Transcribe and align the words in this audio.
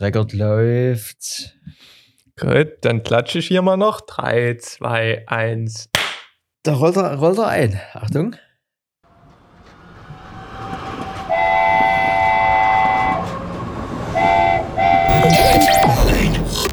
Rekord 0.00 0.32
läuft. 0.32 1.54
Gut, 2.36 2.78
dann 2.80 3.04
klatsche 3.04 3.38
ich 3.38 3.46
hier 3.46 3.62
mal 3.62 3.76
noch. 3.76 4.00
3, 4.00 4.56
2, 4.58 5.28
1. 5.28 5.88
Da 6.64 6.74
rollt 6.74 6.96
er, 6.96 7.14
rollt 7.16 7.38
er 7.38 7.46
ein. 7.46 7.80
Achtung. 7.92 8.34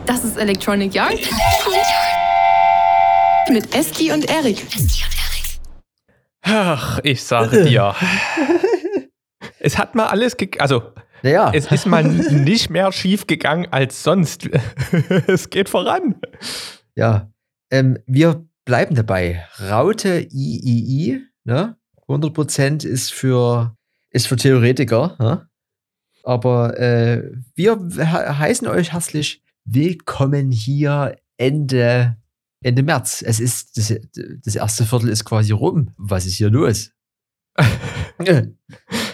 Das 0.07 0.23
ist 0.23 0.37
Electronic 0.37 0.95
Yard. 0.95 1.19
Mit 3.51 3.75
Eski 3.75 4.11
und 4.11 4.27
Erik. 4.31 4.65
Ach, 6.41 6.99
ich 7.03 7.23
sage 7.23 7.65
dir. 7.65 7.93
es 9.59 9.77
hat 9.77 9.93
mal 9.93 10.07
alles, 10.07 10.37
ge 10.37 10.49
also 10.57 10.93
Naja, 11.23 11.51
es 11.53 11.71
ist 11.71 11.85
mal 11.85 12.03
nicht 12.03 12.69
mehr 12.69 12.91
schief 12.91 13.27
gegangen 13.27 13.67
als 13.71 14.03
sonst. 14.03 14.49
es 15.27 15.49
geht 15.49 15.69
voran. 15.69 16.15
ja. 16.95 17.31
Ähm, 17.69 17.99
wir 18.05 18.45
bleiben 18.65 18.95
dabei. 18.95 19.45
Raute 19.59 20.27
III, 20.31 21.21
ne? 21.45 21.77
100% 22.07 22.85
ist 22.85 23.13
für, 23.13 23.77
ist 24.09 24.27
für 24.27 24.35
Theoretiker, 24.35 25.15
ne? 25.19 25.47
Aber 26.23 26.77
äh, 26.79 27.31
wir 27.55 27.79
he 27.95 28.03
heißen 28.03 28.67
euch 28.67 28.93
herzlich 28.93 29.41
willkommen 29.63 30.51
hier 30.51 31.15
Ende, 31.37 32.17
Ende 32.61 32.83
März. 32.83 33.23
Es 33.25 33.39
ist, 33.39 33.77
das, 33.77 33.95
das 34.43 34.55
erste 34.55 34.85
Viertel 34.85 35.09
ist 35.09 35.25
quasi 35.25 35.51
rum. 35.51 35.93
Was 35.97 36.25
ist 36.25 36.35
hier 36.35 36.49
los? 36.49 36.91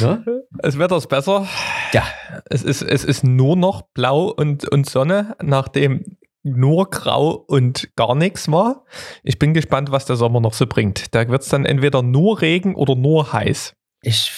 ne? 0.00 0.44
Das 0.58 0.78
Wetter 0.78 0.96
ist 0.96 1.08
besser. 1.08 1.46
Ja. 1.92 2.04
Es 2.50 2.62
ist, 2.62 2.82
es 2.82 3.04
ist 3.04 3.24
nur 3.24 3.56
noch 3.56 3.82
blau 3.94 4.28
und, 4.28 4.68
und 4.68 4.88
Sonne, 4.88 5.36
nachdem 5.42 6.16
nur 6.42 6.90
grau 6.90 7.30
und 7.30 7.94
gar 7.96 8.14
nichts 8.14 8.50
war. 8.50 8.84
Ich 9.22 9.38
bin 9.38 9.54
gespannt, 9.54 9.90
was 9.90 10.06
der 10.06 10.16
Sommer 10.16 10.40
noch 10.40 10.54
so 10.54 10.66
bringt. 10.66 11.14
Da 11.14 11.28
wird 11.28 11.42
es 11.42 11.48
dann 11.48 11.64
entweder 11.64 12.02
nur 12.02 12.40
Regen 12.40 12.74
oder 12.74 12.96
nur 12.96 13.32
heiß. 13.32 13.74
Ich, 14.02 14.32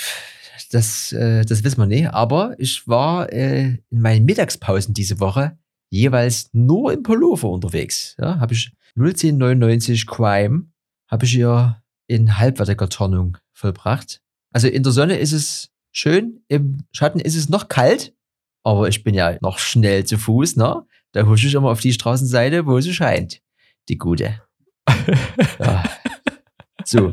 das, 0.70 1.12
äh, 1.12 1.44
das 1.44 1.64
wissen 1.64 1.78
wir 1.78 1.86
nicht, 1.86 2.08
aber 2.08 2.54
ich 2.58 2.86
war 2.86 3.32
äh, 3.32 3.78
in 3.90 4.00
meinen 4.00 4.24
Mittagspausen 4.24 4.94
diese 4.94 5.20
Woche 5.20 5.56
jeweils 5.90 6.50
nur 6.52 6.92
im 6.92 7.02
Pullover 7.02 7.48
unterwegs. 7.48 8.16
Ja, 8.18 8.38
habe 8.40 8.54
ich 8.54 8.72
01099 8.96 10.06
Crime, 10.06 10.66
habe 11.08 11.24
ich 11.24 11.32
hier 11.32 11.82
in 12.06 12.38
Halbwetterkartonung 12.38 13.38
vollbracht. 13.52 14.20
Also 14.54 14.68
in 14.68 14.84
der 14.84 14.92
Sonne 14.92 15.18
ist 15.18 15.32
es 15.32 15.70
schön, 15.90 16.44
im 16.48 16.84
Schatten 16.92 17.18
ist 17.18 17.34
es 17.34 17.48
noch 17.48 17.68
kalt, 17.68 18.14
aber 18.62 18.88
ich 18.88 19.02
bin 19.02 19.12
ja 19.12 19.36
noch 19.40 19.58
schnell 19.58 20.04
zu 20.04 20.16
Fuß, 20.16 20.56
ne? 20.56 20.86
Da 21.12 21.26
husche 21.26 21.48
ich 21.48 21.54
immer 21.54 21.70
auf 21.70 21.80
die 21.80 21.92
Straßenseite, 21.92 22.64
wo 22.64 22.80
sie 22.80 22.94
scheint. 22.94 23.40
Die 23.88 23.98
gute. 23.98 24.40
Ja. 25.58 25.84
So. 26.84 27.12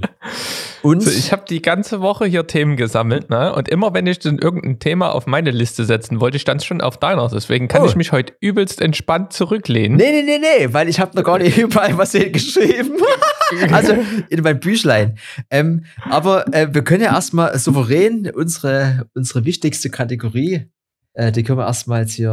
Und 0.82 1.02
So, 1.04 1.12
ich 1.12 1.32
habe 1.32 1.44
die 1.48 1.62
ganze 1.62 2.02
Woche 2.02 2.26
hier 2.26 2.48
Themen 2.48 2.76
gesammelt, 2.76 3.30
ne? 3.30 3.54
Und 3.54 3.70
immer 3.70 3.94
wenn 3.94 4.08
ich 4.08 4.20
dann 4.20 4.40
irgendein 4.40 4.80
Thema 4.80 5.14
auf 5.14 5.28
meine 5.28 5.52
Liste 5.52 5.86
setzen 5.86 6.20
wollte, 6.20 6.40
stand 6.40 6.62
es 6.62 6.66
schon 6.66 6.82
auf 6.82 6.98
deiner. 6.98 7.28
Deswegen 7.30 7.68
kann 7.68 7.84
Oh. 7.84 7.86
ich 7.86 7.96
mich 7.96 8.12
heute 8.12 8.34
übelst 8.40 8.82
entspannt 8.82 9.32
zurücklehnen. 9.34 9.98
Nee, 9.98 10.12
nee, 10.12 10.24
nee, 10.24 10.40
nee, 10.40 10.74
weil 10.74 10.90
ich 10.90 11.00
habe 11.00 11.16
noch 11.16 11.24
gar 11.24 11.38
nicht 11.38 11.58
überall 11.60 11.98
was 11.98 12.14
geschrieben. 12.14 12.94
also 13.72 13.94
in 14.30 14.42
meinem 14.42 14.60
Büchlein. 14.60 15.18
Ähm, 15.50 15.86
aber 16.10 16.52
äh, 16.54 16.74
wir 16.74 16.84
können 16.84 17.04
ja 17.04 17.14
erstmal 17.14 17.58
souverän 17.60 18.32
unsere, 18.34 19.06
unsere 19.14 19.46
wichtigste 19.46 19.90
Kategorie, 19.90 20.66
äh, 21.14 21.32
die 21.32 21.44
können 21.44 21.60
wir 21.60 21.68
erstmal 21.68 22.02
jetzt 22.02 22.14
hier 22.14 22.32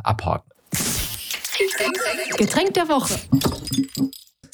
abhaken. 0.02 0.50
Getränk 2.36 2.74
der 2.74 2.88
Woche. 2.88 3.14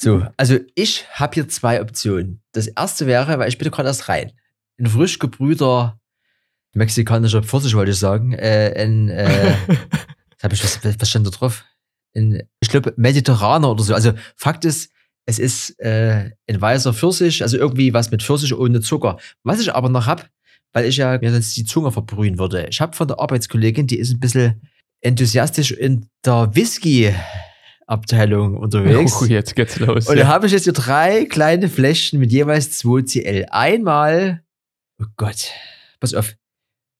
So, 0.03 0.25
also 0.35 0.57
ich 0.73 1.05
habe 1.11 1.35
hier 1.35 1.47
zwei 1.47 1.79
Optionen. 1.79 2.41
Das 2.53 2.65
erste 2.65 3.05
wäre, 3.05 3.37
weil 3.37 3.49
ich 3.49 3.59
bin 3.59 3.69
gerade 3.69 3.87
erst 3.87 4.09
rein, 4.09 4.31
ein 4.79 4.87
frisch 4.87 5.19
gebrühter 5.19 5.99
mexikanischer 6.73 7.43
Pfirsich, 7.43 7.75
wollte 7.75 7.91
ich 7.91 7.99
sagen. 7.99 8.33
Äh, 8.33 8.73
ein, 8.77 9.09
äh, 9.09 9.53
was, 9.67 10.43
hab 10.43 10.53
ich, 10.53 10.63
was, 10.63 10.79
was 10.99 11.07
stand 11.07 11.27
da 11.27 11.29
drauf? 11.29 11.65
Ein, 12.15 12.41
ich 12.61 12.69
glaube, 12.69 12.95
Mediterraner 12.97 13.69
oder 13.69 13.83
so. 13.83 13.93
Also 13.93 14.13
Fakt 14.35 14.65
ist, 14.65 14.91
es 15.27 15.37
ist 15.37 15.79
äh, 15.79 16.31
ein 16.49 16.59
weißer 16.59 16.95
Pfirsich, 16.95 17.43
also 17.43 17.57
irgendwie 17.57 17.93
was 17.93 18.09
mit 18.09 18.23
Pfirsich 18.23 18.55
ohne 18.55 18.81
Zucker. 18.81 19.19
Was 19.43 19.59
ich 19.59 19.71
aber 19.71 19.89
noch 19.89 20.07
hab, 20.07 20.27
weil 20.73 20.85
ich 20.85 20.97
ja 20.97 21.19
mir 21.19 21.31
sonst 21.31 21.55
die 21.55 21.65
Zunge 21.65 21.91
verbrühen 21.91 22.39
würde. 22.39 22.65
Ich 22.71 22.81
habe 22.81 22.95
von 22.95 23.07
der 23.07 23.19
Arbeitskollegin, 23.19 23.85
die 23.85 23.99
ist 23.99 24.11
ein 24.11 24.19
bisschen 24.19 24.67
enthusiastisch 25.01 25.69
in 25.69 26.07
der 26.25 26.55
Whisky-Abteilung 27.87 28.57
unterwegs. 28.57 29.21
Oh, 29.21 29.25
jetzt 29.25 29.55
geht's 29.55 29.79
los. 29.79 30.07
Und 30.07 30.15
da 30.15 30.23
ja. 30.23 30.27
habe 30.27 30.47
ich 30.47 30.53
jetzt 30.53 30.63
hier 30.63 30.73
drei 30.73 31.25
kleine 31.25 31.69
Fläschchen 31.69 32.19
mit 32.19 32.31
jeweils 32.31 32.77
2 32.77 33.03
CL. 33.03 33.45
Einmal, 33.49 34.43
oh 35.01 35.05
Gott, 35.17 35.51
pass 35.99 36.13
auf. 36.13 36.35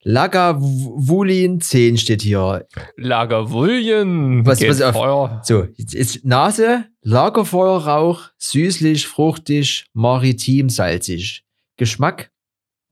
Lagavulin 0.04 1.62
10 1.62 1.98
steht 1.98 2.24
hier. 2.24 2.68
Lagerwuljen. 2.98 4.46
Was- 4.46 4.60
pass 4.60 4.82
auf. 4.82 4.96
Feuer. 4.96 5.42
So, 5.44 5.68
jetzt 5.76 5.94
ist 5.94 6.26
Nase, 6.26 6.86
Lagerfeuerrauch, 7.04 8.30
süßlich, 8.38 9.08
fruchtig, 9.08 9.86
maritim, 9.94 10.70
salzig. 10.70 11.44
Geschmack, 11.78 12.32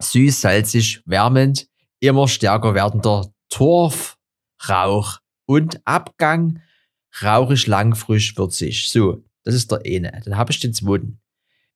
süß, 0.01 0.39
salzig, 0.39 1.01
wärmend, 1.06 1.67
immer 2.00 2.27
stärker 2.27 2.75
werdender 2.75 3.27
Torfrauch. 3.50 5.17
Und 5.47 5.81
Abgang, 5.85 6.61
rauchig, 7.22 7.68
lang, 7.68 7.96
frisch, 7.96 8.38
würzig. 8.38 8.90
So, 8.90 9.24
das 9.44 9.56
ist 9.56 9.72
der 9.72 9.81
eine. 9.86 10.22
Dann 10.25 10.38
habe 10.38 10.52
ich 10.52 10.59
den 10.59 10.74
zweiten. 10.74 11.20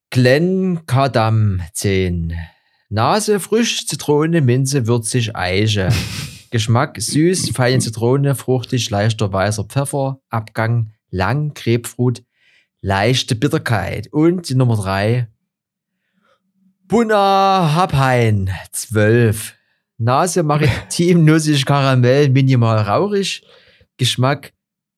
Glenkadam 0.09 1.61
10. 1.73 2.33
Nase, 2.89 3.39
frisch, 3.39 3.87
Zitrone, 3.87 4.41
Minze, 4.41 4.85
würzig, 4.85 5.35
Eiche. 5.35 5.89
Geschmack 6.51 7.01
süß, 7.01 7.49
feine 7.49 7.79
Zitrone, 7.79 8.35
fruchtig, 8.35 8.91
leichter 8.91 9.33
weißer 9.33 9.63
Pfeffer, 9.63 10.21
Abgang 10.29 10.91
lang, 11.09 11.55
Grapefruit, 11.55 12.23
leichte 12.81 13.33
Bitterkeit. 13.35 14.07
Und 14.11 14.49
die 14.49 14.53
Nummer 14.53 14.75
drei, 14.75 15.29
Bunna 16.87 17.73
Habhain 17.73 18.51
12. 18.71 19.55
Nase 19.97 20.43
maritim, 20.43 21.25
nussig, 21.25 21.65
Karamell, 21.65 22.29
minimal 22.29 22.77
rauchig. 22.77 23.43
Geschmack 23.97 24.52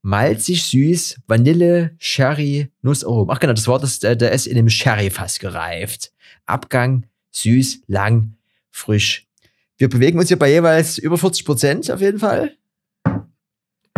malzig, 0.06 0.64
süß, 0.64 1.22
Vanille, 1.26 1.96
Sherry, 1.98 2.70
Nussaromen. 2.84 3.36
Ach 3.36 3.40
genau, 3.40 3.54
das 3.54 3.68
war 3.68 3.80
das, 3.80 3.98
der, 4.00 4.16
der 4.16 4.32
ist 4.32 4.46
in 4.46 4.56
einem 4.56 4.70
Sherry-Fass 4.70 5.40
gereift. 5.40 6.12
Abgang 6.46 7.08
süß, 7.32 7.82
lang, 7.88 8.36
frisch. 8.70 9.28
Wir 9.78 9.90
bewegen 9.90 10.20
uns 10.20 10.28
hier 10.28 10.38
bei 10.38 10.52
jeweils 10.52 11.00
über 11.00 11.18
40 11.18 11.44
Prozent 11.44 11.92
auf 11.92 12.02
jeden 12.02 12.20
Fall. 12.20 12.56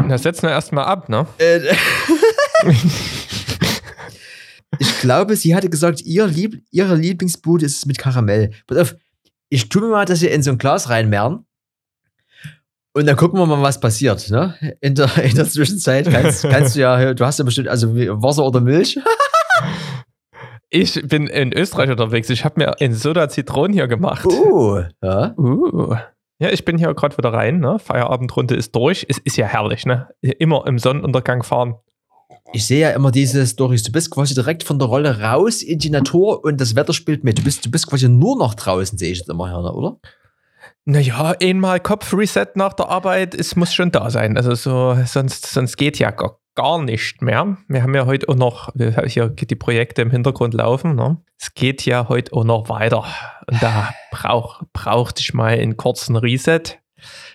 Na, 0.02 0.18
setzen 0.18 0.44
wir 0.44 0.52
erstmal 0.52 0.86
ab, 0.86 1.10
ne? 1.10 1.28
Äh, 1.40 1.60
ich 4.80 5.00
glaube, 5.02 5.36
sie 5.36 5.56
hatte 5.56 5.70
gesagt, 5.70 6.02
ihr 6.04 6.26
Lieb 6.26 6.64
ihre 6.72 6.96
Lieblingsbude 6.96 7.66
ist 7.66 7.80
es 7.80 7.86
mit 7.86 7.98
Karamell. 7.98 8.52
Pass 8.66 8.78
auf, 8.78 8.96
ich 9.50 9.68
tue 9.68 9.82
mir 9.82 9.90
mal 9.90 10.06
das 10.06 10.22
hier 10.22 10.32
in 10.32 10.42
so 10.42 10.52
ein 10.52 10.58
Glas 10.58 10.90
reinmehren. 10.90 11.47
Und 12.98 13.06
dann 13.06 13.16
gucken 13.16 13.38
wir 13.38 13.46
mal, 13.46 13.62
was 13.62 13.80
passiert. 13.80 14.28
Ne? 14.32 14.56
In, 14.82 14.96
der, 14.96 15.16
in 15.24 15.36
der 15.36 15.48
Zwischenzeit 15.48 16.10
kannst, 16.10 16.42
kannst 16.50 16.76
du 16.76 16.80
ja, 16.80 17.14
du 17.14 17.26
hast 17.26 17.38
ja 17.38 17.46
bestimmt, 17.46 17.68
also 17.68 17.96
Wasser 17.96 18.44
oder 18.46 18.60
Milch. 18.60 19.00
Ich 20.70 21.02
bin 21.08 21.28
in 21.28 21.54
Österreich 21.54 21.90
unterwegs. 21.90 22.30
Ich 22.30 22.44
habe 22.44 22.60
mir 22.60 22.76
in 22.80 22.94
Soda 22.94 23.30
Zitronen 23.30 23.72
hier 23.72 23.88
gemacht. 23.88 24.26
Uh, 24.26 24.82
ja. 25.02 25.34
Uh. 25.38 25.96
Ja, 26.40 26.50
ich 26.50 26.66
bin 26.66 26.78
hier 26.78 26.94
gerade 26.94 27.18
wieder 27.18 27.32
rein. 27.32 27.62
Ne? 27.62 27.80
Feierabendrunde 27.80 28.54
ist 28.54 28.76
durch. 28.76 29.06
Es 29.08 29.18
ist 29.18 29.38
ja 29.38 29.46
herrlich, 29.46 29.86
ne? 29.86 30.10
Immer 30.20 30.68
im 30.68 30.78
Sonnenuntergang 30.78 31.44
fahren. 31.44 31.76
Ich 32.52 32.68
sehe 32.68 32.82
ja 32.82 32.90
immer 32.90 33.12
diese 33.12 33.48
Stories. 33.48 33.84
Du 33.84 33.94
bist 33.94 34.12
quasi 34.12 34.34
direkt 34.34 34.66
von 34.66 34.78
der 34.78 34.90
Rolle 34.90 35.22
raus 35.22 35.62
in 35.62 35.80
die 35.80 35.90
Natur 35.90 36.44
und 36.44 36.60
das 36.60 36.76
Wetter 36.76 36.92
spielt 36.92 37.24
mit. 37.24 37.40
Du 37.40 37.44
bist, 37.44 37.66
du 37.66 37.72
bist 37.72 37.88
quasi 37.88 38.10
nur 38.10 38.38
noch 38.38 38.54
draußen, 38.54 38.98
sehe 38.98 39.14
ich 39.14 39.20
jetzt 39.20 39.30
immer 39.30 39.48
her, 39.48 39.74
oder? 39.74 39.98
Naja, 40.90 41.36
einmal 41.42 41.82
Kopfreset 41.82 42.56
nach 42.56 42.72
der 42.72 42.88
Arbeit, 42.88 43.36
es 43.36 43.58
muss 43.58 43.74
schon 43.74 43.92
da 43.92 44.10
sein. 44.10 44.38
Also 44.38 44.56
so, 44.56 44.98
sonst, 45.04 45.46
sonst 45.46 45.76
geht 45.76 46.00
ja 46.00 46.12
gar, 46.12 46.40
gar 46.56 46.82
nicht 46.82 47.22
mehr. 47.22 47.58
Wir 47.68 47.84
haben 47.84 47.94
ja 47.94 48.06
heute 48.06 48.30
auch 48.30 48.36
noch, 48.36 48.70
wir 48.74 48.96
haben 48.96 49.10
hier 49.10 49.28
die 49.28 49.56
Projekte 49.56 50.02
im 50.02 50.12
Hintergrund 50.12 50.54
laufen. 50.54 50.96
Ne? 50.96 51.18
Es 51.38 51.54
geht 51.54 51.86
ja 51.86 52.08
heute 52.08 52.32
auch 52.32 52.46
noch 52.46 52.70
weiter. 52.70 53.04
Und 53.48 53.62
da 53.62 53.90
brauch, 54.12 54.62
brauchte 54.72 55.20
ich 55.20 55.34
mal 55.34 55.60
einen 55.60 55.76
kurzen 55.76 56.16
Reset. 56.16 56.80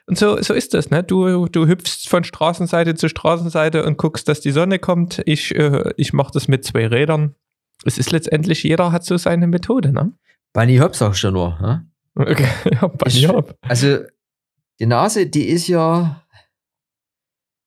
Und 0.07 0.17
so, 0.17 0.41
so 0.41 0.55
ist 0.55 0.73
das, 0.73 0.89
ne? 0.89 1.05
Du, 1.05 1.45
du 1.47 1.67
hüpfst 1.67 2.09
von 2.09 2.25
Straßenseite 2.25 2.95
zu 2.95 3.11
Straßenseite 3.11 3.85
und 3.85 3.99
guckst, 3.99 4.29
dass 4.29 4.41
die 4.41 4.51
Sonne 4.51 4.79
kommt. 4.79 5.21
Ich, 5.27 5.55
äh, 5.55 5.93
ich 5.99 6.15
mache 6.15 6.33
das 6.33 6.49
mit 6.49 6.65
zwei 6.65 6.87
Rädern. 6.87 7.35
Es 7.85 7.99
ist 7.99 8.13
letztendlich, 8.13 8.63
jeder 8.63 8.93
hat 8.93 9.05
so 9.05 9.19
seine 9.19 9.47
Methode, 9.47 9.93
ne? 9.93 10.15
Bunny 10.55 10.79
Hop 10.79 10.97
sagst 10.97 11.23
du 11.23 11.31
nur. 11.31 11.59
Ne? 11.61 11.92
Okay, 12.15 12.49
ja, 12.73 12.93
Ich- 13.07 13.27
mir. 13.27 13.45
Also, 13.63 13.99
die 14.81 14.87
Nase, 14.87 15.27
die 15.27 15.49
ist 15.49 15.69
ja 15.69 16.25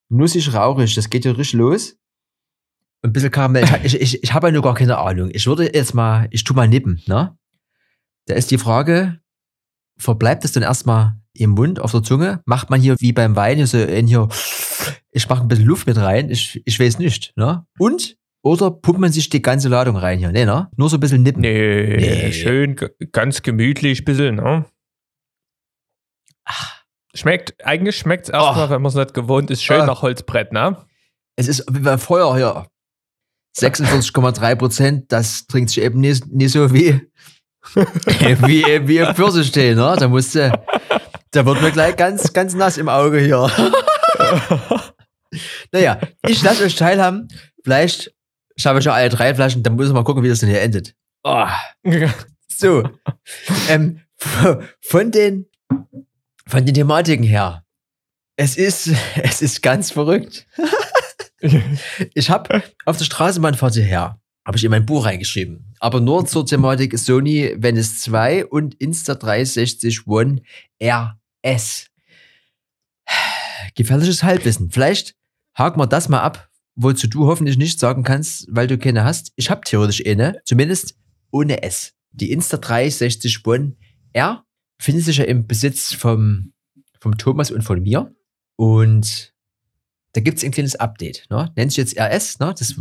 nussig, 0.10 0.54
rauchig. 0.54 0.96
Das 0.96 1.10
geht 1.10 1.26
ja 1.26 1.32
richtig 1.32 1.54
los. 1.60 1.98
Ein 3.02 3.14
bisschen 3.14 3.32
Karamell. 3.32 3.66
Ich, 3.84 4.00
ich, 4.00 4.24
ich 4.24 4.34
habe 4.34 4.48
ja 4.48 4.54
nur 4.54 4.64
gar 4.64 4.74
keine 4.74 4.98
Ahnung. 4.98 5.30
Ich 5.34 5.46
würde 5.48 5.72
jetzt 5.74 5.94
mal, 5.94 6.28
ich 6.32 6.44
tu 6.44 6.54
mal 6.54 6.68
nippen, 6.68 7.02
ne? 7.08 7.38
Da 8.28 8.34
ist 8.36 8.50
die 8.52 8.58
Frage, 8.58 9.20
verbleibt 9.98 10.44
es 10.46 10.52
dann 10.54 10.64
erstmal 10.64 11.20
im 11.34 11.52
Mund, 11.52 11.80
auf 11.80 11.92
der 11.92 12.02
Zunge? 12.02 12.42
Macht 12.46 12.70
man 12.70 12.82
hier 12.82 12.96
wie 13.00 13.14
beim 13.14 13.36
Wein 13.36 13.64
so 13.68 13.78
in 13.78 14.08
hier, 14.08 14.28
ich 15.12 15.30
mache 15.30 15.42
ein 15.44 15.48
bisschen 15.48 15.66
Luft 15.66 15.86
mit 15.86 15.98
rein, 15.98 16.30
ich, 16.32 16.62
ich 16.66 16.80
weiß 16.80 16.98
nicht, 16.98 17.34
ne? 17.36 17.66
Und? 17.78 18.18
Oder 18.46 18.70
pumpt 18.70 19.00
man 19.02 19.12
sich 19.12 19.28
die 19.30 19.42
ganze 19.42 19.70
Ladung 19.70 19.98
rein 19.98 20.20
hier? 20.20 20.32
Nee, 20.32 20.46
ne? 20.46 20.70
Nur 20.78 20.88
so 20.88 20.98
ein 20.98 21.00
bisschen 21.00 21.24
nippen. 21.24 21.42
Nee, 21.42 21.98
Nee. 21.98 22.32
schön, 22.32 22.76
ganz 23.12 23.42
gemütlich, 23.42 24.06
bisschen, 24.06 24.36
ne? 24.36 24.66
Schmeckt, 27.16 27.66
eigentlich 27.66 27.98
schmeckt 27.98 28.26
es 28.26 28.30
erstmal, 28.30 28.68
Oh. 28.68 28.70
wenn 28.70 28.82
man 28.84 28.90
es 28.90 28.96
nicht 28.96 29.14
gewohnt 29.16 29.50
ist, 29.50 29.64
schön 29.64 29.82
Ah. 29.82 29.86
nach 29.88 30.02
Holzbrett, 30.04 30.52
ne? 30.52 30.78
Es 31.38 31.48
ist 31.48 31.66
wie 31.72 31.80
beim 31.80 31.98
Feuer 31.98 32.36
hier. 32.36 32.68
46,3 33.58 34.54
Prozent, 34.56 35.12
das 35.12 35.48
trinkt 35.48 35.70
sich 35.72 35.82
eben 35.82 36.00
nicht, 36.00 36.28
nicht 36.28 36.52
so 36.52 36.72
wie, 36.74 37.02
wie, 37.74 38.88
wie 38.88 39.02
ein 39.02 39.16
Pfirsichtee, 39.16 39.74
ne? 39.76 39.96
Da 39.98 40.08
musste, 40.08 40.52
da 41.32 41.46
wird 41.48 41.62
mir 41.64 41.72
gleich 41.72 41.96
ganz, 41.96 42.32
ganz 42.34 42.54
nass 42.54 42.78
im 42.78 42.90
Auge 42.90 43.20
hier. 43.20 43.50
naja, 45.72 46.00
ich 46.28 46.44
lasse 46.44 46.66
euch 46.66 46.76
teilhaben. 46.76 47.28
Vielleicht 47.64 48.14
ich 48.56 48.64
ja 48.64 48.94
alle 48.94 49.10
drei 49.10 49.36
Flaschen, 49.36 49.64
dann 49.64 49.76
muss 49.76 49.88
ich 49.88 49.94
mal 49.94 50.04
gucken, 50.04 50.24
wie 50.24 50.30
das 50.30 50.40
denn 50.40 50.50
hier 50.50 50.62
endet. 50.62 50.96
Oh, 51.24 51.48
so. 52.48 52.90
ähm, 53.70 54.02
von 54.82 55.12
den, 55.12 55.48
von 56.48 56.66
den 56.66 56.74
Thematiken 56.74 57.26
her. 57.26 57.64
Es 58.38 58.58
ist, 58.58 58.92
es 59.24 59.42
ist 59.42 59.62
ganz 59.62 59.92
verrückt. 59.92 60.48
Ich 62.16 62.32
habe 62.32 62.64
auf 62.86 62.98
der 62.98 63.06
Straßenbahnfahrt 63.06 63.76
hierher, 63.76 64.20
habe 64.48 64.58
ich 64.58 64.64
in 64.64 64.72
mein 64.72 64.86
Buch 64.86 65.06
reingeschrieben. 65.06 65.76
Aber 65.80 66.00
nur 66.00 66.26
zur 66.26 66.44
Thematik 66.44 66.98
Sony 66.98 67.54
Venice 67.58 68.00
2 68.00 68.48
und 68.48 68.76
Insta360 68.78 70.08
One 70.08 70.42
RS. 70.82 71.88
Gefährliches 73.76 74.24
Halbwissen. 74.24 74.72
Vielleicht 74.72 75.16
haken 75.56 75.80
wir 75.80 75.86
das 75.86 76.10
mal 76.10 76.22
ab, 76.22 76.50
wozu 76.76 77.08
du 77.08 77.28
hoffentlich 77.28 77.58
nicht 77.58 77.80
sagen 77.80 78.04
kannst, 78.04 78.48
weil 78.50 78.68
du 78.68 78.78
keine 78.78 79.04
hast. 79.04 79.32
Ich 79.36 79.50
habe 79.50 79.62
theoretisch 79.66 80.06
eine, 80.06 80.42
zumindest 80.46 80.96
ohne 81.32 81.64
S. 81.64 81.94
Die 82.12 82.36
Insta360 82.36 83.46
One 83.46 83.76
R 84.14 84.46
findet 84.80 85.06
sich 85.06 85.18
ja 85.18 85.26
im 85.26 85.48
Besitz 85.48 85.94
vom, 85.94 86.54
vom 87.00 87.18
Thomas 87.18 87.52
und 87.52 87.62
von 87.62 87.82
mir. 87.82 88.14
Und 88.58 89.34
da 90.14 90.22
gibt 90.22 90.38
es 90.38 90.46
ein 90.46 90.52
kleines 90.52 90.78
Update. 90.78 91.26
Ne? 91.30 91.52
Nennt 91.58 91.74
sich 91.74 91.78
jetzt 91.78 92.00
RS, 92.00 92.40
ne? 92.40 92.56
das 92.58 92.76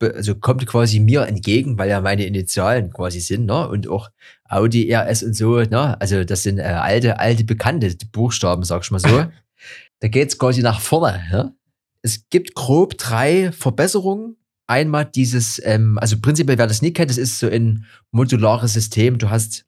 also 0.00 0.34
kommt 0.36 0.66
quasi 0.66 1.00
mir 1.00 1.26
entgegen, 1.26 1.78
weil 1.78 1.90
ja 1.90 2.00
meine 2.00 2.24
Initialen 2.24 2.90
quasi 2.90 3.20
sind, 3.20 3.44
ne? 3.44 3.68
und 3.68 3.88
auch 3.88 4.10
Audi 4.44 4.90
RS 4.94 5.22
und 5.22 5.34
so, 5.34 5.60
ne? 5.60 6.00
also 6.00 6.24
das 6.24 6.44
sind 6.44 6.58
äh, 6.58 6.62
alte, 6.62 7.18
alte 7.18 7.44
bekannte 7.44 7.94
Buchstaben, 8.10 8.62
sag 8.62 8.84
ich 8.84 8.90
mal 8.90 9.00
so. 9.00 9.26
da 10.00 10.08
geht 10.08 10.28
es 10.28 10.38
quasi 10.38 10.62
nach 10.62 10.80
vorne. 10.80 11.22
Ne? 11.30 11.54
Es 12.02 12.28
gibt 12.30 12.54
grob 12.54 12.96
drei 12.98 13.52
Verbesserungen. 13.52 14.36
Einmal 14.66 15.06
dieses, 15.06 15.60
ähm, 15.64 15.98
also 15.98 16.20
prinzipiell, 16.20 16.58
wer 16.58 16.66
das 16.66 16.82
nie 16.82 16.92
kennt, 16.92 17.10
das 17.10 17.16
ist 17.16 17.38
so 17.38 17.48
ein 17.48 17.86
modulares 18.10 18.74
System. 18.74 19.18
Du 19.18 19.30
hast 19.30 19.64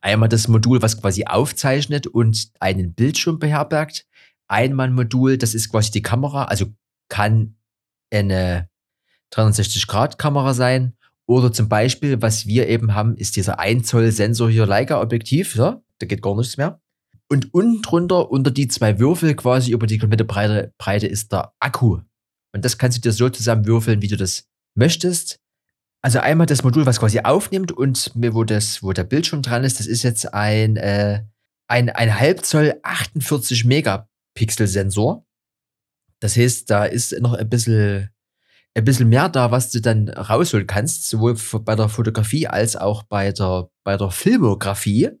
einmal 0.00 0.28
das 0.28 0.48
Modul, 0.48 0.82
was 0.82 1.00
quasi 1.00 1.24
aufzeichnet 1.24 2.06
und 2.06 2.50
einen 2.60 2.94
Bildschirm 2.94 3.38
beherbergt 3.38 4.06
einmal 4.52 4.88
ein 4.88 4.94
Modul, 4.94 5.38
das 5.38 5.54
ist 5.54 5.70
quasi 5.70 5.90
die 5.90 6.02
Kamera, 6.02 6.44
also 6.44 6.66
kann 7.08 7.56
eine 8.12 8.68
360-Grad-Kamera 9.32 10.54
sein. 10.54 10.94
Oder 11.26 11.52
zum 11.52 11.68
Beispiel, 11.68 12.20
was 12.20 12.46
wir 12.46 12.68
eben 12.68 12.94
haben, 12.94 13.16
ist 13.16 13.36
dieser 13.36 13.58
1 13.58 13.86
Zoll 13.86 14.12
Sensor 14.12 14.50
hier 14.50 14.66
Leica-Objektiv. 14.66 15.56
Ja? 15.56 15.80
Da 15.98 16.06
geht 16.06 16.20
gar 16.20 16.36
nichts 16.36 16.58
mehr. 16.58 16.81
Und 17.32 17.54
unten 17.54 17.80
drunter, 17.80 18.30
unter 18.30 18.50
die 18.50 18.68
zwei 18.68 18.98
Würfel, 18.98 19.34
quasi 19.34 19.70
über 19.70 19.86
die 19.86 19.96
komplette 19.96 20.26
Breite, 20.26 20.74
Breite, 20.76 21.06
ist 21.06 21.32
der 21.32 21.54
Akku. 21.60 22.02
Und 22.52 22.62
das 22.62 22.76
kannst 22.76 22.98
du 22.98 23.00
dir 23.00 23.12
so 23.12 23.30
zusammenwürfeln, 23.30 24.02
wie 24.02 24.08
du 24.08 24.18
das 24.18 24.44
möchtest. 24.74 25.40
Also 26.02 26.18
einmal 26.18 26.46
das 26.46 26.62
Modul, 26.62 26.84
was 26.84 27.00
quasi 27.00 27.20
aufnimmt 27.20 27.72
und 27.72 28.12
wo, 28.14 28.44
das, 28.44 28.82
wo 28.82 28.92
der 28.92 29.04
Bildschirm 29.04 29.40
dran 29.40 29.64
ist, 29.64 29.80
das 29.80 29.86
ist 29.86 30.02
jetzt 30.02 30.34
ein, 30.34 30.76
äh, 30.76 31.24
ein, 31.68 31.88
ein 31.88 32.20
Halbzoll 32.20 32.78
48 32.82 33.64
Megapixel-Sensor. 33.64 35.24
Das 36.20 36.36
heißt, 36.36 36.68
da 36.68 36.84
ist 36.84 37.18
noch 37.18 37.32
ein 37.32 37.48
bisschen, 37.48 38.10
ein 38.74 38.84
bisschen 38.84 39.08
mehr 39.08 39.30
da, 39.30 39.50
was 39.50 39.70
du 39.70 39.80
dann 39.80 40.10
rausholen 40.10 40.66
kannst, 40.66 41.08
sowohl 41.08 41.38
bei 41.64 41.76
der 41.76 41.88
Fotografie 41.88 42.46
als 42.46 42.76
auch 42.76 43.04
bei 43.04 43.32
der, 43.32 43.70
bei 43.84 43.96
der 43.96 44.10
Filmografie. 44.10 45.12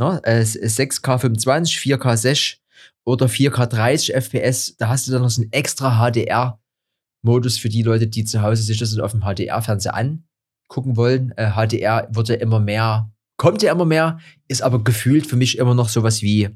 Ne, 0.00 0.20
es 0.22 0.54
ist 0.54 0.78
6K 0.78 1.18
25, 1.18 1.76
4K 1.78 2.16
6 2.16 2.58
oder 3.04 3.26
4K 3.26 3.66
30 3.66 4.14
FPS. 4.14 4.76
Da 4.76 4.88
hast 4.88 5.08
du 5.08 5.12
dann 5.12 5.22
noch 5.22 5.30
so 5.30 5.42
einen 5.42 5.52
extra 5.52 5.98
HDR-Modus 5.98 7.58
für 7.58 7.68
die 7.68 7.82
Leute, 7.82 8.06
die 8.06 8.24
zu 8.24 8.40
Hause 8.42 8.62
sich 8.62 8.78
das 8.78 8.96
auf 8.98 9.10
dem 9.10 9.22
HDR-Fernseher 9.22 9.96
angucken 9.96 10.96
wollen. 10.96 11.32
Äh, 11.36 11.50
HDR 11.50 12.08
wird 12.12 12.28
ja 12.28 12.36
immer 12.36 12.60
mehr, 12.60 13.10
kommt 13.38 13.62
ja 13.62 13.72
immer 13.72 13.86
mehr, 13.86 14.20
ist 14.46 14.62
aber 14.62 14.84
gefühlt 14.84 15.26
für 15.26 15.36
mich 15.36 15.58
immer 15.58 15.74
noch 15.74 15.88
sowas 15.88 16.22
wie, 16.22 16.48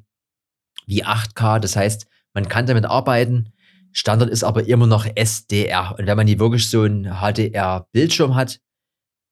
wie 0.87 1.05
8K. 1.05 1.59
Das 1.59 1.75
heißt, 1.75 2.07
man 2.35 2.49
kann 2.49 2.67
damit 2.67 2.85
arbeiten. 2.85 3.53
Standard 3.91 4.31
ist 4.31 4.45
aber 4.45 4.69
immer 4.69 4.87
noch 4.87 5.05
SDR. 5.17 5.97
Und 5.99 6.07
wenn 6.07 6.17
man 6.17 6.29
die 6.29 6.39
wirklich 6.39 6.71
so 6.71 6.83
einen 6.83 7.07
HDR-Bildschirm 7.21 8.37
hat, 8.37 8.61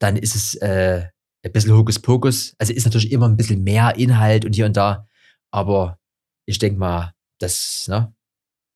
dann 0.01 0.17
ist 0.17 0.35
es 0.35 0.55
äh, 0.57 1.07
ein 1.43 1.53
bisschen 1.53 1.73
Hokuspokus. 1.73 2.55
Also 2.59 2.73
ist 2.73 2.85
natürlich 2.85 3.13
immer 3.13 3.29
ein 3.29 3.37
bisschen 3.37 3.63
mehr 3.63 3.97
Inhalt 3.97 4.45
und 4.45 4.55
hier 4.55 4.67
und 4.67 4.77
da. 4.77 5.09
Aber 5.51 5.99
ich 6.47 6.59
denke 6.59 6.79
mal, 6.79 7.15
das 7.39 7.87
ne, 7.89 8.15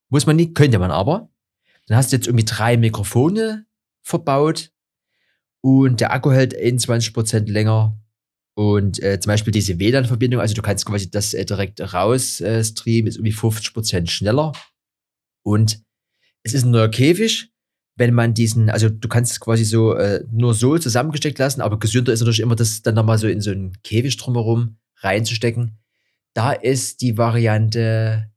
muss 0.09 0.25
man 0.25 0.35
nicht, 0.35 0.55
könnte 0.55 0.79
man 0.79 0.91
aber. 0.91 1.29
Dann 1.87 1.97
hast 1.97 2.11
du 2.11 2.15
jetzt 2.15 2.27
irgendwie 2.27 2.45
drei 2.45 2.77
Mikrofone 2.77 3.65
verbaut 4.01 4.71
und 5.61 6.01
der 6.01 6.11
Akku 6.13 6.31
hält 6.31 6.55
21% 6.55 7.49
länger. 7.49 7.97
Und 8.57 9.03
äh, 9.03 9.19
zum 9.19 9.31
Beispiel 9.31 9.51
diese 9.51 9.79
WLAN-Verbindung, 9.79 10.39
also 10.39 10.53
du 10.53 10.61
kannst 10.61 10.85
quasi 10.85 11.11
das 11.11 11.33
äh, 11.33 11.45
direkt 11.45 11.81
raus 11.93 12.39
äh, 12.39 12.63
streamen, 12.63 13.07
ist 13.07 13.17
irgendwie 13.17 13.33
50% 13.33 14.07
schneller. 14.07 14.53
Und 15.43 15.83
es 16.43 16.53
ist 16.53 16.63
ein 16.63 16.71
neuer 16.71 16.89
Käfig. 16.89 17.51
Wenn 17.95 18.13
man 18.13 18.33
diesen, 18.33 18.69
also 18.69 18.89
du 18.89 19.07
kannst 19.07 19.31
es 19.31 19.39
quasi 19.39 19.63
so 19.63 19.93
äh, 19.93 20.23
nur 20.31 20.53
so 20.53 20.77
zusammengesteckt 20.77 21.39
lassen, 21.39 21.61
aber 21.61 21.79
gesünder 21.79 22.11
ist 22.11 22.19
natürlich 22.19 22.41
immer, 22.41 22.55
das 22.55 22.81
dann 22.81 22.95
nochmal 22.95 23.17
so 23.17 23.27
in 23.27 23.41
so 23.41 23.51
einen 23.51 23.81
Käfig 23.83 24.17
drumherum 24.17 24.77
reinzustecken. 24.97 25.77
Da 26.33 26.51
ist 26.51 27.01
die 27.01 27.17
Variante, 27.17 28.29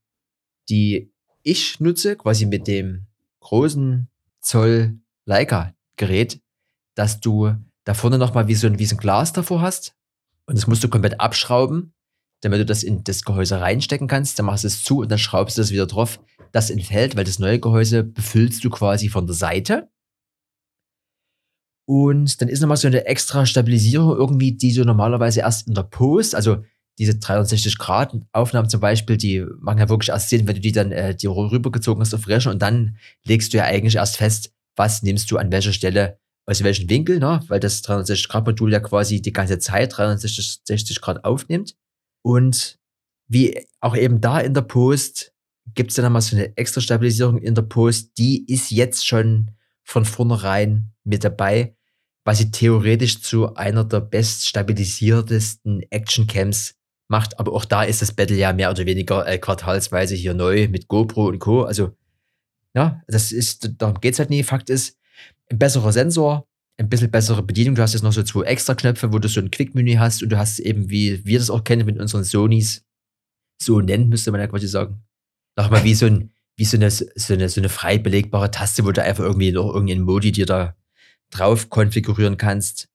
die 0.68 1.10
ich 1.42 1.80
nutze, 1.80 2.14
quasi 2.16 2.46
mit 2.46 2.68
dem 2.68 3.06
großen 3.40 4.08
Zoll 4.40 4.98
Leica-Gerät, 5.24 6.40
dass 6.94 7.20
du 7.20 7.54
da 7.84 7.94
vorne 7.94 8.18
nochmal 8.18 8.48
wie 8.48 8.54
so 8.54 8.66
ein, 8.66 8.78
wie 8.78 8.86
so 8.86 8.94
ein 8.94 8.98
Glas 8.98 9.32
davor 9.32 9.60
hast. 9.60 9.94
Und 10.46 10.56
das 10.56 10.66
musst 10.66 10.84
du 10.84 10.88
komplett 10.88 11.20
abschrauben, 11.20 11.94
damit 12.40 12.60
du 12.60 12.66
das 12.66 12.82
in 12.82 13.02
das 13.04 13.24
Gehäuse 13.24 13.60
reinstecken 13.60 14.08
kannst. 14.08 14.38
Dann 14.38 14.46
machst 14.46 14.64
du 14.64 14.68
es 14.68 14.84
zu 14.84 15.00
und 15.00 15.10
dann 15.10 15.18
schraubst 15.18 15.56
du 15.56 15.62
das 15.62 15.70
wieder 15.70 15.86
drauf. 15.86 16.20
Das 16.52 16.70
entfällt, 16.70 17.16
weil 17.16 17.24
das 17.24 17.38
neue 17.38 17.58
Gehäuse 17.58 18.04
befüllst 18.04 18.64
du 18.64 18.70
quasi 18.70 19.08
von 19.08 19.26
der 19.26 19.34
Seite. 19.34 19.90
Und 21.88 22.40
dann 22.40 22.48
ist 22.48 22.60
nochmal 22.60 22.76
so 22.76 22.86
eine 22.86 23.06
extra 23.06 23.46
Stabilisierung 23.46 24.14
irgendwie, 24.14 24.52
die 24.52 24.74
du 24.74 24.84
normalerweise 24.84 25.40
erst 25.40 25.68
in 25.68 25.74
der 25.74 25.84
Post, 25.84 26.34
also 26.34 26.62
diese 26.98 27.12
360-Grad-Aufnahmen 27.12 28.68
zum 28.68 28.80
Beispiel, 28.80 29.16
die 29.16 29.46
machen 29.60 29.78
ja 29.78 29.88
wirklich 29.88 30.10
erst 30.10 30.28
Sinn, 30.28 30.46
wenn 30.46 30.56
du 30.56 30.60
die 30.60 30.72
dann 30.72 30.92
äh, 30.92 31.14
die 31.14 31.28
rübergezogen 31.28 32.02
hast 32.02 32.12
auf 32.12 32.26
Rechner 32.28 32.50
und 32.50 32.60
dann 32.60 32.98
legst 33.24 33.52
du 33.52 33.58
ja 33.58 33.64
eigentlich 33.64 33.94
erst 33.94 34.16
fest, 34.16 34.52
was 34.76 35.02
nimmst 35.02 35.30
du 35.30 35.38
an 35.38 35.50
welcher 35.52 35.72
Stelle, 35.72 36.18
aus 36.44 36.62
welchem 36.62 36.90
Winkel, 36.90 37.20
ne? 37.20 37.40
weil 37.48 37.60
das 37.60 37.84
360-Grad-Modul 37.84 38.72
ja 38.72 38.80
quasi 38.80 39.22
die 39.22 39.32
ganze 39.32 39.58
Zeit 39.58 39.96
360 39.96 41.00
Grad 41.00 41.24
aufnimmt. 41.24 41.76
Und 42.22 42.78
wie 43.28 43.64
auch 43.80 43.96
eben 43.96 44.20
da 44.20 44.40
in 44.40 44.54
der 44.54 44.62
Post 44.62 45.32
gibt 45.74 45.90
es 45.90 45.96
dann 45.96 46.04
nochmal 46.04 46.22
so 46.22 46.36
eine 46.36 46.56
extra 46.56 46.80
Stabilisierung 46.80 47.38
in 47.38 47.54
der 47.54 47.62
Post, 47.62 48.12
die 48.18 48.44
ist 48.50 48.70
jetzt 48.70 49.06
schon 49.06 49.50
von 49.84 50.04
vornherein 50.04 50.92
mit 51.04 51.24
dabei, 51.24 51.74
was 52.24 52.38
sie 52.38 52.50
theoretisch 52.50 53.22
zu 53.22 53.54
einer 53.54 53.84
der 53.84 54.00
best 54.00 54.46
stabilisiertesten 54.46 55.82
Action-Cams 55.90 56.74
macht. 57.08 57.38
Aber 57.40 57.52
auch 57.52 57.64
da 57.64 57.82
ist 57.82 58.02
das 58.02 58.12
Battle 58.12 58.36
ja 58.36 58.52
mehr 58.52 58.70
oder 58.70 58.84
weniger 58.86 59.26
äh, 59.26 59.38
quartalsweise 59.38 60.14
hier 60.14 60.34
neu 60.34 60.68
mit 60.68 60.88
GoPro 60.88 61.28
und 61.28 61.38
Co. 61.38 61.62
Also, 61.62 61.96
ja, 62.74 63.02
das 63.06 63.32
ist, 63.32 63.70
darum 63.78 64.00
geht's 64.00 64.18
halt 64.18 64.30
nie. 64.30 64.42
Fakt 64.42 64.68
ist, 64.68 64.98
ein 65.50 65.58
besserer 65.58 65.92
Sensor, 65.92 66.46
ein 66.76 66.88
bisschen 66.88 67.10
bessere 67.10 67.42
Bedienung. 67.42 67.74
Du 67.74 67.82
hast 67.82 67.94
jetzt 67.94 68.02
noch 68.02 68.12
so 68.12 68.22
zwei 68.22 68.42
extra 68.42 68.74
Knöpfe, 68.74 69.12
wo 69.12 69.18
du 69.18 69.28
so 69.28 69.40
ein 69.40 69.50
Quick-Menü 69.50 69.96
hast 69.96 70.22
und 70.22 70.28
du 70.28 70.38
hast 70.38 70.58
eben, 70.58 70.90
wie 70.90 71.24
wir 71.24 71.38
das 71.38 71.50
auch 71.50 71.64
kennen 71.64 71.86
mit 71.86 71.98
unseren 71.98 72.24
Sonys, 72.24 72.84
so 73.60 73.80
nennen, 73.80 74.08
müsste 74.08 74.30
man 74.30 74.40
ja 74.40 74.46
quasi 74.46 74.68
sagen. 74.68 75.02
Nochmal 75.58 75.82
wie 75.82 75.94
so 75.94 76.06
ein, 76.06 76.30
wie 76.56 76.64
so 76.64 76.76
eine, 76.76 76.88
so 76.88 77.04
eine, 77.34 77.48
so 77.48 77.60
eine 77.60 77.68
frei 77.68 77.98
belegbare 77.98 78.52
Taste, 78.52 78.84
wo 78.84 78.92
du 78.92 79.02
einfach 79.02 79.24
irgendwie 79.24 79.50
noch 79.50 79.66
irgendeinen 79.66 80.02
Modi 80.02 80.30
dir 80.30 80.46
da 80.46 80.76
drauf 81.30 81.68
konfigurieren 81.68 82.36
kannst. 82.36 82.88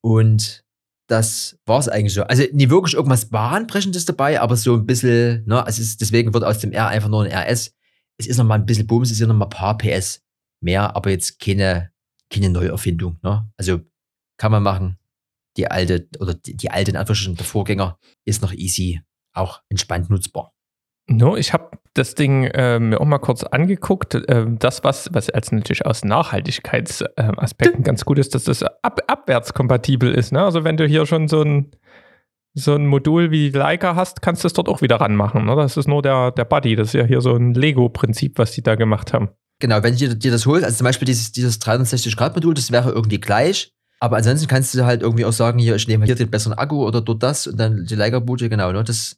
Und 0.00 0.64
das 1.06 1.58
war 1.66 1.78
es 1.78 1.88
eigentlich 1.88 2.14
so. 2.14 2.22
Also 2.22 2.44
nie 2.52 2.70
wirklich 2.70 2.94
irgendwas 2.94 3.26
Bahnbrechendes 3.26 4.06
dabei, 4.06 4.40
aber 4.40 4.56
so 4.56 4.74
ein 4.74 4.86
bisschen, 4.86 5.44
ne, 5.44 5.64
also 5.66 5.82
ist, 5.82 6.00
deswegen 6.00 6.32
wird 6.32 6.44
aus 6.44 6.60
dem 6.60 6.72
R 6.72 6.88
einfach 6.88 7.10
nur 7.10 7.24
ein 7.24 7.30
RS. 7.30 7.74
Es 8.16 8.26
ist 8.26 8.38
nochmal 8.38 8.58
ein 8.58 8.66
bisschen 8.66 8.86
Bums, 8.86 9.10
es 9.10 9.18
sind 9.18 9.28
nochmal 9.28 9.48
ein 9.48 9.50
paar 9.50 9.76
PS 9.76 10.22
mehr, 10.60 10.96
aber 10.96 11.10
jetzt 11.10 11.38
keine, 11.38 11.92
keine 12.30 12.48
Neuerfindung. 12.48 13.18
Ne? 13.22 13.50
Also 13.58 13.80
kann 14.38 14.52
man 14.52 14.62
machen. 14.62 14.98
Die 15.58 15.70
alte, 15.70 16.08
oder 16.20 16.32
die, 16.32 16.56
die 16.56 16.70
alte, 16.70 16.90
in 16.90 16.96
Anführungsstrichen, 16.96 17.36
der 17.36 17.44
Vorgänger 17.44 17.98
ist 18.24 18.40
noch 18.40 18.54
easy, 18.54 19.02
auch 19.34 19.60
entspannt 19.68 20.08
nutzbar. 20.08 20.54
No, 21.10 21.36
ich 21.36 21.54
habe 21.54 21.70
das 21.94 22.14
Ding 22.14 22.44
äh, 22.44 22.78
mir 22.78 23.00
auch 23.00 23.06
mal 23.06 23.18
kurz 23.18 23.42
angeguckt. 23.42 24.14
Äh, 24.14 24.46
das, 24.58 24.84
was, 24.84 25.08
was 25.12 25.30
als 25.30 25.50
natürlich 25.50 25.86
aus 25.86 26.04
Nachhaltigkeitsaspekten 26.04 27.80
äh, 27.80 27.84
ganz 27.84 28.04
gut 28.04 28.18
ist, 28.18 28.34
dass 28.34 28.44
das 28.44 28.62
ab, 28.62 29.00
abwärtskompatibel 29.06 30.12
ist. 30.12 30.32
Ne? 30.32 30.42
Also 30.42 30.64
wenn 30.64 30.76
du 30.76 30.86
hier 30.86 31.06
schon 31.06 31.26
so 31.26 31.42
ein, 31.42 31.70
so 32.54 32.74
ein 32.74 32.86
Modul 32.86 33.30
wie 33.30 33.48
Leica 33.48 33.94
hast, 33.94 34.20
kannst 34.20 34.44
du 34.44 34.48
es 34.48 34.52
dort 34.52 34.68
auch 34.68 34.82
wieder 34.82 34.96
ranmachen. 34.96 35.46
Ne? 35.46 35.56
Das 35.56 35.78
ist 35.78 35.88
nur 35.88 36.02
der, 36.02 36.30
der 36.32 36.44
Buddy. 36.44 36.76
Das 36.76 36.88
ist 36.88 36.94
ja 36.94 37.04
hier 37.04 37.22
so 37.22 37.34
ein 37.34 37.54
Lego-Prinzip, 37.54 38.38
was 38.38 38.52
die 38.52 38.62
da 38.62 38.74
gemacht 38.74 39.14
haben. 39.14 39.30
Genau, 39.60 39.82
wenn 39.82 39.96
du 39.96 40.14
dir 40.14 40.30
das 40.30 40.46
holst, 40.46 40.64
also 40.64 40.76
zum 40.76 40.84
Beispiel 40.84 41.06
dieses, 41.06 41.32
dieses 41.32 41.60
360-Grad-Modul, 41.60 42.54
das 42.54 42.70
wäre 42.70 42.90
irgendwie 42.90 43.18
gleich. 43.18 43.72
Aber 44.00 44.16
ansonsten 44.18 44.46
kannst 44.46 44.74
du 44.74 44.84
halt 44.84 45.02
irgendwie 45.02 45.24
auch 45.24 45.32
sagen, 45.32 45.58
hier, 45.58 45.74
ich 45.74 45.88
nehme 45.88 46.04
hier 46.04 46.14
den 46.14 46.30
besseren 46.30 46.56
Akku 46.56 46.86
oder 46.86 47.00
dort 47.00 47.22
das 47.22 47.46
und 47.48 47.58
dann 47.58 47.84
die 47.84 47.96
Leica-Boote, 47.96 48.48
genau. 48.48 48.70
Ne? 48.70 48.84
Das 48.84 49.17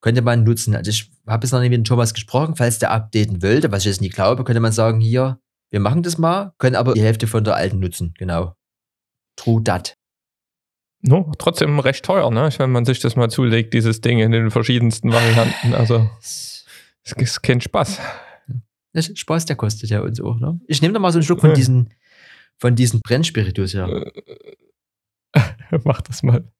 könnte 0.00 0.22
man 0.22 0.44
nutzen. 0.44 0.74
Also 0.76 0.90
ich 0.90 1.10
habe 1.26 1.44
jetzt 1.44 1.52
noch 1.52 1.60
nicht 1.60 1.70
mit 1.70 1.78
dem 1.78 1.84
Thomas 1.84 2.14
gesprochen, 2.14 2.56
falls 2.56 2.78
der 2.78 2.90
updaten 2.90 3.42
wollte, 3.42 3.72
was 3.72 3.80
ich 3.80 3.86
jetzt 3.86 4.00
nicht 4.00 4.14
glaube, 4.14 4.44
könnte 4.44 4.60
man 4.60 4.72
sagen, 4.72 5.00
hier, 5.00 5.40
wir 5.70 5.80
machen 5.80 6.02
das 6.02 6.18
mal, 6.18 6.52
können 6.58 6.76
aber 6.76 6.94
die 6.94 7.02
Hälfte 7.02 7.26
von 7.26 7.44
der 7.44 7.56
alten 7.56 7.78
nutzen, 7.78 8.14
genau. 8.16 8.54
True 9.36 9.62
dat. 9.62 9.94
No, 11.00 11.30
trotzdem 11.38 11.78
recht 11.78 12.04
teuer, 12.04 12.30
ne? 12.30 12.50
Wenn 12.58 12.70
man 12.70 12.84
sich 12.84 12.98
das 12.98 13.14
mal 13.14 13.30
zulegt, 13.30 13.72
dieses 13.72 14.00
Ding 14.00 14.18
in 14.18 14.32
den 14.32 14.50
verschiedensten 14.50 15.12
Varianten. 15.12 15.74
Also, 15.74 16.10
es 16.20 16.64
ist 17.04 17.42
kein 17.42 17.60
Spaß. 17.60 18.00
Das 18.92 19.12
Spaß, 19.14 19.44
der 19.44 19.54
kostet 19.54 19.90
ja 19.90 20.00
uns 20.00 20.20
auch, 20.20 20.40
ne? 20.40 20.60
Ich 20.66 20.82
nehme 20.82 20.94
da 20.94 20.98
mal 20.98 21.12
so 21.12 21.18
einen 21.18 21.24
Schluck 21.24 21.40
von 21.40 21.54
diesen, 21.54 21.94
von 22.58 22.74
diesen 22.74 23.00
Brennspiritus, 23.00 23.74
ja. 23.74 23.88
Mach 25.84 26.00
das 26.00 26.24
mal. 26.24 26.50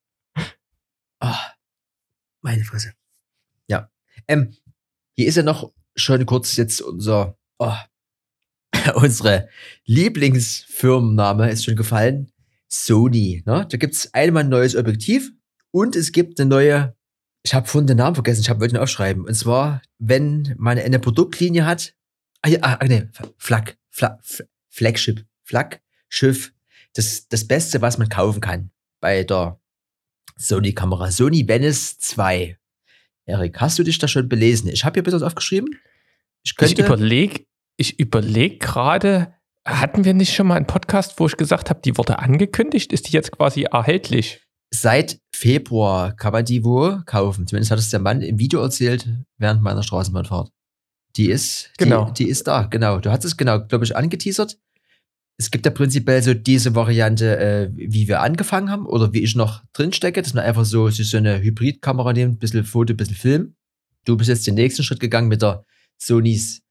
Ah, 1.21 1.53
meine 2.43 2.63
Fresse. 2.63 2.93
Ähm, 4.29 4.55
hier 5.17 5.27
ist 5.27 5.37
ja 5.37 5.43
noch 5.43 5.73
schon 5.97 6.25
kurz 6.27 6.57
jetzt 6.57 6.81
unser, 6.81 7.37
oh, 7.59 7.75
unsere 8.95 9.49
Lieblingsfirmenname 9.85 11.51
ist 11.51 11.65
schon 11.65 11.77
gefallen. 11.77 12.31
Sony. 12.69 13.43
Ne? 13.47 13.67
Da 13.69 13.77
gibt 13.79 13.95
es 13.95 14.13
einmal 14.13 14.45
ein 14.45 14.51
neues 14.51 14.77
Objektiv 14.77 15.33
und 15.71 15.97
es 15.97 16.13
gibt 16.13 16.39
eine 16.39 16.51
neue, 16.51 16.97
ich 17.43 17.55
habe 17.55 17.67
vorhin 17.67 17.87
den 17.87 17.97
Namen 17.97 18.15
vergessen, 18.15 18.43
ich 18.43 18.51
wollte 18.51 18.77
ihn 18.77 18.81
aufschreiben. 18.81 19.25
Und 19.25 19.35
zwar, 19.35 19.83
wenn 19.99 20.55
man 20.59 20.79
eine 20.79 20.99
Produktlinie 20.99 21.65
hat, 21.65 21.95
ah, 22.43 22.49
ja, 22.49 22.59
ah, 22.61 22.85
nee, 22.85 23.09
Flag, 23.39 23.73
Flag, 23.91 24.19
Flagship, 24.69 25.25
Flaggschiff, 25.45 26.53
das, 26.93 27.29
das 27.29 27.47
Beste, 27.47 27.81
was 27.81 27.99
man 27.99 28.09
kaufen 28.09 28.41
kann 28.41 28.71
bei 29.01 29.25
der 29.25 29.61
Sony-Kamera. 30.37 31.11
Sony 31.11 31.49
Venice 31.49 31.99
2 31.99 32.59
Erik, 33.29 33.61
hast 33.61 33.79
du 33.79 33.83
dich 33.83 33.99
da 33.99 34.09
schon 34.09 34.29
belesen? 34.29 34.71
Ich 34.71 34.85
habe 34.85 34.95
hier 34.95 35.03
bitte 35.03 35.17
was 35.17 35.23
aufgeschrieben. 35.23 35.79
Ich, 36.43 36.55
ich 36.59 36.79
überlege 36.79 37.45
ich 37.77 38.01
überleg 38.01 38.61
gerade, 38.61 39.35
hatten 39.65 40.05
wir 40.05 40.15
nicht 40.15 40.35
schon 40.35 40.49
mal 40.49 40.57
einen 40.57 40.67
Podcast, 40.67 41.21
wo 41.21 41.27
ich 41.27 41.37
gesagt 41.37 41.71
habe, 41.71 41.81
die 41.85 41.97
wurde 41.97 42.19
angekündigt? 42.19 42.93
Ist 42.93 43.09
die 43.09 43.13
jetzt 43.13 43.31
quasi 43.31 43.63
erhältlich? 43.63 44.41
Seit 44.71 45.21
Februar 45.33 46.17
kann 46.17 46.33
man 46.33 46.45
die 46.45 46.65
wo 46.65 46.99
kaufen. 47.07 47.47
Zumindest 47.47 47.71
hat 47.71 47.79
es 47.79 47.91
der 47.91 48.01
Mann 48.01 48.23
im 48.23 48.39
Video 48.39 48.61
erzählt 48.61 49.09
während 49.37 49.63
meiner 49.63 49.83
Straßenbahnfahrt. 49.83 50.51
Die 51.17 51.31
ist, 51.31 51.71
genau. 51.79 52.11
die, 52.11 52.25
die 52.25 52.31
ist 52.31 52.47
da, 52.47 52.65
genau. 52.65 52.99
Du 52.99 53.11
hast 53.11 53.25
es 53.25 53.37
genau, 53.37 53.61
glaube 53.65 53.85
ich, 53.85 53.95
angeteasert 53.95 54.59
es 55.41 55.53
gibt 55.53 55.65
ja 55.65 55.71
prinzipiell 55.71 56.21
so 56.21 56.35
diese 56.35 56.75
Variante, 56.75 57.39
äh, 57.39 57.71
wie 57.73 58.09
wir 58.09 58.23
angefangen 58.23 58.71
haben 58.71 58.87
oder 58.87 59.13
wie 59.13 59.23
ich 59.23 59.37
noch 59.37 59.63
drin 59.73 59.93
stecke, 59.93 60.21
dass 60.21 60.35
man 60.35 60.45
einfach 60.45 60.65
so, 60.65 60.91
so 60.91 61.17
eine 61.17 61.41
Hybridkamera 61.41 62.13
nimmt, 62.13 62.35
ein 62.35 62.39
bisschen 62.39 62.65
Foto, 62.65 62.93
ein 62.93 62.97
bisschen 62.97 63.15
Film. 63.15 63.55
Du 64.05 64.17
bist 64.17 64.29
jetzt 64.29 64.47
den 64.49 64.57
nächsten 64.57 64.83
Schritt 64.83 64.99
gegangen 64.99 65.29
mit 65.29 65.43
der 65.43 65.65
Sonys 65.97 66.63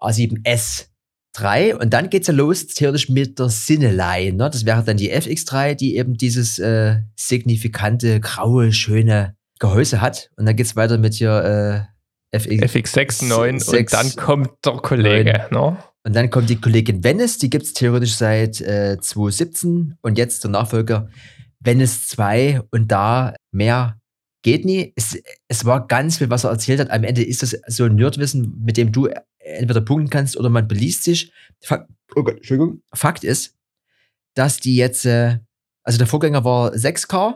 A7S 0.00 0.86
3 1.34 1.76
und 1.76 1.92
dann 1.92 2.10
geht's 2.10 2.26
ja 2.26 2.34
los 2.34 2.66
theoretisch 2.66 3.08
mit 3.08 3.38
der 3.38 3.48
Cineline. 3.48 4.36
Ne? 4.36 4.50
Das 4.50 4.64
wäre 4.64 4.82
dann 4.82 4.96
die 4.96 5.12
FX3, 5.12 5.76
die 5.76 5.96
eben 5.96 6.14
dieses 6.14 6.58
äh, 6.58 6.96
signifikante, 7.14 8.18
graue, 8.18 8.72
schöne 8.72 9.36
Gehäuse 9.60 10.00
hat. 10.00 10.30
Und 10.36 10.46
dann 10.46 10.56
geht's 10.56 10.74
weiter 10.74 10.98
mit 10.98 11.14
hier 11.14 11.86
äh, 12.32 12.36
FX, 12.36 12.96
FX6, 12.96 13.24
9 13.26 13.62
und 13.62 13.92
dann 13.92 14.16
kommt 14.16 14.50
der 14.64 14.72
Kollege. 14.74 15.46
Ne? 15.50 15.78
Und 16.08 16.14
dann 16.14 16.30
kommt 16.30 16.48
die 16.48 16.58
Kollegin 16.58 17.04
Venice, 17.04 17.36
die 17.36 17.50
gibt 17.50 17.66
es 17.66 17.74
theoretisch 17.74 18.14
seit 18.14 18.62
äh, 18.62 18.96
2017 18.98 19.98
und 20.00 20.16
jetzt 20.16 20.42
der 20.42 20.50
Nachfolger 20.50 21.10
Venice 21.60 22.06
2 22.06 22.62
und 22.70 22.90
da 22.90 23.34
mehr 23.52 24.00
geht 24.40 24.64
nie. 24.64 24.94
Es, 24.96 25.18
es 25.48 25.66
war 25.66 25.86
ganz 25.86 26.16
viel, 26.16 26.30
was 26.30 26.44
er 26.44 26.50
erzählt 26.50 26.80
hat. 26.80 26.88
Am 26.88 27.04
Ende 27.04 27.22
ist 27.22 27.42
das 27.42 27.60
so 27.66 27.84
ein 27.84 27.96
Nerdwissen, 27.96 28.58
mit 28.64 28.78
dem 28.78 28.90
du 28.90 29.10
entweder 29.38 29.82
punkten 29.82 30.08
kannst 30.08 30.38
oder 30.38 30.48
man 30.48 30.66
beliest 30.66 31.04
sich. 31.04 31.30
Fakt, 31.62 31.90
oh 32.16 32.22
Gott, 32.22 32.36
Entschuldigung. 32.36 32.80
Fakt 32.94 33.22
ist, 33.22 33.54
dass 34.32 34.60
die 34.60 34.76
jetzt, 34.76 35.04
äh, 35.04 35.40
also 35.82 35.98
der 35.98 36.06
Vorgänger 36.06 36.42
war 36.42 36.72
6K. 36.72 37.34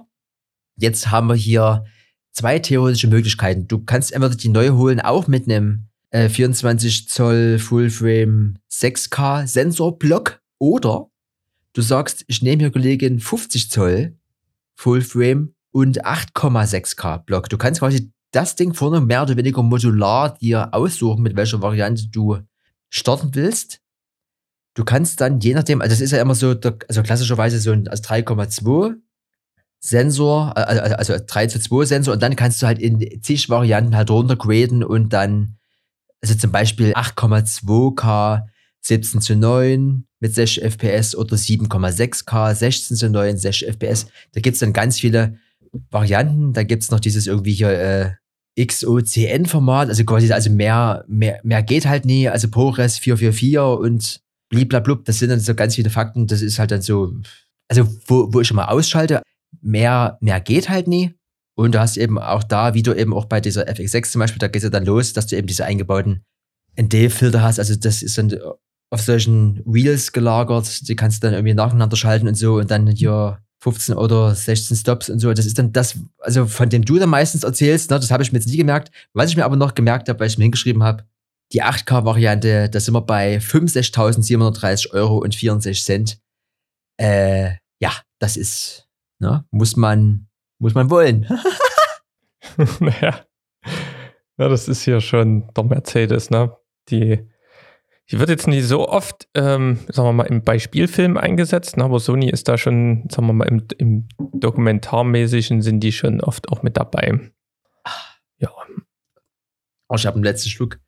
Jetzt 0.79 1.11
haben 1.11 1.27
wir 1.27 1.35
hier 1.35 1.85
zwei 2.33 2.59
theoretische 2.59 3.09
Möglichkeiten. 3.09 3.69
Du 3.69 3.85
kannst 3.85 4.13
entweder 4.13 4.35
die 4.35 4.49
neu 4.49 4.71
holen, 4.71 4.99
auch 4.99 5.27
mit 5.27 5.45
einem 5.45 5.89
24 6.13 7.03
äh, 7.03 7.07
Zoll 7.09 7.59
Fullframe 7.59 8.59
6K 8.71 9.47
Sensorblock 9.47 10.41
oder 10.59 11.09
du 11.73 11.81
sagst, 11.81 12.25
ich 12.27 12.43
nehme 12.43 12.61
hier 12.63 12.71
Kollegin 12.71 13.19
50 13.19 13.71
Zoll 13.71 14.17
Fullframe 14.75 15.55
und 15.71 16.05
8,6K 16.05 17.25
Block. 17.25 17.49
Du 17.49 17.57
kannst 17.57 17.81
quasi 17.81 18.13
das 18.31 18.57
Ding 18.57 18.75
vorne 18.75 19.01
mehr 19.01 19.23
oder 19.23 19.37
weniger 19.37 19.63
modular 19.63 20.37
dir 20.39 20.73
aussuchen, 20.73 21.23
mit 21.23 21.37
welcher 21.37 21.63
Variante 21.63 22.09
du 22.09 22.39
starten 22.91 23.35
willst. 23.35 23.81
Du 24.75 24.85
kannst 24.85 25.21
dann, 25.21 25.41
je 25.41 25.55
nachdem, 25.55 25.81
also 25.81 25.93
das 25.93 26.01
ist 26.01 26.13
ja 26.13 26.21
immer 26.21 26.35
so, 26.35 26.55
also 26.89 27.03
klassischerweise 27.03 27.59
so 27.59 27.73
ein 27.73 27.87
3,2 27.87 28.97
Sensor, 29.81 30.57
also, 30.57 30.95
also 30.95 31.25
3 31.27 31.47
zu 31.49 31.61
2 31.61 31.85
Sensor 31.85 32.15
und 32.15 32.23
dann 32.23 32.37
kannst 32.37 32.63
du 32.63 32.67
halt 32.67 32.79
in 32.79 33.23
zig 33.23 33.49
Varianten 33.49 33.97
halt 33.97 34.11
runtergraden 34.11 34.85
und 34.85 35.13
dann 35.13 35.59
also 36.23 36.35
zum 36.35 36.53
Beispiel 36.53 36.93
8,2K 36.95 38.45
17 38.81 39.21
zu 39.21 39.37
9 39.37 40.05
mit 40.21 40.35
60 40.35 40.63
FPS 40.63 41.15
oder 41.15 41.37
7,6K 41.37 42.55
16 42.55 42.97
zu 42.97 43.11
9 43.11 43.37
60 43.37 43.69
FPS. 43.69 44.07
Da 44.33 44.41
gibt 44.41 44.55
es 44.55 44.61
dann 44.61 44.73
ganz 44.73 44.99
viele 44.99 45.39
Varianten. 45.91 46.53
Da 46.53 46.63
gibt 46.63 46.83
es 46.83 46.91
noch 46.91 47.01
dieses 47.01 47.27
irgendwie 47.27 47.53
hier 47.53 47.71
äh, 47.71 48.11
XOCN-Format, 48.61 49.89
also 49.89 50.05
quasi 50.05 50.31
also 50.33 50.51
mehr, 50.51 51.05
mehr, 51.09 51.41
mehr 51.43 51.63
geht 51.63 51.87
halt 51.87 52.05
nie, 52.05 52.29
also 52.29 52.49
ProRes 52.49 52.99
444 52.99 53.81
und 53.81 54.21
bliblablub, 54.51 55.05
das 55.07 55.19
sind 55.19 55.31
dann 55.31 55.41
so 55.41 55.55
ganz 55.55 55.75
viele 55.75 55.89
Fakten, 55.89 56.27
das 56.27 56.43
ist 56.43 56.59
halt 56.59 56.71
dann 56.71 56.83
so, 56.83 57.15
also 57.69 57.89
wo, 58.07 58.33
wo 58.33 58.41
ich 58.41 58.49
schon 58.49 58.57
mal 58.57 58.67
ausschalte, 58.67 59.23
mehr, 59.63 60.19
mehr 60.21 60.41
geht 60.41 60.69
halt 60.69 60.87
nie. 60.87 61.15
Und 61.55 61.75
du 61.75 61.81
hast 61.81 61.97
eben 61.97 62.19
auch 62.19 62.43
da, 62.43 62.75
wie 62.75 62.83
du 62.83 62.95
eben 62.95 63.13
auch 63.13 63.27
bei 63.27 63.41
dieser 63.41 63.69
FX6 63.69 64.13
zum 64.13 64.21
Beispiel, 64.21 64.39
da 64.39 64.49
geht 64.49 64.57
es 64.57 64.65
ja 64.65 64.71
dann 64.71 64.87
los, 64.87 65.13
dass 65.13 65.27
du 65.27 65.37
eben 65.37 65.47
diese 65.47 65.65
eingebauten 65.65 66.23
ND-Filter 66.81 67.43
hast. 67.43 67.59
Also 67.59 67.75
das 67.75 68.03
ist 68.03 68.17
dann 68.17 68.35
auf 68.91 69.01
solchen 69.03 69.63
Wheels 69.65 70.13
gelagert. 70.13 70.89
Die 70.89 70.97
kannst 70.97 71.23
du 71.23 71.27
dann 71.27 71.35
irgendwie 71.35 71.55
nacheinander 71.55 71.97
schalten 71.97 72.29
und 72.29 72.37
so 72.37 72.57
und 72.57 72.71
dann 72.71 72.87
hier 72.87 73.39
15 73.63 73.95
oder 73.95 74.35
16 74.35 74.77
Stops 74.77 75.09
und 75.09 75.19
so. 75.19 75.33
Das 75.33 75.47
ist 75.47 75.59
dann 75.59 75.73
das, 75.73 75.99
also 76.19 76.47
von 76.47 76.69
dem 76.69 76.85
du 76.85 76.99
dann 76.99 77.11
meistens 77.11 77.45
erzählst, 77.45 77.91
ne, 77.91 78.01
das 78.01 78.11
habe 78.11 78.23
ich 78.23 78.33
mir 78.33 78.39
jetzt 78.39 78.49
nie 78.49 78.57
gemerkt. 78.57 78.91
Was 79.13 79.31
ich 79.31 79.37
mir 79.37 79.45
aber 79.45 79.57
noch 79.57 79.75
gemerkt 79.75 80.09
habe, 80.09 80.21
weil 80.21 80.27
ich 80.27 80.39
mir 80.39 80.45
hingeschrieben 80.45 80.83
habe, 80.83 81.05
die 81.53 81.63
8K-Variante, 81.63 82.69
da 82.71 82.81
sind 82.81 82.95
wir 82.95 83.03
bei 83.03 83.37
65.730 83.37 84.91
Euro 84.93 85.19
und 85.19 85.35
64 85.35 85.85
Cent. 85.85 86.19
Äh, 86.99 87.57
ja, 87.81 87.93
das 88.19 88.37
ist, 88.37 88.89
ne, 89.21 89.45
muss 89.51 89.77
man 89.77 90.29
muss 90.63 90.75
man 90.75 90.91
wollen. 90.91 91.27
naja. 92.81 93.27
Ja, 94.39 94.49
das 94.49 94.69
ist 94.69 94.87
ja 94.87 95.01
schon 95.01 95.53
der 95.55 95.65
Mercedes, 95.65 96.31
ne? 96.31 96.57
Die, 96.89 97.29
die 98.11 98.19
wird 98.19 98.31
jetzt 98.31 98.47
nicht 98.47 98.65
so 98.65 98.89
oft, 98.89 99.29
ähm, 99.35 99.81
sagen 99.89 100.09
wir 100.09 100.13
mal, 100.13 100.25
im 100.25 100.43
Beispielfilm 100.43 101.17
eingesetzt, 101.17 101.77
ne? 101.77 101.85
aber 101.85 101.99
Sony 101.99 102.31
ist 102.31 102.49
da 102.49 102.57
schon, 102.59 103.09
sagen 103.11 103.27
wir 103.27 103.33
mal, 103.33 103.49
im, 103.49 103.67
im 103.79 104.09
Dokumentarmäßigen 104.19 105.63
sind 105.63 105.81
die 105.81 105.93
schon 105.93 106.21
oft 106.21 106.49
auch 106.49 106.63
mit 106.63 106.77
dabei. 106.77 107.33
Ja. 108.39 108.51
Oh, 109.89 109.97
ich 109.97 110.07
habe 110.07 110.15
einen 110.15 110.25
letzten 110.25 110.49
Schluck 110.49 110.79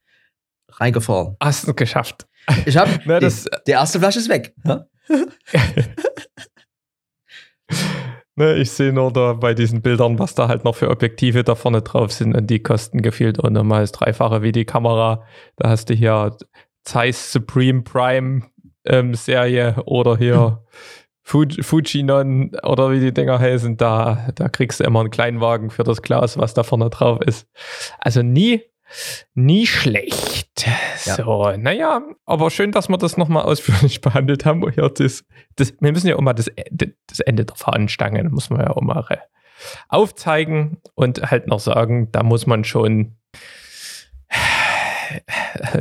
reingefahren. 0.68 1.36
Hast 1.40 1.66
du 1.66 1.74
geschafft. 1.74 2.26
Ich 2.64 2.76
habe, 2.76 2.90
die, 3.20 3.50
die 3.66 3.72
erste 3.72 3.98
Flasche 3.98 4.20
ist 4.20 4.28
weg. 4.28 4.54
Ja? 4.64 4.86
Ne, 8.36 8.54
ich 8.56 8.72
sehe 8.72 8.92
nur 8.92 9.12
da 9.12 9.34
bei 9.34 9.54
diesen 9.54 9.80
Bildern, 9.80 10.18
was 10.18 10.34
da 10.34 10.48
halt 10.48 10.64
noch 10.64 10.74
für 10.74 10.90
Objektive 10.90 11.44
da 11.44 11.54
vorne 11.54 11.82
drauf 11.82 12.12
sind 12.12 12.36
und 12.36 12.48
die 12.48 12.60
kosten 12.60 13.00
gefühlt 13.00 13.38
und 13.38 13.52
nochmal 13.52 13.82
das 13.82 13.92
Dreifache 13.92 14.42
wie 14.42 14.50
die 14.50 14.64
Kamera. 14.64 15.22
Da 15.56 15.68
hast 15.68 15.88
du 15.88 15.94
hier 15.94 16.36
Zeiss 16.82 17.32
Supreme 17.32 17.82
Prime 17.82 18.42
ähm, 18.84 19.14
Serie 19.14 19.76
oder 19.86 20.16
hier 20.16 20.64
Fuji, 21.22 21.62
Fujinon 21.62 22.50
oder 22.64 22.90
wie 22.90 23.00
die 23.00 23.14
Dinger 23.14 23.38
heißen. 23.38 23.76
Da, 23.76 24.28
da 24.34 24.48
kriegst 24.48 24.80
du 24.80 24.84
immer 24.84 25.00
einen 25.00 25.10
Kleinwagen 25.10 25.70
für 25.70 25.84
das 25.84 26.02
Glas, 26.02 26.36
was 26.36 26.54
da 26.54 26.64
vorne 26.64 26.90
drauf 26.90 27.20
ist. 27.24 27.48
Also 27.98 28.22
nie, 28.22 28.62
nie 29.34 29.66
schlecht. 29.66 30.43
Ja. 31.04 31.16
So, 31.16 31.50
naja, 31.56 32.02
aber 32.26 32.50
schön, 32.50 32.70
dass 32.70 32.88
wir 32.88 32.96
das 32.96 33.16
nochmal 33.16 33.42
ausführlich 33.44 34.00
behandelt 34.02 34.44
haben. 34.44 34.64
Ja, 34.76 34.88
das, 34.88 35.24
das, 35.56 35.74
wir 35.80 35.92
müssen 35.92 36.06
ja 36.06 36.16
auch 36.16 36.20
mal 36.20 36.32
das, 36.32 36.50
das 36.70 37.20
Ende 37.20 37.44
der 37.44 37.56
Fahnenstange, 37.56 38.22
muss 38.30 38.50
man 38.50 38.60
ja 38.60 38.70
auch 38.70 38.80
mal 38.80 39.04
äh, 39.08 39.16
aufzeigen 39.88 40.78
und 40.94 41.30
halt 41.30 41.48
noch 41.48 41.60
sagen, 41.60 42.10
da 42.12 42.22
muss 42.22 42.46
man 42.46 42.64
schon 42.64 43.16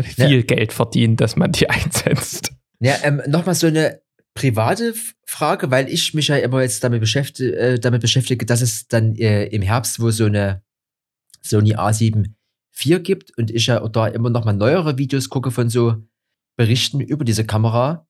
viel 0.04 0.44
Geld 0.44 0.74
verdienen, 0.74 1.16
dass 1.18 1.36
man 1.36 1.52
die 1.52 1.70
einsetzt. 1.70 2.54
Ja, 2.80 2.96
ähm, 3.04 3.22
nochmal 3.28 3.56
so 3.56 3.68
eine 3.68 4.02
private 4.34 4.94
Frage, 5.26 5.70
weil 5.72 5.90
ich 5.90 6.14
mich 6.14 6.28
ja 6.28 6.38
immer 6.38 6.62
jetzt 6.62 6.84
damit 6.84 7.00
beschäftige, 7.00 7.56
äh, 7.56 7.80
damit 7.80 8.02
beschäftige 8.02 8.46
dass 8.46 8.62
es 8.62 8.88
dann 8.88 9.16
äh, 9.16 9.46
im 9.46 9.62
Herbst, 9.62 10.00
wo 10.00 10.10
so 10.10 10.26
eine 10.26 10.64
Sony 11.42 11.76
A7 11.76 12.34
IV 12.76 13.04
gibt 13.04 13.38
und 13.38 13.52
ich 13.52 13.68
ja 13.68 13.80
da 13.88 14.08
immer 14.08 14.30
noch 14.30 14.46
mal 14.46 14.54
neuere 14.54 14.98
Videos 14.98 15.30
gucke 15.30 15.52
von 15.52 15.70
so 15.70 15.96
Berichten 16.58 17.00
über 17.00 17.26
diese 17.26 17.46
Kamera. 17.46 18.08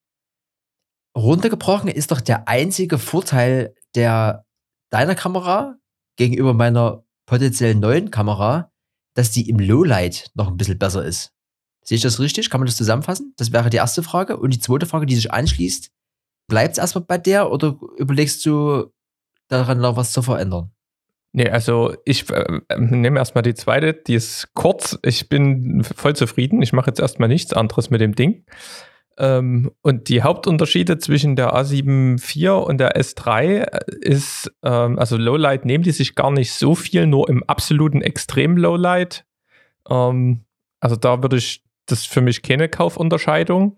Runtergebrochen 1.18 1.90
ist 1.90 2.12
doch 2.12 2.22
der 2.22 2.48
einzige 2.48 2.98
Vorteil 2.98 3.76
der 3.96 4.46
deiner 4.90 5.16
Kamera 5.16 5.78
gegenüber 6.18 6.54
meiner 6.54 7.04
potenziell 7.26 7.76
neuen 7.76 8.12
Kamera, 8.12 8.72
dass 9.16 9.32
die 9.32 9.50
im 9.50 9.60
Lowlight 9.60 10.32
noch 10.34 10.48
ein 10.48 10.58
bisschen 10.58 10.80
besser 10.80 11.06
ist. 11.06 11.32
Sehe 11.84 11.98
ich 11.98 12.02
das 12.02 12.20
richtig? 12.20 12.50
Kann 12.50 12.60
man 12.60 12.68
das 12.68 12.78
zusammenfassen? 12.78 13.34
Das 13.38 13.52
wäre 13.52 13.70
die 13.70 13.78
erste 13.78 14.04
Frage. 14.04 14.38
Und 14.38 14.54
die 14.54 14.60
zweite 14.60 14.86
Frage, 14.86 15.06
die 15.06 15.16
sich 15.16 15.32
anschließt, 15.32 15.92
bleibt 16.48 16.74
es 16.74 16.78
erstmal 16.78 17.04
bei 17.04 17.18
der 17.18 17.52
oder 17.52 17.78
überlegst 17.98 18.46
du 18.46 18.92
daran 19.50 19.80
noch 19.80 19.96
was 19.96 20.14
zu 20.14 20.22
verändern? 20.22 20.73
Nee, 21.36 21.50
also 21.50 21.96
ich 22.06 22.30
äh, 22.30 22.62
nehme 22.78 23.18
erstmal 23.18 23.42
die 23.42 23.56
zweite, 23.56 23.94
die 23.94 24.14
ist 24.14 24.54
kurz. 24.54 25.00
Ich 25.04 25.30
bin 25.30 25.84
voll 25.84 26.16
zufrieden. 26.16 26.62
Ich 26.62 26.74
mache 26.74 26.92
jetzt 26.92 27.00
erstmal 27.00 27.28
nichts 27.28 27.54
anderes 27.54 27.90
mit 27.90 28.02
dem 28.02 28.14
Ding. 28.14 28.46
Ähm, 29.18 29.72
und 29.82 30.10
die 30.10 30.22
Hauptunterschiede 30.22 31.00
zwischen 31.00 31.36
der 31.36 31.56
A7 31.56 32.18
IV 32.18 32.68
und 32.68 32.78
der 32.78 32.96
S3 32.98 33.66
ist, 34.02 34.52
ähm, 34.64 35.00
also 35.00 35.18
Lowlight 35.18 35.66
nehmen 35.66 35.84
die 35.84 35.92
sich 35.92 36.14
gar 36.14 36.30
nicht 36.30 36.54
so 36.54 36.76
viel, 36.76 37.08
nur 37.08 37.28
im 37.30 37.44
absoluten 37.44 38.02
Extrem 38.04 38.56
Lowlight. 38.56 39.26
Ähm, 39.90 40.46
also 40.80 40.96
da 40.96 41.24
würde 41.24 41.38
ich, 41.38 41.64
das 41.88 42.02
ist 42.02 42.08
für 42.08 42.22
mich 42.22 42.44
keine 42.44 42.70
Kaufunterscheidung. 42.70 43.76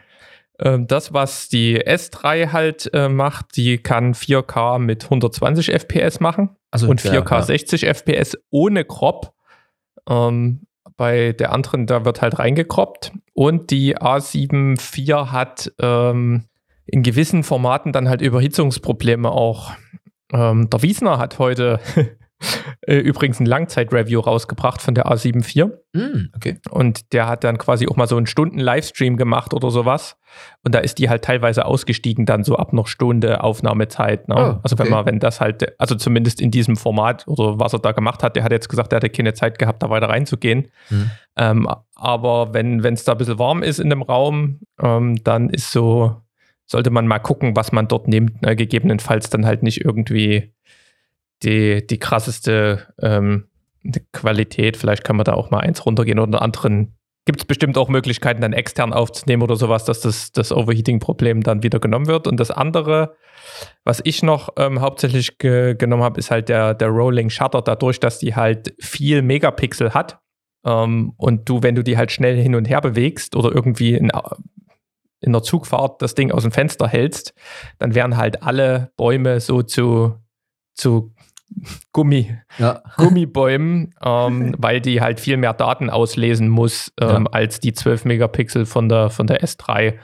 Ähm, 0.59 0.87
das, 0.87 1.13
was 1.13 1.49
die 1.49 1.81
S3 1.81 2.51
halt 2.51 2.89
äh, 2.93 3.09
macht, 3.09 3.57
die 3.57 3.77
kann 3.77 4.13
4K 4.13 4.79
mit 4.79 5.03
120 5.03 5.71
FPS 5.71 6.19
machen 6.19 6.55
Also 6.71 6.87
und 6.87 7.01
4K 7.01 7.31
ja, 7.35 7.41
60 7.41 7.85
FPS 7.85 8.37
ohne 8.49 8.85
Crop. 8.85 9.33
Ähm, 10.09 10.67
bei 10.97 11.33
der 11.33 11.51
anderen, 11.51 11.87
da 11.87 12.05
wird 12.05 12.21
halt 12.21 12.39
reingekroppt. 12.39 13.11
Und 13.33 13.69
die 13.71 13.97
A7 13.97 14.79
IV 14.79 15.31
hat 15.31 15.73
ähm, 15.79 16.45
in 16.85 17.03
gewissen 17.03 17.43
Formaten 17.43 17.91
dann 17.91 18.07
halt 18.07 18.21
Überhitzungsprobleme 18.21 19.29
auch. 19.29 19.73
Ähm, 20.31 20.69
der 20.69 20.81
Wiesner 20.83 21.17
hat 21.17 21.39
heute 21.39 21.79
äh, 22.81 22.97
übrigens 22.97 23.39
ein 23.39 23.45
Langzeit-Review 23.45 24.19
rausgebracht 24.19 24.81
von 24.81 24.95
der 24.95 25.07
A7 25.07 25.37
IV. 25.37 25.71
Hm, 25.95 26.29
okay. 26.35 26.59
Und 26.69 27.13
der 27.13 27.27
hat 27.27 27.43
dann 27.43 27.57
quasi 27.57 27.87
auch 27.87 27.95
mal 27.95 28.07
so 28.07 28.17
einen 28.17 28.27
Stunden-Livestream 28.27 29.17
gemacht 29.17 29.53
oder 29.53 29.71
sowas. 29.71 30.17
Und 30.63 30.75
da 30.75 30.79
ist 30.79 30.99
die 30.99 31.09
halt 31.09 31.23
teilweise 31.23 31.65
ausgestiegen, 31.65 32.25
dann 32.25 32.43
so 32.43 32.57
ab 32.57 32.73
noch 32.73 32.87
Stunde 32.87 33.43
Aufnahmezeit. 33.43 34.27
Ne? 34.27 34.35
Oh, 34.35 34.59
also 34.63 34.77
wenn 34.77 34.87
okay. 34.87 34.95
man, 34.95 35.05
wenn 35.05 35.19
das 35.19 35.39
halt, 35.39 35.79
also 35.79 35.95
zumindest 35.95 36.41
in 36.41 36.51
diesem 36.51 36.75
Format 36.75 37.27
oder 37.27 37.59
was 37.59 37.73
er 37.73 37.79
da 37.79 37.91
gemacht 37.91 38.23
hat, 38.23 38.35
der 38.35 38.43
hat 38.43 38.51
jetzt 38.51 38.69
gesagt, 38.69 38.91
er 38.91 38.97
hatte 38.97 39.09
keine 39.09 39.33
Zeit 39.33 39.59
gehabt, 39.59 39.83
da 39.83 39.89
weiter 39.89 40.09
reinzugehen. 40.09 40.69
Hm. 40.89 41.11
Ähm, 41.37 41.69
aber 41.95 42.53
wenn 42.53 42.83
es 42.83 43.03
da 43.03 43.13
ein 43.13 43.17
bisschen 43.17 43.39
warm 43.39 43.63
ist 43.63 43.79
in 43.79 43.89
dem 43.89 44.01
Raum, 44.01 44.59
ähm, 44.81 45.23
dann 45.23 45.49
ist 45.49 45.71
so, 45.71 46.21
sollte 46.65 46.89
man 46.89 47.07
mal 47.07 47.19
gucken, 47.19 47.55
was 47.55 47.71
man 47.71 47.87
dort 47.87 48.07
nimmt. 48.07 48.41
Ne? 48.41 48.55
Gegebenenfalls 48.55 49.29
dann 49.29 49.45
halt 49.45 49.63
nicht 49.63 49.83
irgendwie 49.83 50.54
die, 51.43 51.85
die 51.85 51.99
krasseste 51.99 52.93
ähm, 53.01 53.47
Qualität. 54.13 54.77
Vielleicht 54.77 55.03
kann 55.03 55.15
man 55.15 55.25
da 55.25 55.33
auch 55.33 55.51
mal 55.51 55.59
eins 55.59 55.85
runtergehen 55.85 56.19
oder 56.19 56.41
anderen. 56.41 56.95
Gibt 57.25 57.41
es 57.41 57.45
bestimmt 57.45 57.77
auch 57.77 57.89
Möglichkeiten, 57.89 58.41
dann 58.41 58.53
extern 58.53 58.93
aufzunehmen 58.93 59.41
oder 59.41 59.55
sowas, 59.55 59.83
dass 59.85 59.99
das, 60.01 60.31
das 60.31 60.51
Overheating-Problem 60.51 61.41
dann 61.41 61.63
wieder 61.63 61.79
genommen 61.79 62.07
wird. 62.07 62.27
Und 62.27 62.39
das 62.39 62.51
andere, 62.51 63.15
was 63.83 63.99
ich 64.03 64.21
noch 64.21 64.49
ähm, 64.57 64.79
hauptsächlich 64.79 65.39
ge 65.39 65.75
genommen 65.75 66.03
habe, 66.03 66.19
ist 66.19 66.29
halt 66.29 66.49
der, 66.49 66.75
der 66.75 66.89
Rolling 66.89 67.29
Shutter, 67.31 67.61
dadurch, 67.61 67.99
dass 67.99 68.19
die 68.19 68.35
halt 68.35 68.75
viel 68.79 69.23
Megapixel 69.23 69.93
hat. 69.95 70.19
Ähm, 70.65 71.13
und 71.17 71.49
du, 71.49 71.63
wenn 71.63 71.73
du 71.73 71.83
die 71.83 71.97
halt 71.97 72.11
schnell 72.11 72.39
hin 72.39 72.53
und 72.53 72.65
her 72.65 72.81
bewegst 72.81 73.35
oder 73.35 73.51
irgendwie 73.53 73.95
in, 73.95 74.11
in 75.21 75.31
der 75.31 75.41
Zugfahrt 75.41 76.03
das 76.03 76.13
Ding 76.13 76.31
aus 76.31 76.43
dem 76.43 76.51
Fenster 76.51 76.87
hältst, 76.87 77.33
dann 77.79 77.95
werden 77.95 78.17
halt 78.17 78.43
alle 78.43 78.91
Bäume 78.97 79.39
so 79.39 79.63
zu, 79.63 80.15
zu 80.75 81.15
Gummi, 81.93 82.35
Ja. 82.57 82.81
Gummibäumen, 82.97 83.93
ähm, 84.03 84.55
weil 84.57 84.81
die 84.81 85.01
halt 85.01 85.19
viel 85.19 85.37
mehr 85.37 85.53
Daten 85.53 85.89
auslesen 85.89 86.49
muss 86.49 86.91
ähm, 86.99 87.25
Ja. 87.25 87.31
als 87.31 87.59
die 87.59 87.73
12 87.73 88.05
Megapixel 88.05 88.65
von 88.65 88.89
der, 88.89 89.09
von 89.09 89.27
der 89.27 89.41
S3. 89.43 89.95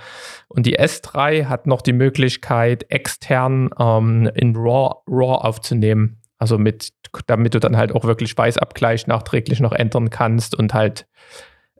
Und 0.47 0.65
die 0.65 0.79
S3 0.79 1.45
hat 1.45 1.67
noch 1.67 1.81
die 1.81 1.93
Möglichkeit, 1.93 2.89
extern 2.89 3.69
ähm, 3.79 4.29
in 4.35 4.55
RAW, 4.55 5.01
RAW 5.07 5.41
aufzunehmen. 5.45 6.21
Also 6.37 6.57
mit, 6.57 6.89
damit 7.27 7.53
du 7.53 7.59
dann 7.59 7.77
halt 7.77 7.93
auch 7.93 8.03
wirklich 8.05 8.37
Weißabgleich 8.37 9.07
nachträglich 9.07 9.59
noch 9.59 9.73
ändern 9.73 10.09
kannst 10.09 10.55
und 10.55 10.73
halt 10.73 11.07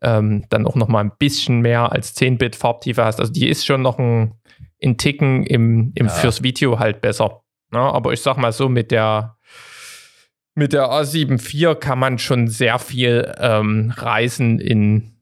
ähm, 0.04 0.46
dann 0.50 0.66
auch 0.68 0.76
noch 0.76 0.88
mal 0.88 1.00
ein 1.04 1.12
bisschen 1.18 1.62
mehr 1.62 1.92
als 1.92 2.16
10-Bit 2.16 2.56
Farbtiefe 2.56 3.04
hast. 3.06 3.20
Also 3.20 3.32
die 3.32 3.48
ist 3.50 3.66
schon 3.66 3.82
noch 3.82 3.98
ein, 4.00 4.34
ein 4.84 4.98
Ticken 4.98 5.44
im, 5.46 5.92
im 5.96 6.08
Ja. 6.08 6.12
fürs 6.12 6.44
Video 6.44 6.80
halt 6.80 7.02
besser. 7.02 7.42
Ja, 7.74 7.90
aber 7.92 8.12
ich 8.14 8.22
sag 8.22 8.38
mal 8.38 8.52
so, 8.52 8.68
mit 8.68 8.92
der 8.92 9.38
mit 10.56 10.74
der 10.74 10.86
A7 10.86 11.34
IV 11.40 11.80
kann 11.80 12.00
man 12.00 12.18
schon 12.18 12.48
sehr 12.48 12.80
viel 12.80 13.32
ähm, 13.40 13.94
reisen 13.96 14.60
in, 14.60 15.16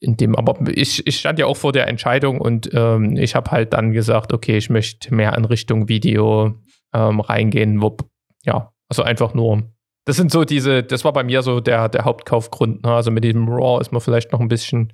in 0.00 0.16
dem, 0.16 0.36
aber 0.36 0.58
ich, 0.68 1.06
ich 1.06 1.18
stand 1.18 1.38
ja 1.38 1.46
auch 1.46 1.56
vor 1.56 1.72
der 1.72 1.88
Entscheidung 1.88 2.40
und 2.40 2.70
ähm, 2.72 3.16
ich 3.16 3.34
habe 3.34 3.50
halt 3.50 3.72
dann 3.72 3.92
gesagt, 3.92 4.32
okay, 4.32 4.56
ich 4.56 4.70
möchte 4.70 5.14
mehr 5.14 5.36
in 5.36 5.44
Richtung 5.44 5.88
Video 5.88 6.54
ähm, 6.92 7.20
reingehen, 7.20 7.82
wo, 7.82 7.96
ja, 8.44 8.72
also 8.88 9.02
einfach 9.02 9.34
nur, 9.34 9.62
das 10.04 10.16
sind 10.16 10.30
so 10.30 10.44
diese, 10.44 10.82
das 10.82 11.04
war 11.04 11.12
bei 11.12 11.24
mir 11.24 11.42
so 11.42 11.60
der, 11.60 11.88
der 11.88 12.04
Hauptkaufgrund, 12.04 12.84
ne? 12.84 12.92
also 12.92 13.10
mit 13.10 13.24
diesem 13.24 13.48
RAW 13.48 13.80
ist 13.80 13.92
man 13.92 14.00
vielleicht 14.00 14.32
noch 14.32 14.40
ein 14.40 14.48
bisschen 14.48 14.92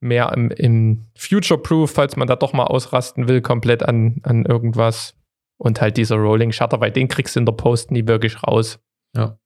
mehr 0.00 0.32
im, 0.32 0.50
im 0.50 1.06
Future-Proof, 1.16 1.90
falls 1.90 2.16
man 2.16 2.28
da 2.28 2.36
doch 2.36 2.52
mal 2.52 2.64
ausrasten 2.64 3.28
will, 3.28 3.40
komplett 3.40 3.82
an, 3.82 4.20
an 4.22 4.44
irgendwas. 4.44 5.14
Und 5.58 5.80
halt 5.80 5.96
dieser 5.96 6.16
Rolling 6.16 6.52
Shutter, 6.52 6.80
weil 6.80 6.92
den 6.92 7.08
kriegst 7.08 7.34
du 7.34 7.40
in 7.40 7.46
der 7.46 7.52
Post 7.52 7.90
nie 7.90 8.06
wirklich 8.06 8.42
raus. 8.44 8.78
Ja. 9.16 9.38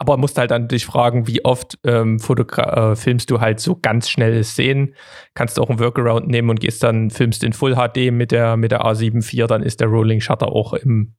Aber 0.00 0.16
musst 0.16 0.38
halt 0.38 0.52
dann 0.52 0.68
dich 0.68 0.86
fragen, 0.86 1.26
wie 1.26 1.44
oft 1.44 1.78
ähm, 1.84 2.18
äh, 2.18 2.96
filmst 2.96 3.30
du 3.30 3.40
halt 3.40 3.58
so 3.58 3.76
ganz 3.76 4.08
schnelle 4.08 4.44
Szenen. 4.44 4.94
Kannst 5.34 5.58
du 5.58 5.62
auch 5.62 5.70
einen 5.70 5.80
Workaround 5.80 6.28
nehmen 6.28 6.50
und 6.50 6.60
gehst 6.60 6.84
dann, 6.84 7.10
filmst 7.10 7.42
in 7.42 7.52
Full 7.52 7.74
HD 7.74 8.12
mit 8.12 8.30
der, 8.30 8.56
mit 8.56 8.70
der 8.70 8.82
A7 8.82 9.16
IV, 9.16 9.48
dann 9.48 9.62
ist 9.62 9.80
der 9.80 9.88
Rolling 9.88 10.20
Shutter 10.20 10.52
auch 10.52 10.72
im 10.74 11.14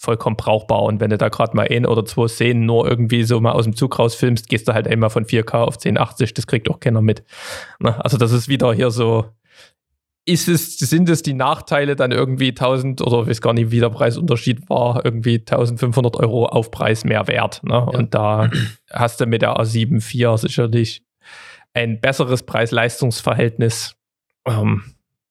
vollkommen 0.00 0.36
brauchbar. 0.36 0.82
Und 0.82 1.00
wenn 1.00 1.10
du 1.10 1.18
da 1.18 1.28
gerade 1.28 1.54
mal 1.54 1.68
ein 1.70 1.84
oder 1.84 2.04
zwei 2.06 2.26
Szenen 2.26 2.64
nur 2.64 2.88
irgendwie 2.88 3.22
so 3.22 3.38
mal 3.38 3.52
aus 3.52 3.64
dem 3.64 3.76
Zug 3.76 3.98
rausfilmst, 3.98 4.48
gehst 4.48 4.66
du 4.66 4.72
halt 4.72 4.88
einmal 4.88 5.10
von 5.10 5.26
4K 5.26 5.58
auf 5.58 5.74
1080, 5.74 6.32
das 6.32 6.46
kriegt 6.46 6.70
auch 6.70 6.80
keiner 6.80 7.02
mit. 7.02 7.22
Na, 7.78 7.98
also 8.00 8.16
das 8.16 8.32
ist 8.32 8.48
wieder 8.48 8.72
hier 8.72 8.90
so, 8.90 9.26
ist 10.32 10.48
es, 10.48 10.78
sind 10.78 11.08
es 11.08 11.22
die 11.22 11.34
Nachteile 11.34 11.96
dann 11.96 12.12
irgendwie 12.12 12.48
1000 12.50 13.00
oder 13.02 13.22
ich 13.22 13.28
weiß 13.28 13.40
gar 13.40 13.52
nicht, 13.52 13.70
wie 13.70 13.80
der 13.80 13.90
Preisunterschied 13.90 14.68
war, 14.70 15.04
irgendwie 15.04 15.38
1500 15.38 16.16
Euro 16.16 16.46
Aufpreis 16.46 17.04
mehr 17.04 17.26
wert. 17.28 17.62
Ne? 17.64 17.80
Und 17.84 18.14
da 18.14 18.50
hast 18.90 19.20
du 19.20 19.26
mit 19.26 19.42
der 19.42 19.56
A7 19.56 19.96
IV 19.96 20.40
sicherlich 20.40 21.02
ein 21.74 22.00
besseres 22.00 22.42
Preis-Leistungs-Verhältnis. 22.44 23.94
Ähm, 24.46 24.82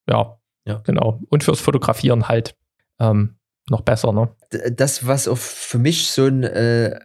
ja, 0.09 0.37
Ja. 0.65 0.81
genau. 0.85 1.21
Und 1.29 1.43
fürs 1.43 1.59
Fotografieren 1.59 2.27
halt 2.27 2.55
ähm, 2.99 3.35
noch 3.69 3.81
besser. 3.81 4.11
Ne? 4.13 4.29
Das, 4.71 5.05
was 5.05 5.27
auch 5.27 5.37
für 5.37 5.79
mich 5.79 6.07
so 6.11 6.25
ein 6.25 6.43
äh, 6.43 6.99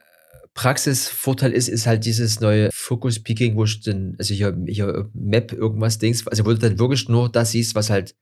Praxisvorteil 0.55 1.53
ist, 1.53 1.69
ist 1.69 1.87
halt 1.87 2.05
dieses 2.05 2.41
neue 2.41 2.71
Focus 2.73 3.21
Peaking, 3.21 3.57
wo 3.57 3.65
ich 3.65 3.81
dann, 3.81 4.15
also 4.19 4.33
hier, 4.33 4.57
hier 4.67 5.11
Map 5.13 5.53
irgendwas 5.53 5.99
Dings, 5.99 6.27
also 6.29 6.45
wo 6.45 6.51
du 6.51 6.59
dann 6.59 6.79
wirklich 6.79 7.09
nur 7.09 7.31
das 7.31 7.51
siehst, 7.51 7.75
was 7.75 7.91
halt 7.91 8.15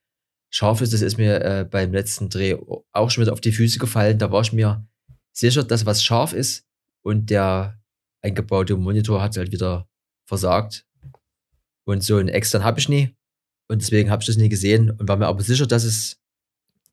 scharf 0.51 0.81
ist. 0.81 0.95
Das 0.95 1.03
ist 1.03 1.19
mir 1.19 1.45
äh, 1.45 1.65
beim 1.65 1.93
letzten 1.93 2.31
Dreh 2.31 2.57
auch 2.93 3.11
schon 3.11 3.23
wieder 3.23 3.33
auf 3.33 3.41
die 3.41 3.53
Füße 3.53 3.79
gefallen. 3.79 4.19
Da 4.19 4.33
war 4.33 4.41
ich 4.41 4.53
mir 4.53 4.87
sicher, 5.33 5.63
dass 5.63 5.85
was 5.85 6.03
scharf 6.03 6.33
ist 6.33 6.65
und 7.03 7.29
der 7.29 7.79
eingebaute 8.23 8.77
Monitor 8.77 9.21
hat 9.23 9.37
halt 9.37 9.53
wieder 9.53 9.89
versagt. 10.27 10.87
Und 11.85 12.03
so 12.03 12.17
einen 12.17 12.29
extern 12.29 12.65
habe 12.65 12.79
ich 12.81 12.89
nie. 12.89 13.15
Und 13.69 13.83
deswegen 13.83 14.11
habe 14.11 14.23
ich 14.23 14.27
das 14.27 14.37
nie 14.37 14.49
gesehen 14.49 14.91
und 14.91 15.09
war 15.09 15.17
mir 15.17 15.27
aber 15.27 15.43
sicher, 15.43 15.67
dass 15.67 15.85
es 15.85 16.21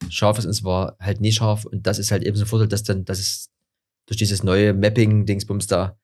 scharf 0.09 0.39
ist 0.39 0.45
und 0.45 0.51
es 0.51 0.63
war 0.63 0.97
halt 0.99 1.21
nie 1.21 1.31
scharf. 1.31 1.65
Und 1.65 1.85
das 1.87 1.99
ist 1.99 2.11
halt 2.11 2.23
eben 2.23 2.35
so 2.35 2.43
ein 2.43 2.47
Vorteil, 2.47 2.67
dass 2.67 2.83
dann, 2.83 3.05
dass 3.05 3.19
es 3.19 3.49
durch 4.09 4.17
dieses 4.17 4.43
neue 4.43 4.73
Mapping-Dingsbums 4.73 5.67
da, 5.67 5.95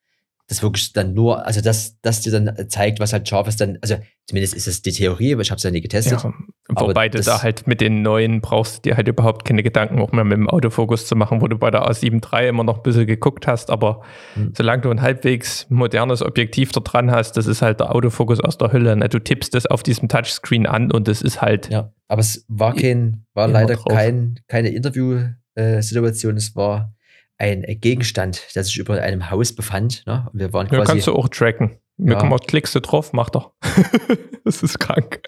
das 0.47 0.61
wirklich 0.61 0.93
dann 0.93 1.15
nur, 1.15 1.43
also 1.43 1.59
das, 1.59 1.99
das 2.01 2.21
dir 2.21 2.31
dann 2.31 2.69
zeigt, 2.69 2.99
was 2.99 3.13
halt 3.13 3.27
scharf 3.27 3.47
ist, 3.47 3.59
dann, 3.59 3.79
also 3.81 3.95
zumindest 4.27 4.53
ist 4.53 4.67
es 4.67 4.83
die 4.83 4.91
Theorie, 4.91 5.33
aber 5.33 5.41
ich 5.41 5.49
habe 5.49 5.57
es 5.57 5.63
ja 5.63 5.71
nie 5.71 5.81
getestet. 5.81 6.21
Ja, 6.21 6.33
wobei 6.69 7.09
du 7.09 7.19
da 7.19 7.41
halt 7.41 7.65
mit 7.65 7.81
den 7.81 8.03
neuen 8.03 8.41
brauchst 8.41 8.77
du 8.77 8.81
dir 8.89 8.95
halt 8.95 9.07
überhaupt 9.07 9.43
keine 9.43 9.63
Gedanken 9.63 9.99
auch 9.99 10.11
mehr 10.11 10.23
mit 10.23 10.37
dem 10.37 10.47
Autofokus 10.47 11.07
zu 11.07 11.15
machen, 11.15 11.41
wo 11.41 11.47
du 11.47 11.57
bei 11.57 11.71
der 11.71 11.89
A7 11.89 12.21
III 12.31 12.49
immer 12.49 12.63
noch 12.63 12.77
ein 12.77 12.83
bisschen 12.83 13.07
geguckt 13.07 13.47
hast, 13.47 13.71
aber 13.71 14.03
hm. 14.35 14.53
solange 14.55 14.83
du 14.83 14.91
ein 14.91 15.01
halbwegs 15.01 15.65
modernes 15.69 16.21
Objektiv 16.21 16.71
da 16.71 16.81
dran 16.81 17.09
hast, 17.09 17.37
das 17.37 17.47
ist 17.47 17.63
halt 17.63 17.79
der 17.79 17.95
Autofokus 17.95 18.39
aus 18.39 18.59
der 18.59 18.71
Hölle. 18.71 18.95
Ne? 18.95 19.09
Du 19.09 19.17
tippst 19.17 19.55
das 19.55 19.65
auf 19.65 19.81
diesem 19.81 20.09
Touchscreen 20.09 20.67
an 20.67 20.91
und 20.91 21.07
das 21.07 21.23
ist 21.23 21.41
halt. 21.41 21.71
Ja, 21.71 21.91
aber 22.07 22.21
es 22.21 22.45
war 22.49 22.75
kein, 22.75 23.25
war 23.33 23.47
leider 23.47 23.77
kein, 23.77 24.39
keine 24.47 24.69
Interview-Situation, 24.69 26.37
es 26.37 26.55
war 26.55 26.94
ein 27.37 27.63
Gegenstand, 27.81 28.55
der 28.55 28.63
sich 28.63 28.77
über 28.77 29.01
einem 29.01 29.29
Haus 29.29 29.53
befand. 29.53 30.05
Ne? 30.05 30.27
Und 30.31 30.39
wir 30.39 30.53
waren 30.53 30.67
quasi, 30.67 30.79
ja, 30.79 30.85
kannst 30.85 31.07
du 31.07 31.13
auch 31.13 31.29
tracken. 31.29 31.77
Wir 31.97 32.13
ja. 32.13 32.19
kommen 32.19 32.33
auch, 32.33 32.39
klickst 32.39 32.75
du 32.75 32.81
drauf, 32.81 33.13
mach 33.13 33.29
doch. 33.29 33.53
das 34.43 34.63
ist 34.63 34.79
krank. 34.79 35.21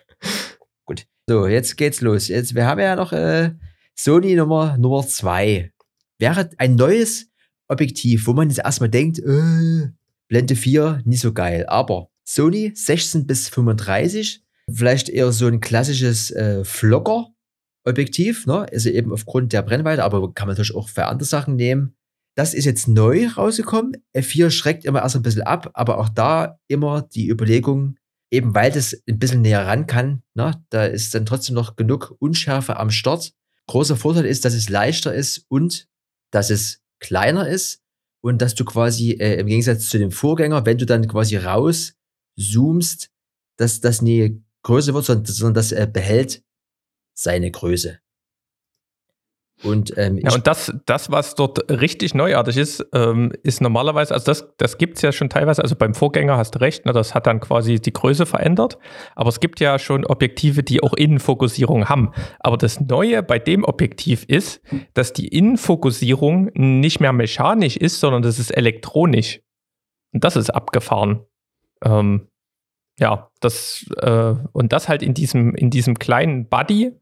Gut. 0.85 1.05
So, 1.27 1.47
jetzt 1.47 1.77
geht's 1.77 2.01
los. 2.01 2.27
Jetzt, 2.27 2.55
wir 2.55 2.65
haben 2.65 2.79
ja 2.79 2.95
noch 2.95 3.13
äh, 3.13 3.51
Sony 3.95 4.35
Nummer, 4.35 4.77
Nummer 4.77 5.05
2. 5.05 5.71
Wäre 6.19 6.49
ein 6.57 6.75
neues 6.75 7.29
Objektiv, 7.67 8.27
wo 8.27 8.33
man 8.33 8.49
jetzt 8.49 8.59
erstmal 8.59 8.89
denkt, 8.89 9.19
äh, 9.19 9.89
Blende 10.27 10.55
4, 10.55 11.01
nicht 11.05 11.21
so 11.21 11.33
geil. 11.33 11.65
Aber 11.67 12.09
Sony 12.23 12.71
16 12.75 13.27
bis 13.27 13.49
35, 13.49 14.43
vielleicht 14.73 15.09
eher 15.09 15.31
so 15.31 15.47
ein 15.47 15.59
klassisches 15.59 16.31
äh, 16.31 16.63
Vlogger. 16.63 17.27
Objektiv, 17.85 18.45
ne? 18.45 18.65
also 18.69 18.89
eben 18.89 19.13
aufgrund 19.13 19.53
der 19.53 19.61
Brennweite, 19.61 20.03
aber 20.03 20.33
kann 20.33 20.47
man 20.47 20.55
natürlich 20.55 20.75
auch 20.75 20.89
für 20.89 21.05
andere 21.05 21.25
Sachen 21.25 21.55
nehmen. 21.55 21.95
Das 22.37 22.53
ist 22.53 22.65
jetzt 22.65 22.87
neu 22.87 23.27
rausgekommen. 23.27 23.97
F4 24.15 24.51
schreckt 24.51 24.85
immer 24.85 25.01
erst 25.01 25.15
ein 25.15 25.23
bisschen 25.23 25.41
ab, 25.41 25.71
aber 25.73 25.97
auch 25.97 26.07
da 26.07 26.59
immer 26.67 27.01
die 27.01 27.29
Überlegung, 27.29 27.97
eben 28.31 28.53
weil 28.53 28.71
das 28.71 28.93
ein 29.09 29.17
bisschen 29.17 29.41
näher 29.41 29.65
ran 29.65 29.87
kann, 29.87 30.21
ne? 30.35 30.63
da 30.69 30.85
ist 30.85 31.15
dann 31.15 31.25
trotzdem 31.25 31.55
noch 31.55 31.75
genug 31.75 32.15
Unschärfe 32.19 32.77
am 32.77 32.91
Start. 32.91 33.33
Großer 33.67 33.95
Vorteil 33.95 34.25
ist, 34.25 34.45
dass 34.45 34.53
es 34.53 34.69
leichter 34.69 35.15
ist 35.15 35.45
und 35.49 35.87
dass 36.31 36.51
es 36.51 36.83
kleiner 36.99 37.47
ist 37.47 37.81
und 38.23 38.39
dass 38.41 38.53
du 38.53 38.65
quasi 38.65 39.13
äh, 39.13 39.39
im 39.39 39.47
Gegensatz 39.47 39.89
zu 39.89 39.97
dem 39.97 40.11
Vorgänger, 40.11 40.63
wenn 40.65 40.77
du 40.77 40.85
dann 40.85 41.07
quasi 41.07 41.37
raus 41.37 41.95
zoomst, 42.39 43.09
dass 43.57 43.81
das 43.81 44.03
nie 44.03 44.43
größer 44.61 44.93
wird, 44.93 45.05
sondern, 45.05 45.25
sondern 45.25 45.53
das 45.55 45.71
äh, 45.71 45.89
behält 45.91 46.43
seine 47.17 47.49
Größe. 47.49 47.99
Und, 49.63 49.97
ähm, 49.97 50.19
ja, 50.19 50.33
und 50.33 50.45
das, 50.45 50.71
das, 50.85 51.09
was 51.09 51.33
dort 51.33 51.71
richtig 51.71 52.13
neuartig 52.13 52.57
ist, 52.57 52.85
ähm, 52.93 53.31
ist 53.41 53.59
normalerweise, 53.59 54.13
also 54.13 54.25
das, 54.25 54.53
das 54.57 54.77
gibt 54.77 54.97
es 54.97 55.01
ja 55.01 55.11
schon 55.11 55.29
teilweise, 55.29 55.63
also 55.63 55.75
beim 55.75 55.95
Vorgänger 55.95 56.37
hast 56.37 56.55
du 56.55 56.59
recht, 56.59 56.85
ne, 56.85 56.93
das 56.93 57.15
hat 57.15 57.25
dann 57.25 57.39
quasi 57.39 57.79
die 57.79 57.91
Größe 57.91 58.27
verändert, 58.27 58.77
aber 59.15 59.29
es 59.29 59.39
gibt 59.39 59.59
ja 59.59 59.79
schon 59.79 60.05
Objektive, 60.05 60.61
die 60.61 60.83
auch 60.83 60.93
Innenfokussierung 60.93 61.89
haben. 61.89 62.11
Aber 62.39 62.57
das 62.57 62.79
Neue 62.79 63.23
bei 63.23 63.39
dem 63.39 63.63
Objektiv 63.63 64.25
ist, 64.25 64.61
dass 64.93 65.13
die 65.13 65.27
Innenfokussierung 65.27 66.51
nicht 66.53 66.99
mehr 66.99 67.13
mechanisch 67.13 67.77
ist, 67.77 67.99
sondern 67.99 68.21
das 68.21 68.37
ist 68.37 68.51
elektronisch. 68.51 69.41
Und 70.13 70.23
das 70.23 70.35
ist 70.35 70.51
abgefahren. 70.51 71.21
Ähm, 71.83 72.27
ja, 72.99 73.31
das 73.39 73.85
äh, 73.97 74.35
und 74.53 74.71
das 74.71 74.87
halt 74.87 75.01
in 75.01 75.13
diesem, 75.13 75.55
in 75.55 75.69
diesem 75.69 75.97
kleinen 75.99 76.47
Buddy. 76.47 76.93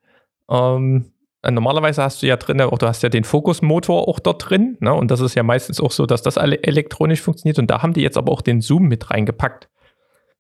Ähm, 0.50 1.12
normalerweise 1.54 2.02
hast 2.02 2.22
du 2.22 2.28
ja 2.28 2.38
drin, 2.38 2.60
auch 2.62 2.78
du 2.78 2.88
hast 2.88 3.04
ja 3.04 3.10
den 3.10 3.24
Fokusmotor 3.24 4.08
auch 4.08 4.20
dort 4.20 4.50
drin, 4.50 4.78
ne? 4.80 4.94
Und 4.94 5.12
das 5.12 5.20
ist 5.20 5.36
ja 5.36 5.44
meistens 5.44 5.80
auch 5.80 5.92
so, 5.92 6.06
dass 6.06 6.22
das 6.22 6.38
alle 6.38 6.64
elektronisch 6.64 7.22
funktioniert. 7.22 7.60
Und 7.60 7.70
da 7.70 7.82
haben 7.82 7.94
die 7.94 8.02
jetzt 8.02 8.18
aber 8.18 8.32
auch 8.32 8.42
den 8.42 8.62
Zoom 8.62 8.84
mit 8.84 9.12
reingepackt. 9.12 9.70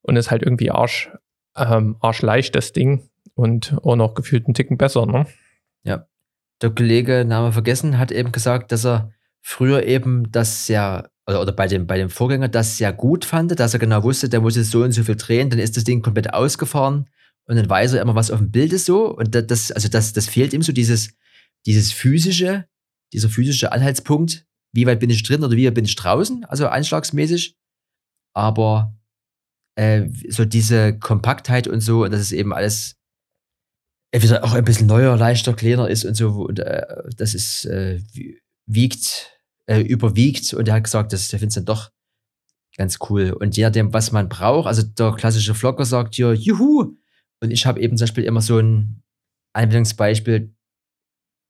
Und 0.01 0.17
ist 0.17 0.31
halt 0.31 0.43
irgendwie 0.43 0.71
arsch, 0.71 1.11
ähm, 1.55 1.97
arschleicht, 1.99 2.55
das 2.55 2.73
Ding. 2.73 3.09
Und 3.33 3.75
auch 3.83 3.95
noch 3.95 4.13
gefühlt 4.13 4.45
einen 4.45 4.53
Ticken 4.53 4.77
besser, 4.77 5.05
ne? 5.05 5.25
Ja. 5.83 6.05
Der 6.61 6.69
Kollege, 6.69 7.25
Name 7.25 7.51
vergessen, 7.51 7.97
hat 7.97 8.11
eben 8.11 8.31
gesagt, 8.31 8.71
dass 8.71 8.85
er 8.85 9.11
früher 9.41 9.83
eben 9.83 10.31
das 10.31 10.67
ja 10.67 11.05
oder, 11.27 11.41
oder 11.41 11.51
bei, 11.51 11.67
dem, 11.67 11.87
bei 11.87 11.97
dem 11.97 12.09
Vorgänger 12.09 12.47
das 12.47 12.77
sehr 12.77 12.93
gut 12.93 13.25
fand, 13.25 13.59
dass 13.59 13.73
er 13.73 13.79
genau 13.79 14.03
wusste, 14.03 14.29
der 14.29 14.41
muss 14.41 14.55
jetzt 14.55 14.71
so 14.71 14.83
und 14.83 14.91
so 14.91 15.03
viel 15.03 15.15
drehen, 15.15 15.49
dann 15.49 15.59
ist 15.59 15.75
das 15.75 15.83
Ding 15.83 16.01
komplett 16.01 16.33
ausgefahren 16.33 17.07
und 17.47 17.55
dann 17.55 17.69
weiß 17.69 17.93
er 17.93 18.01
immer, 18.01 18.15
was 18.15 18.31
auf 18.31 18.39
dem 18.39 18.51
Bild 18.51 18.73
ist 18.73 18.85
so. 18.85 19.15
Und 19.15 19.35
das, 19.35 19.71
also 19.71 19.87
das, 19.87 20.13
das 20.13 20.27
fehlt 20.27 20.53
ihm 20.53 20.61
so 20.61 20.71
dieses, 20.71 21.13
dieses 21.65 21.91
physische, 21.91 22.65
dieser 23.13 23.29
physische 23.29 23.71
Anhaltspunkt, 23.71 24.45
wie 24.73 24.85
weit 24.85 24.99
bin 24.99 25.09
ich 25.09 25.23
drin 25.23 25.43
oder 25.43 25.55
wie 25.55 25.67
weit 25.67 25.75
bin 25.75 25.85
ich 25.85 25.95
draußen, 25.95 26.43
also 26.45 26.67
einschlagsmäßig. 26.67 27.55
Aber 28.33 28.95
äh, 29.75 30.09
so 30.29 30.45
diese 30.45 30.97
Kompaktheit 30.97 31.67
und 31.67 31.81
so, 31.81 32.03
und 32.03 32.11
dass 32.11 32.21
es 32.21 32.31
eben 32.31 32.53
alles 32.53 32.95
äh, 34.11 34.21
wieder 34.21 34.43
auch 34.43 34.53
ein 34.53 34.65
bisschen 34.65 34.87
neuer, 34.87 35.15
leichter, 35.15 35.53
kleiner 35.53 35.89
ist 35.89 36.03
und 36.03 36.15
so, 36.15 36.29
und 36.45 36.59
äh, 36.59 36.83
das 37.15 37.35
ist, 37.35 37.65
äh, 37.65 38.01
wiegt 38.65 39.31
äh, 39.67 39.81
überwiegt 39.81 40.53
und 40.53 40.67
er 40.67 40.75
hat 40.75 40.83
gesagt, 40.83 41.11
der 41.11 41.19
findet 41.19 41.49
es 41.49 41.55
dann 41.55 41.65
doch 41.65 41.91
ganz 42.75 42.97
cool. 43.09 43.31
Und 43.31 43.55
je 43.55 43.63
nachdem, 43.63 43.93
was 43.93 44.11
man 44.11 44.29
braucht, 44.29 44.67
also 44.67 44.83
der 44.83 45.13
klassische 45.13 45.53
Vlogger 45.53 45.85
sagt 45.85 46.15
hier, 46.15 46.33
juhu! 46.33 46.97
Und 47.45 47.51
ich 47.51 47.65
habe 47.65 47.79
eben 47.79 47.97
zum 47.97 48.05
Beispiel 48.05 48.23
immer 48.23 48.41
so 48.41 48.59
ein 48.59 49.03
Anwendungsbeispiel, 49.53 50.53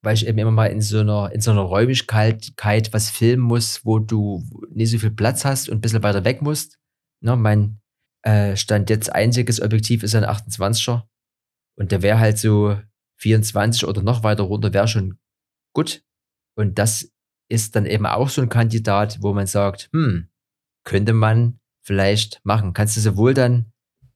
weil 0.03 0.13
ich 0.13 0.27
eben 0.27 0.38
immer 0.38 0.51
mal 0.51 0.67
in 0.67 0.81
so 0.81 0.99
einer, 0.99 1.31
in 1.31 1.41
so 1.41 1.51
einer 1.51 1.62
Räumlichkeit 1.62 2.53
was 2.91 3.10
filmen 3.10 3.43
muss, 3.43 3.86
wo 3.86 3.99
du 3.99 4.43
nicht 4.69 4.91
so 4.91 4.99
viel 4.99 5.12
Platz 5.12 5.45
hast 5.45 5.69
und 5.69 5.77
ein 5.77 5.81
bisschen 5.81 6.03
weiter 6.03 6.25
weg 6.25 6.41
musst. 6.41 6.77
Ne, 7.23 7.36
mein 7.36 7.79
äh, 8.23 8.55
Stand 8.55 8.89
jetzt 8.89 9.12
einziges 9.12 9.62
Objektiv 9.62 10.03
ist 10.03 10.15
ein 10.15 10.25
28er. 10.25 11.08
Und 11.77 11.91
der 11.91 12.01
wäre 12.01 12.19
halt 12.19 12.38
so 12.38 12.79
24 13.19 13.86
oder 13.86 14.01
noch 14.01 14.23
weiter 14.23 14.43
runter, 14.43 14.73
wäre 14.73 14.88
schon 14.88 15.17
gut. 15.73 16.03
Und 16.58 16.77
das 16.77 17.12
ist 17.49 17.75
dann 17.75 17.86
eben 17.86 18.05
auch 18.05 18.29
so 18.29 18.41
ein 18.41 18.49
Kandidat, 18.49 19.21
wo 19.21 19.34
man 19.34 19.47
sagt, 19.47 19.89
hm, 19.93 20.29
könnte 20.86 21.13
man 21.13 21.60
vielleicht 21.84 22.41
machen. 22.43 22.73
Kannst 22.73 22.97
du 22.97 23.01
sowohl 23.01 23.34
dann 23.34 23.71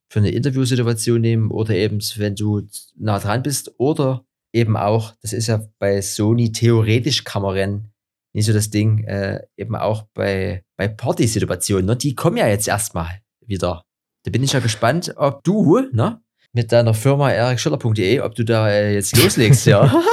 für 0.09 0.19
eine 0.19 0.31
Interviewsituation 0.31 1.21
nehmen 1.21 1.51
oder 1.51 1.75
eben, 1.75 1.99
wenn 2.15 2.35
du 2.35 2.63
nah 2.95 3.19
dran 3.19 3.43
bist 3.43 3.73
oder 3.77 4.25
eben 4.51 4.75
auch, 4.75 5.13
das 5.21 5.33
ist 5.33 5.47
ja 5.47 5.61
bei 5.77 6.01
Sony 6.01 6.51
theoretisch 6.51 7.23
Kameran 7.23 7.91
nicht 8.33 8.45
so 8.45 8.53
das 8.53 8.69
Ding, 8.69 9.03
äh, 9.05 9.41
eben 9.57 9.75
auch 9.75 10.03
bei, 10.13 10.63
bei 10.77 10.87
Partysituationen, 10.87 11.85
ne? 11.85 11.95
die 11.95 12.15
kommen 12.15 12.37
ja 12.37 12.47
jetzt 12.47 12.67
erstmal 12.67 13.21
wieder. 13.45 13.83
Da 14.23 14.31
bin 14.31 14.43
ich 14.43 14.53
ja 14.53 14.59
gespannt, 14.59 15.13
ob 15.15 15.43
du, 15.43 15.79
ne, 15.91 16.21
mit 16.53 16.71
deiner 16.71 16.93
Firma 16.93 17.31
erikschiller.de, 17.31 18.21
ob 18.21 18.35
du 18.35 18.43
da 18.43 18.69
äh, 18.69 18.93
jetzt 18.93 19.17
loslegst, 19.17 19.65
ja. 19.65 19.91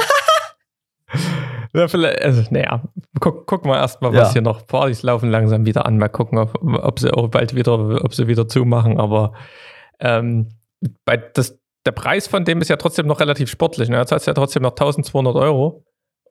Ja, 1.77 1.89
vielleicht, 1.89 2.23
also, 2.23 2.43
naja, 2.49 2.85
guck, 3.21 3.47
gucken 3.47 3.71
wir 3.71 3.77
erstmal, 3.77 4.11
was 4.15 4.29
ja. 4.29 4.33
hier 4.33 4.41
noch. 4.43 4.67
Partys 4.67 5.03
laufen 5.03 5.29
langsam 5.29 5.67
wieder 5.67 5.85
an. 5.85 5.99
Mal 5.99 6.09
gucken, 6.09 6.39
ob, 6.39 6.59
ob 6.63 6.99
sie 6.99 7.13
auch 7.13 7.29
bald 7.29 7.55
wieder, 7.55 8.03
ob 8.03 8.15
sie 8.15 8.29
wieder 8.29 8.49
zumachen. 8.49 8.99
Aber 8.99 9.35
ähm, 10.01 10.49
bei 11.05 11.17
das, 11.17 11.59
der 11.85 11.93
Preis 11.93 12.27
von 12.27 12.45
dem 12.45 12.61
ist 12.61 12.69
ja 12.69 12.77
trotzdem 12.77 13.07
noch 13.07 13.21
relativ 13.21 13.51
sportlich. 13.51 13.89
Ne? 13.89 13.99
Jetzt 13.99 14.13
hat 14.13 14.21
es 14.21 14.27
ja 14.27 14.35
trotzdem 14.35 14.63
noch 14.63 14.73
1200 14.73 15.37
Euro 15.37 15.85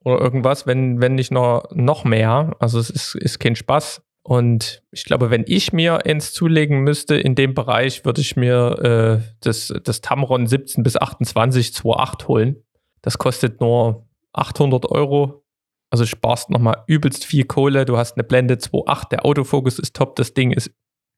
oder 0.03 0.21
irgendwas, 0.21 0.67
wenn, 0.67 1.01
wenn 1.01 1.15
nicht 1.15 1.31
noch, 1.31 1.63
noch 1.71 2.03
mehr. 2.03 2.55
Also 2.59 2.79
es 2.79 2.89
ist, 2.89 3.15
ist 3.15 3.39
kein 3.39 3.55
Spaß. 3.55 4.01
Und 4.27 4.81
ich 4.91 5.05
glaube, 5.05 5.29
wenn 5.29 5.45
ich 5.47 5.71
mir 5.71 6.05
eins 6.05 6.33
zulegen 6.33 6.81
müsste 6.81 7.15
in 7.15 7.35
dem 7.35 7.53
Bereich, 7.53 8.05
würde 8.05 8.21
ich 8.21 8.35
mir 8.35 9.21
äh, 9.21 9.33
das, 9.41 9.71
das 9.83 10.01
Tamron 10.01 10.47
17 10.47 10.83
bis 10.83 10.97
28 10.97 11.67
2.8 11.67 12.27
holen. 12.27 12.63
Das 13.01 13.19
kostet 13.19 13.61
nur 13.61 14.07
800 14.33 14.87
Euro. 14.87 15.43
Also 15.91 16.05
sparst 16.05 16.49
nochmal 16.49 16.83
übelst 16.87 17.23
viel 17.23 17.45
Kohle. 17.45 17.85
Du 17.85 17.97
hast 17.97 18.17
eine 18.17 18.23
Blende 18.23 18.55
2.8, 18.55 19.09
der 19.09 19.25
Autofokus 19.25 19.77
ist 19.77 19.95
top. 19.95 20.15
Das 20.15 20.33
Ding 20.33 20.51
ist 20.51 20.71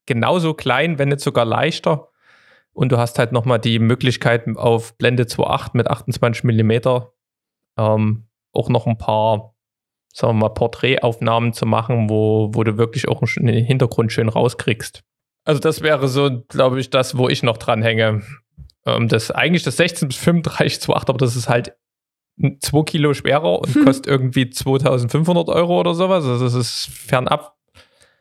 genauso 0.04 0.52
klein, 0.54 0.98
wenn 0.98 1.08
nicht 1.08 1.20
sogar 1.20 1.46
leichter. 1.46 2.07
Und 2.78 2.92
du 2.92 2.96
hast 2.96 3.18
halt 3.18 3.32
nochmal 3.32 3.58
die 3.58 3.80
Möglichkeit 3.80 4.44
auf 4.56 4.96
Blende 4.98 5.24
2.8 5.24 5.70
mit 5.72 5.88
28 5.88 6.44
mm 6.44 6.70
ähm, 7.76 8.28
auch 8.52 8.68
noch 8.68 8.86
ein 8.86 8.96
paar 8.96 9.56
sagen 10.14 10.34
wir 10.38 10.48
mal, 10.48 10.54
Porträtaufnahmen 10.54 11.52
zu 11.52 11.66
machen, 11.66 12.08
wo, 12.08 12.50
wo 12.52 12.62
du 12.62 12.78
wirklich 12.78 13.08
auch 13.08 13.20
den 13.36 13.64
Hintergrund 13.64 14.12
schön 14.12 14.28
rauskriegst. 14.28 15.02
Also 15.44 15.60
das 15.60 15.82
wäre 15.82 16.06
so, 16.06 16.44
glaube 16.46 16.78
ich, 16.78 16.88
das, 16.90 17.18
wo 17.18 17.28
ich 17.28 17.42
noch 17.42 17.56
dran 17.56 17.82
hänge. 17.82 18.22
Ähm, 18.86 19.08
das 19.08 19.32
eigentlich 19.32 19.64
das 19.64 19.76
16 19.76 20.06
bis 20.06 20.16
35 20.18 20.78
2.8, 20.78 21.08
aber 21.08 21.18
das 21.18 21.34
ist 21.34 21.48
halt 21.48 21.76
2 22.38 22.82
Kilo 22.84 23.12
schwerer 23.12 23.58
und 23.58 23.74
hm. 23.74 23.86
kostet 23.86 24.06
irgendwie 24.06 24.50
2500 24.50 25.48
Euro 25.48 25.80
oder 25.80 25.94
sowas. 25.94 26.24
Also 26.24 26.44
das 26.44 26.54
ist 26.54 26.88
fernab. 26.90 27.56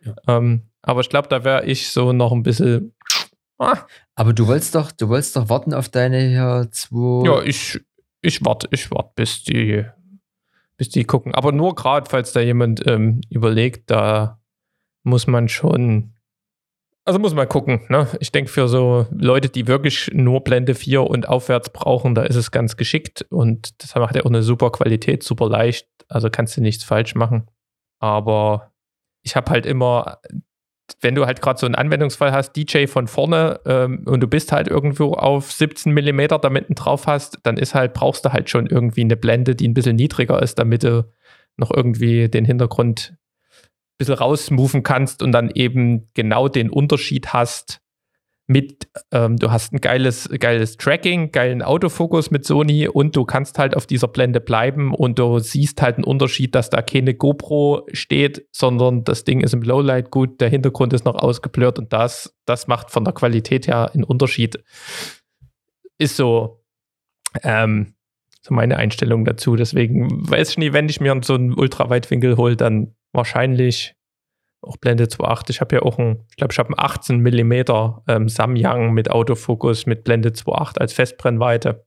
Ja. 0.03 0.15
Ähm, 0.27 0.71
aber 0.81 1.01
ich 1.01 1.09
glaube, 1.09 1.27
da 1.27 1.43
wäre 1.43 1.65
ich 1.65 1.91
so 1.91 2.11
noch 2.11 2.31
ein 2.31 2.41
bisschen. 2.43 2.95
Aber 4.15 4.33
du 4.33 4.47
wolltest 4.47 4.75
doch, 4.75 4.91
du 4.91 5.09
wolltest 5.09 5.35
doch 5.35 5.49
warten 5.49 5.73
auf 5.73 5.89
deine 5.89 6.19
hier 6.19 6.67
zwei. 6.71 7.25
Ja, 7.25 7.41
ich, 7.41 7.79
ich 8.21 8.43
warte, 8.45 8.67
ich 8.71 8.91
warte, 8.91 9.11
bis 9.15 9.43
die, 9.43 9.85
bis 10.77 10.89
die 10.89 11.05
gucken. 11.05 11.33
Aber 11.33 11.51
nur 11.51 11.75
gerade, 11.75 12.09
falls 12.09 12.33
da 12.33 12.39
jemand 12.39 12.85
ähm, 12.87 13.21
überlegt, 13.29 13.89
da 13.89 14.39
muss 15.03 15.27
man 15.27 15.49
schon 15.49 16.13
also 17.07 17.19
muss 17.19 17.33
man 17.33 17.47
gucken. 17.47 17.85
Ne? 17.87 18.05
Ich 18.19 18.33
denke, 18.33 18.51
für 18.51 18.67
so 18.67 19.07
Leute, 19.11 19.47
die 19.47 19.65
wirklich 19.65 20.09
nur 20.11 20.43
Blende 20.43 20.75
4 20.75 21.03
und 21.03 21.29
aufwärts 21.29 21.69
brauchen, 21.69 22.15
da 22.15 22.23
ist 22.23 22.35
es 22.35 22.51
ganz 22.51 22.75
geschickt 22.75 23.25
und 23.29 23.81
das 23.81 23.95
macht 23.95 24.17
ja 24.17 24.23
auch 24.23 24.29
eine 24.29 24.43
super 24.43 24.73
Qualität, 24.73 25.23
super 25.23 25.47
leicht. 25.47 25.87
Also 26.09 26.29
kannst 26.29 26.57
du 26.57 26.61
nichts 26.61 26.83
falsch 26.83 27.15
machen. 27.15 27.49
Aber 27.99 28.73
ich 29.23 29.37
habe 29.37 29.49
halt 29.51 29.65
immer, 29.65 30.19
wenn 31.01 31.15
du 31.15 31.25
halt 31.25 31.41
gerade 31.41 31.59
so 31.59 31.65
einen 31.65 31.75
Anwendungsfall 31.75 32.31
hast, 32.31 32.53
DJ 32.53 32.87
von 32.87 33.07
vorne 33.07 33.59
ähm, 33.65 34.03
und 34.05 34.21
du 34.21 34.27
bist 34.27 34.51
halt 34.51 34.67
irgendwo 34.67 35.13
auf 35.13 35.51
17 35.51 35.93
mm 35.93 36.27
da 36.41 36.49
mitten 36.49 36.75
drauf 36.75 37.07
hast, 37.07 37.39
dann 37.43 37.57
ist 37.57 37.75
halt, 37.75 37.93
brauchst 37.93 38.25
du 38.25 38.31
halt 38.31 38.49
schon 38.49 38.67
irgendwie 38.67 39.01
eine 39.01 39.17
Blende, 39.17 39.55
die 39.55 39.67
ein 39.67 39.73
bisschen 39.73 39.95
niedriger 39.95 40.41
ist, 40.41 40.59
damit 40.59 40.83
du 40.83 41.11
noch 41.57 41.71
irgendwie 41.71 42.29
den 42.29 42.45
Hintergrund 42.45 43.17
bisschen 43.97 44.15
rausmoven 44.15 44.83
kannst 44.83 45.23
und 45.23 45.31
dann 45.31 45.49
eben 45.49 46.09
genau 46.13 46.47
den 46.47 46.69
Unterschied 46.69 47.33
hast 47.33 47.81
mit, 48.47 48.87
ähm, 49.11 49.35
du 49.35 49.51
hast 49.51 49.73
ein 49.73 49.81
geiles, 49.81 50.29
geiles 50.39 50.77
Tracking, 50.77 51.33
geilen 51.33 51.61
Autofokus 51.61 52.31
mit 52.31 52.45
Sony 52.45 52.87
und 52.87 53.13
du 53.15 53.25
kannst 53.25 53.59
halt 53.59 53.75
auf 53.75 53.85
dieser 53.85 54.07
Blende 54.07 54.39
bleiben 54.39 54.93
und 54.93 55.19
du 55.19 55.39
siehst 55.39 55.81
halt 55.81 55.97
einen 55.97 56.05
Unterschied, 56.05 56.55
dass 56.55 56.69
da 56.69 56.81
keine 56.81 57.13
GoPro 57.13 57.85
steht, 57.91 58.47
sondern 58.53 59.03
das 59.03 59.25
Ding 59.25 59.41
ist 59.41 59.53
im 59.53 59.63
Lowlight 59.63 60.11
gut, 60.11 60.39
der 60.39 60.47
Hintergrund 60.47 60.93
ist 60.93 61.03
noch 61.03 61.15
ausgeblurrt 61.15 61.77
und 61.77 61.91
das, 61.91 62.37
das 62.45 62.67
macht 62.67 62.89
von 62.89 63.03
der 63.03 63.13
Qualität 63.13 63.67
her 63.67 63.91
einen 63.93 64.05
Unterschied. 64.05 64.63
Ist 65.97 66.15
so, 66.15 66.63
ähm, 67.43 67.95
so 68.41 68.53
meine 68.53 68.77
Einstellung 68.77 69.25
dazu. 69.25 69.57
Deswegen 69.57 70.29
weiß 70.29 70.51
ich 70.51 70.57
nie, 70.57 70.71
wenn 70.71 70.87
ich 70.87 71.01
mir 71.01 71.19
so 71.21 71.33
einen 71.33 71.53
Ultraweitwinkel 71.53 72.37
hole, 72.37 72.55
dann 72.55 72.95
wahrscheinlich 73.11 73.96
auch 74.67 74.77
Blende 74.77 75.05
2.8. 75.05 75.49
Ich 75.49 75.61
habe 75.61 75.75
ja 75.75 75.81
auch 75.81 75.97
ein, 75.97 76.23
ich 76.29 76.37
glaube, 76.37 76.53
ich 76.53 76.59
habe 76.59 76.69
einen 76.69 76.79
18 76.79 77.21
mm 77.21 77.53
ähm, 78.07 78.29
Samyang 78.29 78.93
mit 78.93 79.09
Autofokus 79.09 79.85
mit 79.85 80.03
Blende 80.03 80.29
2.8 80.29 80.77
als 80.79 80.93
Festbrennweite. 80.93 81.85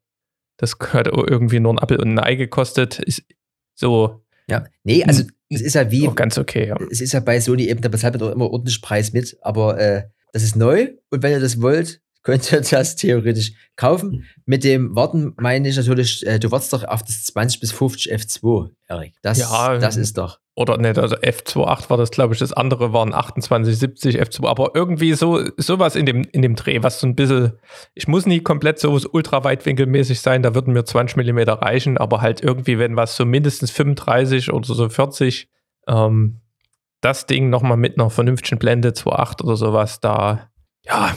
Das 0.56 0.76
hat 0.92 1.06
irgendwie 1.06 1.60
nur 1.60 1.74
ein 1.74 1.78
Apple 1.78 1.98
und 1.98 2.12
ein 2.12 2.18
Ei 2.18 2.34
gekostet. 2.34 2.98
Ist 2.98 3.24
so. 3.74 4.22
Ja, 4.48 4.64
nee, 4.84 5.04
also 5.04 5.24
es 5.48 5.60
ist 5.60 5.74
ja 5.74 5.90
wie. 5.90 6.08
Auch 6.08 6.14
ganz 6.14 6.38
okay, 6.38 6.68
ja. 6.68 6.76
Es 6.90 7.00
ist 7.00 7.12
ja 7.12 7.20
bei 7.20 7.40
Sony 7.40 7.64
eben, 7.68 7.80
da 7.80 7.88
bezahlt 7.88 8.18
man 8.20 8.32
immer 8.32 8.50
ordentlich 8.50 8.82
Preis 8.82 9.12
mit, 9.12 9.36
aber 9.42 9.78
äh, 9.78 10.04
das 10.32 10.42
ist 10.42 10.56
neu 10.56 10.90
und 11.10 11.22
wenn 11.22 11.32
ihr 11.32 11.40
das 11.40 11.60
wollt, 11.60 12.00
könnt 12.22 12.52
ihr 12.52 12.60
das 12.60 12.96
theoretisch 12.96 13.52
kaufen. 13.76 14.26
Mit 14.44 14.64
dem 14.64 14.94
Warten 14.94 15.34
meine 15.38 15.68
ich 15.68 15.76
natürlich, 15.76 16.26
äh, 16.26 16.38
du 16.38 16.50
wartest 16.50 16.72
doch 16.72 16.84
auf 16.84 17.02
das 17.02 17.24
20 17.24 17.60
bis 17.60 17.72
50 17.72 18.12
F2, 18.12 18.70
Erik. 18.86 19.14
Das, 19.22 19.38
ja, 19.38 19.78
das 19.78 19.96
ist 19.96 20.18
doch. 20.18 20.38
Oder 20.60 20.76
ne, 20.76 20.88
also 20.88 21.16
F28 21.16 21.88
war 21.88 21.96
das, 21.96 22.10
glaube 22.10 22.34
ich, 22.34 22.40
das 22.40 22.52
andere 22.52 22.92
waren 22.92 23.12
2870 23.12 24.20
F2, 24.20 24.46
aber 24.46 24.72
irgendwie 24.74 25.14
so 25.14 25.42
sowas 25.56 25.96
in 25.96 26.04
dem, 26.04 26.26
in 26.32 26.42
dem 26.42 26.54
Dreh, 26.54 26.82
was 26.82 27.00
so 27.00 27.06
ein 27.06 27.14
bisschen, 27.14 27.52
ich 27.94 28.08
muss 28.08 28.26
nie 28.26 28.40
komplett 28.40 28.78
so 28.78 29.00
ultraweitwinkelmäßig 29.10 30.20
sein, 30.20 30.42
da 30.42 30.54
würden 30.54 30.74
mir 30.74 30.84
20 30.84 31.16
mm 31.16 31.38
reichen, 31.48 31.96
aber 31.96 32.20
halt 32.20 32.42
irgendwie, 32.42 32.78
wenn 32.78 32.94
was 32.94 33.16
so 33.16 33.24
mindestens 33.24 33.70
35 33.70 34.52
oder 34.52 34.66
so 34.66 34.86
40, 34.86 35.48
ähm, 35.88 36.42
das 37.00 37.24
Ding 37.24 37.48
nochmal 37.48 37.78
mit 37.78 37.98
einer 37.98 38.10
vernünftigen 38.10 38.58
Blende 38.58 38.90
2.8 38.90 39.42
oder 39.42 39.56
sowas, 39.56 40.00
da, 40.00 40.50
ja, 40.84 41.14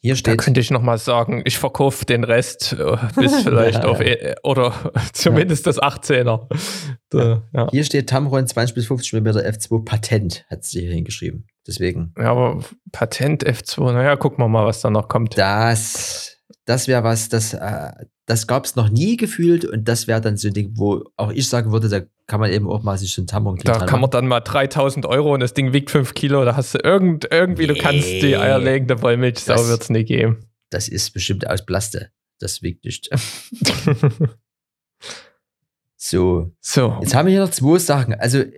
hier 0.00 0.16
steht. 0.16 0.38
Da 0.38 0.42
könnte 0.42 0.60
ich 0.60 0.70
nochmal 0.70 0.96
sagen, 0.96 1.42
ich 1.44 1.58
verkaufe 1.58 2.06
den 2.06 2.24
Rest 2.24 2.72
äh, 2.72 2.96
bis 3.16 3.34
vielleicht 3.42 3.84
auf, 3.84 4.00
e 4.00 4.34
oder 4.42 4.72
zumindest 5.12 5.66
das 5.66 5.80
18er. 5.80 6.48
Da, 7.10 7.42
ja. 7.52 7.68
Hier 7.70 7.84
steht 7.84 8.08
Tamron 8.08 8.46
20 8.46 8.74
bis 8.74 8.86
50 8.86 9.12
mm 9.12 9.28
F2 9.28 9.84
Patent, 9.84 10.46
hat 10.48 10.64
sie 10.64 10.80
hier 10.80 10.92
hingeschrieben. 10.92 11.46
Deswegen. 11.66 12.14
Ja, 12.16 12.30
aber 12.30 12.64
Patent 12.92 13.46
F2, 13.46 13.92
naja, 13.92 14.16
gucken 14.16 14.42
wir 14.42 14.48
mal, 14.48 14.64
was 14.64 14.80
da 14.80 14.88
noch 14.88 15.08
kommt. 15.08 15.36
Das, 15.36 16.38
das 16.64 16.88
wäre 16.88 17.02
was, 17.02 17.28
das, 17.28 17.54
äh, 17.54 17.92
das 18.26 18.46
gab 18.46 18.64
es 18.64 18.76
noch 18.76 18.88
nie 18.88 19.16
gefühlt 19.16 19.64
und 19.64 19.88
das 19.88 20.06
wäre 20.06 20.20
dann 20.20 20.36
so 20.36 20.48
ein 20.48 20.54
Ding, 20.54 20.72
wo 20.74 21.04
auch 21.16 21.32
ich 21.32 21.48
sagen 21.48 21.72
würde, 21.72 21.88
da 21.88 22.02
kann 22.26 22.38
man 22.38 22.52
eben 22.52 22.68
auch 22.68 22.82
mal 22.82 22.96
sich 22.96 23.12
so 23.12 23.22
ein 23.22 23.26
Tampon 23.26 23.58
Da 23.64 23.86
kann 23.86 24.00
man 24.00 24.10
dann 24.10 24.28
mal 24.28 24.40
3000 24.40 25.04
Euro 25.06 25.34
und 25.34 25.40
das 25.40 25.52
Ding 25.52 25.72
wiegt 25.72 25.90
5 25.90 26.14
Kilo, 26.14 26.44
da 26.44 26.54
hast 26.54 26.74
du 26.74 26.78
irgend, 26.78 27.26
irgendwie, 27.30 27.66
nee, 27.66 27.74
du 27.74 27.80
kannst 27.80 28.06
die 28.06 28.36
eierlegende 28.36 29.02
Wollmilchsau 29.02 29.66
wird 29.66 29.82
es 29.82 29.90
nie 29.90 30.04
geben. 30.04 30.46
Das 30.70 30.86
ist 30.86 31.10
bestimmt 31.10 31.48
aus 31.48 31.66
Plaste. 31.66 32.12
Das 32.38 32.62
wiegt 32.62 32.84
nicht. 32.84 33.10
so. 35.96 36.52
So. 36.60 36.98
Jetzt 37.00 37.14
haben 37.14 37.26
wir 37.26 37.32
hier 37.32 37.42
noch 37.42 37.50
zwei 37.50 37.78
Sachen. 37.78 38.14
Also 38.14 38.38
äh, 38.38 38.52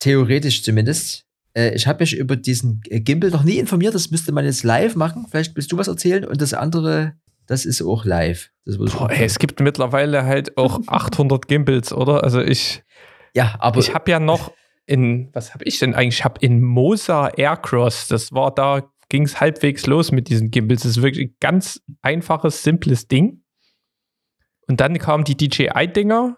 theoretisch 0.00 0.62
zumindest. 0.62 1.24
Äh, 1.54 1.74
ich 1.74 1.86
habe 1.86 2.02
mich 2.02 2.16
über 2.16 2.36
diesen 2.36 2.80
Gimbal 2.82 3.30
noch 3.30 3.44
nie 3.44 3.58
informiert. 3.58 3.94
Das 3.94 4.10
müsste 4.10 4.32
man 4.32 4.44
jetzt 4.44 4.64
live 4.64 4.96
machen. 4.96 5.26
Vielleicht 5.30 5.56
willst 5.56 5.72
du 5.72 5.78
was 5.78 5.88
erzählen. 5.88 6.24
Und 6.24 6.42
das 6.42 6.52
andere 6.52 7.14
das 7.46 7.64
ist 7.64 7.82
auch 7.82 8.04
live. 8.04 8.50
Boah, 8.64 9.10
ey, 9.10 9.24
es 9.24 9.38
gibt 9.38 9.60
mittlerweile 9.60 10.24
halt 10.24 10.56
auch 10.56 10.80
800 10.86 11.46
Gimbals, 11.46 11.92
oder? 11.92 12.24
Also 12.24 12.40
ich. 12.40 12.82
Ja, 13.34 13.56
aber. 13.58 13.78
Ich 13.78 13.94
habe 13.94 14.10
ja 14.10 14.20
noch 14.20 14.52
in, 14.86 15.30
was 15.32 15.54
habe 15.54 15.64
ich 15.64 15.78
denn 15.78 15.94
eigentlich? 15.94 16.18
Ich 16.18 16.24
habe 16.24 16.40
in 16.40 16.62
Mosa 16.62 17.28
Aircross, 17.28 18.08
das 18.08 18.32
war 18.32 18.54
da, 18.54 18.82
ging 19.08 19.24
es 19.24 19.40
halbwegs 19.40 19.86
los 19.86 20.12
mit 20.12 20.28
diesen 20.28 20.50
Gimbals. 20.50 20.82
Das 20.82 20.92
ist 20.92 21.02
wirklich 21.02 21.28
ein 21.28 21.36
ganz 21.40 21.82
einfaches, 22.02 22.62
simples 22.62 23.08
Ding. 23.08 23.42
Und 24.68 24.80
dann 24.80 24.98
kamen 24.98 25.24
die 25.24 25.36
DJI-Dinger 25.36 26.36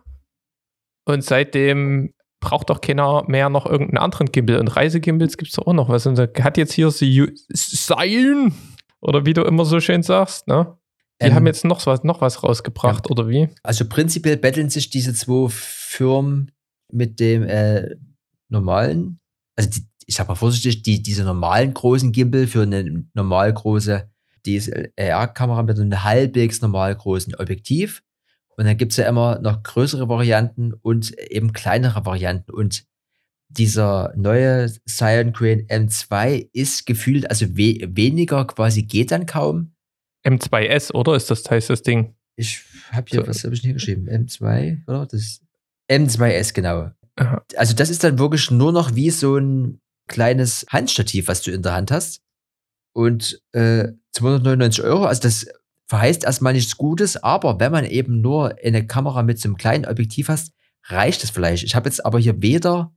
und 1.06 1.24
seitdem 1.24 2.12
braucht 2.40 2.70
doch 2.70 2.80
keiner 2.80 3.24
mehr 3.26 3.48
noch 3.48 3.66
irgendeinen 3.66 3.98
anderen 3.98 4.30
Gimbal. 4.30 4.58
Und 4.58 4.68
Reisegimbals 4.68 5.36
gibt 5.38 5.50
es 5.50 5.58
auch 5.58 5.72
noch 5.72 5.88
was. 5.88 6.06
Und 6.06 6.18
da 6.18 6.28
hat 6.42 6.56
jetzt 6.56 6.72
hier 6.72 6.90
Sein, 6.90 8.54
oder 9.00 9.26
wie 9.26 9.32
du 9.32 9.42
immer 9.42 9.64
so 9.64 9.80
schön 9.80 10.02
sagst, 10.02 10.46
ne? 10.46 10.76
Die 11.20 11.26
ähm, 11.26 11.34
haben 11.34 11.46
jetzt 11.46 11.64
noch 11.64 11.84
was, 11.86 12.04
noch 12.04 12.20
was 12.20 12.42
rausgebracht, 12.42 13.06
ja. 13.06 13.10
oder 13.10 13.28
wie? 13.28 13.48
Also 13.62 13.86
prinzipiell 13.88 14.36
betteln 14.36 14.70
sich 14.70 14.90
diese 14.90 15.14
zwei 15.14 15.48
Firmen 15.50 16.52
mit 16.90 17.20
dem 17.20 17.42
äh, 17.44 17.96
normalen, 18.48 19.20
also 19.56 19.68
die, 19.70 19.86
ich 20.06 20.14
sag 20.14 20.28
mal 20.28 20.36
vorsichtig, 20.36 20.82
die, 20.82 21.02
diese 21.02 21.24
normalen 21.24 21.74
großen 21.74 22.12
Gimbal 22.12 22.46
für 22.46 22.62
eine 22.62 23.04
normal 23.14 23.52
große 23.52 24.08
DSLR-Kamera 24.46 25.62
mit 25.62 25.78
einem 25.78 26.04
halbwegs 26.04 26.62
normal 26.62 26.94
großen 26.94 27.34
Objektiv. 27.34 28.02
Und 28.56 28.64
dann 28.64 28.76
gibt 28.76 28.92
es 28.92 28.96
ja 28.96 29.08
immer 29.08 29.38
noch 29.40 29.62
größere 29.62 30.08
Varianten 30.08 30.72
und 30.72 31.16
eben 31.18 31.52
kleinere 31.52 32.06
Varianten. 32.06 32.50
Und 32.50 32.84
dieser 33.48 34.12
neue 34.16 34.70
Cyan 34.88 35.32
Crane 35.32 35.66
M2 35.66 36.48
ist 36.52 36.86
gefühlt, 36.86 37.30
also 37.30 37.46
we 37.56 37.78
weniger 37.88 38.46
quasi 38.46 38.82
geht 38.82 39.10
dann 39.10 39.26
kaum. 39.26 39.74
M2S, 40.28 40.92
oder? 40.92 41.14
Ist 41.14 41.30
das 41.30 41.48
heißt 41.48 41.70
das 41.70 41.82
Ding? 41.82 42.14
Ich 42.36 42.62
habe 42.92 43.06
hier, 43.08 43.20
so. 43.22 43.28
was 43.28 43.44
habe 43.44 43.54
ich 43.54 43.62
hier 43.62 43.72
geschrieben? 43.72 44.08
M2, 44.08 44.86
oder? 44.86 45.06
Das 45.06 45.40
M2S, 45.90 46.54
genau. 46.54 46.90
Aha. 47.16 47.42
Also 47.56 47.74
das 47.74 47.90
ist 47.90 48.04
dann 48.04 48.18
wirklich 48.18 48.50
nur 48.50 48.72
noch 48.72 48.94
wie 48.94 49.10
so 49.10 49.36
ein 49.36 49.80
kleines 50.06 50.66
Handstativ, 50.70 51.28
was 51.28 51.42
du 51.42 51.50
in 51.50 51.62
der 51.62 51.74
Hand 51.74 51.90
hast. 51.90 52.22
Und 52.92 53.40
äh, 53.52 53.88
299 54.12 54.84
Euro, 54.84 55.04
also 55.04 55.22
das 55.22 55.46
verheißt 55.86 56.24
erstmal 56.24 56.52
nichts 56.52 56.76
Gutes, 56.76 57.16
aber 57.16 57.60
wenn 57.60 57.72
man 57.72 57.84
eben 57.84 58.20
nur 58.20 58.56
eine 58.62 58.86
Kamera 58.86 59.22
mit 59.22 59.40
so 59.40 59.48
einem 59.48 59.56
kleinen 59.56 59.86
Objektiv 59.86 60.28
hast, 60.28 60.52
reicht 60.84 61.22
das 61.22 61.30
vielleicht. 61.30 61.64
Ich 61.64 61.74
habe 61.74 61.88
jetzt 61.88 62.04
aber 62.04 62.18
hier 62.18 62.40
weder 62.42 62.94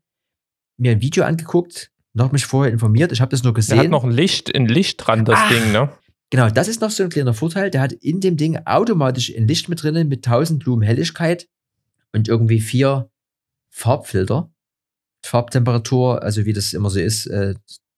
mir 0.77 0.91
ein 0.91 1.01
Video 1.01 1.23
angeguckt, 1.23 1.91
noch 2.13 2.31
mich 2.31 2.45
vorher 2.45 2.73
informiert. 2.73 3.11
Ich 3.11 3.21
habe 3.21 3.31
das 3.31 3.43
nur 3.43 3.53
gesehen. 3.53 3.75
Der 3.75 3.83
hat 3.85 3.91
noch 3.91 4.03
ein 4.03 4.11
Licht, 4.11 4.53
ein 4.53 4.67
Licht 4.67 5.05
dran, 5.05 5.23
das 5.25 5.39
Ach, 5.39 5.49
Ding, 5.49 5.71
ne? 5.71 5.89
Genau, 6.31 6.49
das 6.49 6.69
ist 6.69 6.79
noch 6.79 6.91
so 6.91 7.03
ein 7.03 7.09
kleiner 7.09 7.33
Vorteil. 7.33 7.69
Der 7.69 7.81
hat 7.81 7.91
in 7.91 8.21
dem 8.21 8.37
Ding 8.37 8.57
automatisch 8.65 9.35
ein 9.35 9.47
Licht 9.47 9.67
mit 9.67 9.83
drinnen 9.83 10.07
mit 10.07 10.25
1000 10.25 10.63
Lumen 10.63 10.81
Helligkeit 10.81 11.49
und 12.13 12.29
irgendwie 12.29 12.61
vier 12.61 13.11
Farbfilter. 13.69 14.49
Farbtemperatur, 15.25 16.23
also 16.23 16.45
wie 16.45 16.53
das 16.53 16.73
immer 16.73 16.89
so 16.89 16.99
ist, 16.99 17.27
äh, 17.27 17.55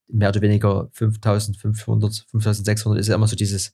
mehr 0.07 0.29
oder 0.29 0.41
weniger 0.41 0.89
5500, 0.93 2.25
5600 2.31 2.99
ist 2.99 3.07
ja 3.07 3.15
immer 3.15 3.27
so 3.27 3.35
dieses 3.35 3.73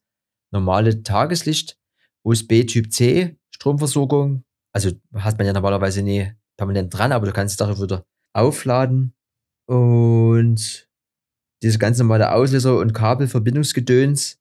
normale 0.51 1.03
Tageslicht. 1.03 1.77
USB 2.23 2.65
Typ 2.65 2.91
C, 2.91 3.37
Stromversorgung. 3.55 4.43
Also 4.73 4.91
hat 5.13 5.37
man 5.37 5.47
ja 5.47 5.53
normalerweise 5.53 6.01
nie 6.01 6.33
permanent 6.57 6.93
dran, 6.93 7.13
aber 7.13 7.25
du 7.25 7.31
kannst 7.31 7.53
es 7.53 7.57
darüber 7.57 7.81
wieder 7.81 8.05
aufladen. 8.33 9.13
Und 9.67 10.89
dieses 11.63 11.79
ganz 11.79 11.97
normale 11.97 12.33
Auslöser 12.33 12.77
und 12.77 12.93
Kabelverbindungsgedöns 12.93 14.38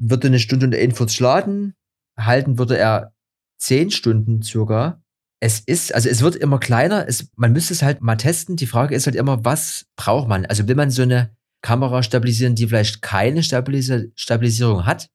würde 0.00 0.28
eine 0.28 0.38
Stunde 0.38 0.66
und 0.66 0.74
41 0.74 1.20
laden. 1.20 1.74
Halten 2.18 2.58
würde 2.58 2.76
er 2.76 3.14
10 3.58 3.90
Stunden 3.90 4.42
circa. 4.42 5.02
Es 5.40 5.60
ist, 5.60 5.94
also 5.94 6.08
es 6.08 6.22
wird 6.22 6.36
immer 6.36 6.58
kleiner. 6.58 7.06
Es, 7.06 7.30
man 7.36 7.52
müsste 7.52 7.72
es 7.72 7.82
halt 7.82 8.00
mal 8.02 8.16
testen. 8.16 8.56
Die 8.56 8.66
Frage 8.66 8.94
ist 8.94 9.06
halt 9.06 9.16
immer, 9.16 9.44
was 9.44 9.86
braucht 9.96 10.28
man? 10.28 10.46
Also 10.46 10.66
will 10.66 10.74
man 10.74 10.90
so 10.90 11.02
eine 11.02 11.36
Kamera 11.62 12.02
stabilisieren, 12.02 12.54
die 12.54 12.66
vielleicht 12.66 13.02
keine 13.02 13.42
Stabilis 13.42 13.92
Stabilisierung 14.14 14.86
hat? 14.86 15.10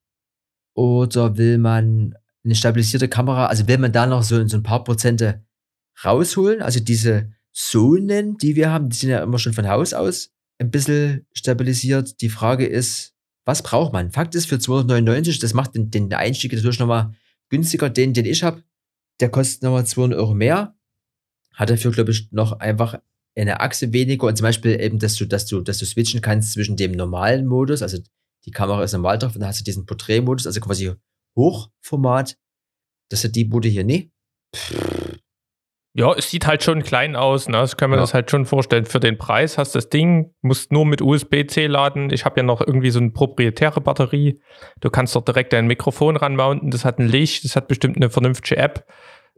Oder 0.75 1.37
will 1.37 1.57
man 1.57 2.15
eine 2.43 2.55
stabilisierte 2.55 3.07
Kamera, 3.07 3.47
also 3.47 3.67
will 3.67 3.77
man 3.77 3.91
da 3.91 4.05
noch 4.05 4.23
so, 4.23 4.47
so 4.47 4.57
ein 4.57 4.63
paar 4.63 4.83
Prozente 4.83 5.43
rausholen? 6.03 6.61
Also 6.61 6.79
diese 6.79 7.31
Zonen, 7.53 8.37
die 8.37 8.55
wir 8.55 8.69
haben, 8.69 8.89
die 8.89 8.97
sind 8.97 9.09
ja 9.09 9.23
immer 9.23 9.39
schon 9.39 9.53
von 9.53 9.67
Haus 9.67 9.93
aus 9.93 10.31
ein 10.59 10.71
bisschen 10.71 11.25
stabilisiert. 11.33 12.21
Die 12.21 12.29
Frage 12.29 12.65
ist, 12.65 13.14
was 13.45 13.61
braucht 13.61 13.93
man? 13.93 14.11
Fakt 14.11 14.35
ist, 14.35 14.47
für 14.47 14.59
299, 14.59 15.39
das 15.39 15.53
macht 15.53 15.75
den, 15.75 15.91
den 15.91 16.11
Einstieg 16.13 16.51
natürlich 16.51 16.79
nochmal 16.79 17.13
günstiger. 17.49 17.89
Den, 17.89 18.13
den 18.13 18.25
ich 18.25 18.43
habe, 18.43 18.63
der 19.19 19.29
kostet 19.29 19.63
nochmal 19.63 19.85
200 19.85 20.19
Euro 20.19 20.33
mehr. 20.33 20.75
Hat 21.53 21.69
dafür, 21.69 21.91
glaube 21.91 22.11
ich, 22.11 22.31
noch 22.31 22.53
einfach 22.59 22.99
eine 23.37 23.59
Achse 23.59 23.93
weniger 23.93 24.27
und 24.27 24.37
zum 24.37 24.43
Beispiel 24.43 24.79
eben, 24.79 24.99
dass 24.99 25.15
du, 25.15 25.25
dass 25.25 25.45
du, 25.45 25.61
dass 25.61 25.77
du 25.77 25.85
switchen 25.85 26.21
kannst 26.21 26.53
zwischen 26.53 26.77
dem 26.77 26.93
normalen 26.93 27.45
Modus, 27.45 27.81
also 27.81 27.97
die 28.45 28.51
Kamera 28.51 28.83
ist 28.83 28.93
normal 28.93 29.17
drauf 29.17 29.35
und 29.35 29.41
dann 29.41 29.49
hast 29.49 29.59
du 29.59 29.63
diesen 29.63 29.85
Porträtmodus, 29.85 30.47
also 30.47 30.59
quasi 30.61 30.93
Hochformat. 31.35 32.37
Das 33.09 33.23
hat 33.23 33.35
die 33.35 33.45
Bude 33.45 33.67
hier 33.67 33.83
nie. 33.83 34.11
Ja, 35.97 36.13
es 36.13 36.29
sieht 36.29 36.45
halt 36.45 36.61
schon 36.61 36.83
klein 36.83 37.15
aus, 37.15 37.47
ne? 37.47 37.57
Das 37.57 37.77
kann 37.77 37.89
man 37.89 37.99
Ja. 37.99 38.03
das 38.03 38.13
halt 38.13 38.29
schon 38.29 38.45
vorstellen. 38.45 38.85
Für 38.85 38.99
den 38.99 39.17
Preis 39.17 39.57
hast 39.57 39.73
du 39.75 39.77
das 39.77 39.87
Ding, 39.89 40.33
musst 40.41 40.71
nur 40.73 40.85
mit 40.85 41.01
USB-C 41.01 41.67
laden. 41.67 42.09
Ich 42.11 42.25
habe 42.25 42.41
ja 42.41 42.43
noch 42.43 42.59
irgendwie 42.59 42.89
so 42.89 42.99
eine 42.99 43.11
proprietäre 43.11 43.79
Batterie. 43.79 44.41
Du 44.81 44.89
kannst 44.89 45.15
dort 45.15 45.29
direkt 45.29 45.53
dein 45.53 45.67
Mikrofon 45.67 46.17
ranmounten. 46.17 46.69
Das 46.69 46.83
hat 46.83 46.99
ein 46.99 47.07
Licht, 47.07 47.45
das 47.45 47.55
hat 47.55 47.69
bestimmt 47.69 47.95
eine 47.95 48.09
vernünftige 48.09 48.57
App. 48.57 48.85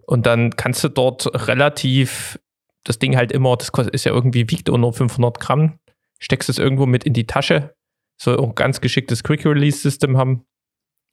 Und 0.07 0.25
dann 0.25 0.49
kannst 0.55 0.83
du 0.83 0.89
dort 0.89 1.47
relativ 1.47 2.39
das 2.85 2.97
Ding 2.97 3.17
halt 3.17 3.31
immer, 3.33 3.55
das 3.57 3.69
ist 3.91 4.05
ja 4.05 4.13
irgendwie, 4.13 4.49
wiegt 4.49 4.69
unter 4.69 4.93
500 4.93 5.39
Gramm. 5.39 5.77
Steckst 6.19 6.49
es 6.49 6.57
irgendwo 6.57 6.85
mit 6.87 7.03
in 7.03 7.13
die 7.13 7.27
Tasche. 7.27 7.75
Soll 8.19 8.37
auch 8.37 8.47
ein 8.49 8.55
ganz 8.55 8.81
geschicktes 8.81 9.23
Quick-Release-System 9.23 10.17
haben. 10.17 10.45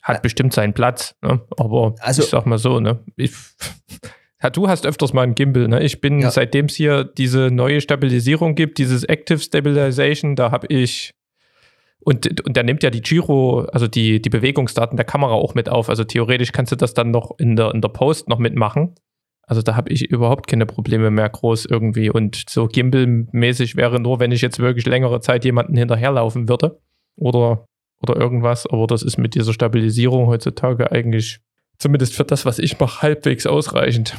Hat 0.02 0.22
bestimmt 0.22 0.54
seinen 0.54 0.72
Platz, 0.72 1.16
ne? 1.20 1.44
Aber 1.58 1.96
Also- 2.00 2.22
ich 2.22 2.28
sag 2.30 2.46
mal 2.46 2.56
so, 2.58 2.80
ne? 2.80 3.04
Ich, 3.16 3.32
du 4.50 4.68
hast 4.68 4.86
öfters 4.86 5.12
mal 5.12 5.22
einen 5.22 5.34
Gimbal, 5.34 5.68
ne? 5.68 5.82
Ich 5.82 6.00
bin, 6.00 6.20
Ja. 6.20 6.30
seitdem 6.30 6.66
es 6.66 6.74
hier 6.74 7.04
diese 7.04 7.50
neue 7.50 7.80
Stabilisierung 7.80 8.54
gibt, 8.54 8.78
dieses 8.78 9.04
Active 9.04 9.38
Stabilization, 9.38 10.36
da 10.36 10.50
habe 10.50 10.66
ich 10.68 11.12
und, 12.00 12.44
und 12.46 12.54
der 12.56 12.64
nimmt 12.64 12.82
ja 12.82 12.90
die 12.90 13.00
Gyro, 13.00 13.60
also 13.72 13.88
die, 13.88 14.20
die 14.20 14.28
Bewegungsdaten 14.28 14.96
der 14.96 15.06
Kamera 15.06 15.32
auch 15.32 15.54
mit 15.54 15.68
auf. 15.70 15.88
Also 15.88 16.04
theoretisch 16.04 16.52
kannst 16.52 16.70
du 16.70 16.76
das 16.76 16.92
dann 16.92 17.10
noch 17.10 17.38
in 17.38 17.56
der, 17.56 17.72
in 17.72 17.80
der 17.80 17.88
Post 17.88 18.28
noch 18.28 18.38
mitmachen. 18.38 18.94
Also 19.46 19.62
da 19.62 19.74
habe 19.74 19.90
ich 19.90 20.10
überhaupt 20.10 20.46
keine 20.46 20.66
Probleme 20.66 21.10
mehr 21.10 21.28
groß 21.28 21.64
irgendwie. 21.64 22.10
Und 22.10 22.44
so 22.48 22.66
Gimbal-mäßig 22.66 23.76
wäre 23.76 24.00
nur, 24.00 24.20
wenn 24.20 24.32
ich 24.32 24.42
jetzt 24.42 24.58
wirklich 24.58 24.84
längere 24.86 25.20
Zeit 25.20 25.44
jemanden 25.46 25.76
hinterherlaufen 25.76 26.48
würde 26.48 26.78
oder, 27.16 27.64
oder 28.02 28.16
irgendwas. 28.16 28.66
Aber 28.66 28.86
das 28.86 29.02
ist 29.02 29.16
mit 29.16 29.34
dieser 29.34 29.54
Stabilisierung 29.54 30.26
heutzutage 30.26 30.92
eigentlich, 30.92 31.40
zumindest 31.78 32.14
für 32.14 32.24
das, 32.24 32.44
was 32.44 32.58
ich 32.58 32.78
mache, 32.78 33.02
halbwegs 33.02 33.46
ausreichend. 33.46 34.16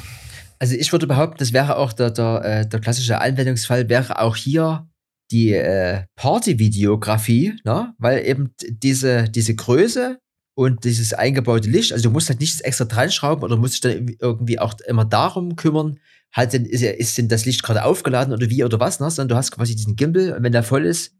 Also 0.59 0.75
ich 0.75 0.91
würde 0.91 1.07
behaupten, 1.07 1.37
das 1.39 1.53
wäre 1.53 1.77
auch 1.77 1.93
der, 1.93 2.11
der, 2.11 2.41
äh, 2.43 2.67
der 2.67 2.79
klassische 2.79 3.19
Anwendungsfall, 3.19 3.89
wäre 3.89 4.21
auch 4.21 4.35
hier 4.35 4.87
die 5.31 5.53
äh, 5.53 6.03
Party-Videografie, 6.15 7.55
ne? 7.63 7.93
weil 7.97 8.25
eben 8.25 8.51
diese, 8.69 9.23
diese 9.23 9.55
Größe 9.55 10.19
und 10.57 10.83
dieses 10.85 11.13
eingebaute 11.13 11.69
Licht, 11.69 11.91
also 11.91 12.03
du 12.03 12.11
musst 12.11 12.29
halt 12.29 12.39
nichts 12.39 12.61
extra 12.61 12.85
dran 12.85 13.11
schrauben 13.11 13.43
oder 13.43 13.57
musst 13.57 13.73
dich 13.73 13.81
dann 13.81 14.15
irgendwie- 14.19 14.59
auch 14.59 14.75
immer 14.87 15.03
darum 15.03 15.55
kümmern, 15.55 15.99
halt 16.33 16.53
denn, 16.53 16.65
ist, 16.65 16.83
ist 16.83 17.17
denn 17.17 17.27
das 17.27 17.45
Licht 17.45 17.63
gerade 17.63 17.83
aufgeladen 17.83 18.33
oder 18.33 18.49
wie 18.49 18.63
oder 18.63 18.79
was, 18.79 18.99
ne? 18.99 19.09
sondern 19.09 19.29
du 19.29 19.35
hast 19.35 19.51
quasi 19.51 19.75
diesen 19.75 19.95
Gimbal 19.95 20.33
und 20.33 20.43
wenn 20.43 20.51
der 20.51 20.63
voll 20.63 20.85
ist 20.85 21.15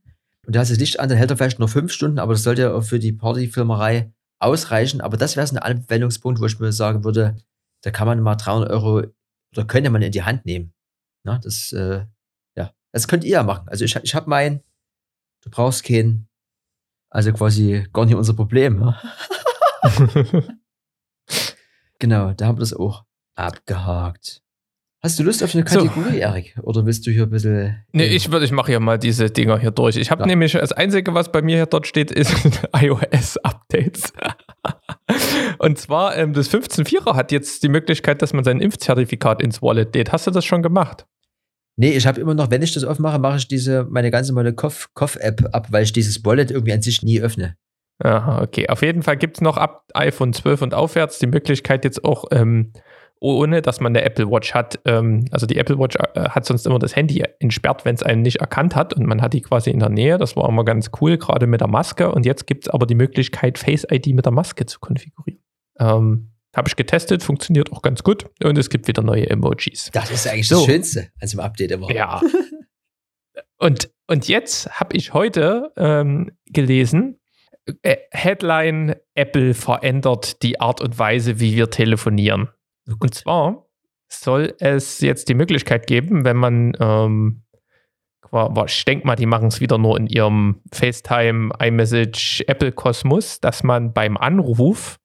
und 0.46 0.56
du 0.56 0.60
hast 0.60 0.72
das 0.72 0.80
Licht 0.80 1.00
an, 1.00 1.10
dann 1.10 1.18
hält 1.18 1.32
er 1.32 1.38
vielleicht 1.38 1.60
nur 1.60 1.68
fünf 1.68 1.92
Stunden, 1.92 2.20
aber 2.20 2.34
das 2.34 2.44
sollte 2.44 2.62
ja 2.64 2.74
auch 2.74 2.84
für 2.84 3.00
die 3.00 3.12
Partyfilmerei 3.12 4.12
ausreichen. 4.40 5.02
Aber 5.02 5.18
das 5.18 5.36
wäre 5.36 5.48
so 5.48 5.56
ein 5.56 5.62
Anwendungspunkt, 5.62 6.40
wo 6.42 6.46
ich 6.46 6.60
mir 6.60 6.72
sagen 6.72 7.04
würde, 7.04 7.38
da 7.82 7.92
kann 7.92 8.08
man 8.08 8.20
mal 8.22 8.36
300 8.36 8.70
Euro 8.72 9.04
oder 9.52 9.66
könnte 9.66 9.90
man 9.90 10.02
in 10.02 10.12
die 10.12 10.24
Hand 10.24 10.46
nehmen. 10.46 10.74
Na, 11.24 11.40
das, 11.40 11.72
äh, 11.74 12.06
ja, 12.56 12.72
das 12.92 13.08
könnt 13.08 13.24
ihr 13.24 13.32
ja 13.32 13.44
machen. 13.44 13.68
Also 13.68 13.86
ich, 13.86 13.96
ich 13.96 14.16
habe 14.16 14.30
meinen, 14.30 14.62
du 15.42 15.50
brauchst 15.50 15.84
keinen, 15.84 16.28
also 17.10 17.32
quasi 17.34 17.88
gar 17.94 18.06
nicht 18.06 18.16
unser 18.16 18.34
Problem. 18.34 18.80
Ne? 18.80 19.00
Genau, 22.00 22.34
da 22.34 22.48
haben 22.48 22.58
wir 22.58 22.62
das 22.62 22.74
auch 22.74 23.06
abgehakt. 23.36 24.44
Hast 25.06 25.20
du 25.20 25.24
Lust 25.24 25.44
auf 25.44 25.54
eine 25.54 25.64
So. 25.68 25.86
Kategorie, 25.86 26.18
Erik? 26.18 26.56
Oder 26.64 26.84
willst 26.84 27.06
du 27.06 27.12
hier 27.12 27.24
ein 27.24 27.30
bisschen. 27.30 27.76
Nee, 27.92 28.08
ich 28.08 28.32
würde, 28.32 28.44
ich 28.44 28.52
mache 28.52 28.72
ja 28.72 28.80
mal 28.80 28.98
diese 28.98 29.30
Dinger 29.30 29.60
hier 29.60 29.70
durch. 29.70 29.98
Ich 29.98 30.10
habe 30.10 30.24
Ja. 30.24 30.26
nämlich 30.26 30.54
das 30.54 30.72
Einzige, 30.72 31.14
was 31.14 31.32
bei 31.32 31.44
mir 31.44 31.58
hier 31.58 31.68
dort 31.68 31.86
steht, 31.86 32.10
ist 32.10 32.34
iOS-Updates. 32.76 34.12
Und 35.60 35.78
zwar, 35.78 36.18
ähm, 36.18 36.34
das 36.34 36.50
15.4er 36.50 37.16
hat 37.16 37.32
jetzt 37.32 37.62
die 37.62 37.70
Möglichkeit, 37.70 38.24
dass 38.24 38.34
man 38.34 38.44
sein 38.44 38.60
Impfzertifikat 38.60 39.44
ins 39.44 39.62
Wallet 39.62 39.94
lädt. 39.94 40.12
Hast 40.12 40.26
du 40.26 40.32
das 40.32 40.44
schon 40.44 40.64
gemacht? 40.64 41.06
Nee, 41.78 41.92
ich 41.92 42.08
habe 42.08 42.20
immer 42.20 42.34
noch, 42.34 42.50
wenn 42.50 42.64
ich 42.64 42.74
das 42.74 42.84
aufmache, 42.84 43.20
mache 43.20 43.38
ich 43.38 43.48
diese, 43.48 43.84
meine 43.88 44.10
ganz 44.10 44.28
normale 44.30 44.54
Cough- 44.54 44.88
Cough-App 44.96 45.50
ab, 45.54 45.68
weil 45.70 45.84
ich 45.84 45.94
dieses 45.94 46.26
Wallet 46.26 46.50
irgendwie 46.50 46.74
an 46.74 46.82
sich 46.82 47.04
nie 47.04 47.22
öffne. 47.22 47.58
Aha, 48.04 48.42
okay. 48.42 48.68
Auf 48.70 48.82
jeden 48.82 49.04
Fall 49.04 49.18
gibt 49.18 49.38
es 49.38 49.42
noch 49.42 49.58
ab 49.58 49.84
iPhone 49.94 50.34
12 50.34 50.64
und 50.64 50.74
aufwärts 50.74 51.20
die 51.20 51.28
Möglichkeit 51.28 51.84
jetzt 51.86 52.04
auch, 52.04 52.26
ähm, 52.32 52.74
ohne 53.20 53.62
dass 53.62 53.80
man 53.80 53.96
eine 53.96 54.06
Apple 54.06 54.30
Watch 54.30 54.54
hat, 54.54 54.80
ähm, 54.86 55.26
also 55.32 55.46
die 55.46 55.58
Apple 55.58 55.80
Watch 55.80 55.96
äh, 55.96 56.30
hat 56.30 56.46
sonst 56.46 56.66
immer 56.66 56.80
das 56.80 56.96
Handy 56.96 57.24
entsperrt, 57.40 57.86
wenn 57.86 57.96
es 57.96 58.04
einen 58.04 58.22
nicht 58.22 58.38
erkannt 58.38 58.76
hat 58.76 58.94
und 58.94 59.06
man 59.06 59.22
hat 59.22 59.34
die 59.34 59.42
quasi 59.42 59.70
in 59.72 59.80
der 59.80 59.90
Nähe. 59.90 60.18
Das 60.18 60.36
war 60.36 60.48
immer 60.50 60.66
ganz 60.66 60.92
cool, 61.02 61.18
gerade 61.18 61.48
mit 61.48 61.62
der 61.62 61.68
Maske. 61.68 62.12
Und 62.12 62.26
jetzt 62.26 62.46
gibt 62.48 62.66
es 62.66 62.70
aber 62.70 62.86
die 62.86 62.96
Möglichkeit, 62.96 63.58
Face 63.58 63.86
ID 63.90 64.08
mit 64.08 64.26
der 64.26 64.34
Maske 64.34 64.66
zu 64.66 64.80
konfigurieren. 64.80 65.42
Ähm, 65.80 66.32
Habe 66.56 66.68
ich 66.68 66.76
getestet, 66.76 67.24
funktioniert 67.24 67.72
auch 67.72 67.82
ganz 67.82 68.04
gut 68.04 68.26
und 68.44 68.58
es 68.58 68.70
gibt 68.70 68.88
wieder 68.88 69.02
neue 69.02 69.30
Emojis. 69.30 69.90
Das 69.94 70.12
ist 70.12 70.28
eigentlich 70.28 70.48
So. 70.48 70.56
das 70.58 70.66
Schönste 70.66 71.10
so 71.22 71.40
einem 71.40 71.46
Update 71.46 71.72
immer. 71.72 71.92
Ja. 71.92 72.22
Und, 73.58 73.90
und 74.08 74.28
jetzt 74.28 74.80
habe 74.80 74.98
ich 74.98 75.14
heute 75.14 75.72
ähm, 75.78 76.32
gelesen, 76.46 77.20
äh, 77.82 77.98
Headline, 78.12 78.96
Apple 79.14 79.54
verändert 79.54 80.44
die 80.44 80.60
Art 80.60 80.82
und 80.82 81.00
Weise, 81.00 81.40
wie 81.40 81.56
wir 81.56 81.70
telefonieren. 81.70 82.50
Und 83.00 83.14
zwar 83.14 83.66
soll 84.08 84.56
es 84.60 85.00
jetzt 85.02 85.30
die 85.30 85.34
Möglichkeit 85.34 85.88
geben, 85.88 86.26
wenn 86.26 86.38
man, 86.38 86.74
ähm, 86.80 87.42
ich 88.66 88.86
denke 88.86 89.08
mal, 89.08 89.16
die 89.16 89.26
machen 89.26 89.48
es 89.48 89.62
wieder 89.62 89.78
nur 89.78 89.98
in 89.98 90.08
ihrem 90.08 90.62
FaceTime, 90.72 91.54
iMessage, 91.60 92.44
Apple-Kosmos, 92.48 93.40
dass 93.40 93.64
man 93.64 93.94
beim 93.94 94.18
Anruf 94.18 95.00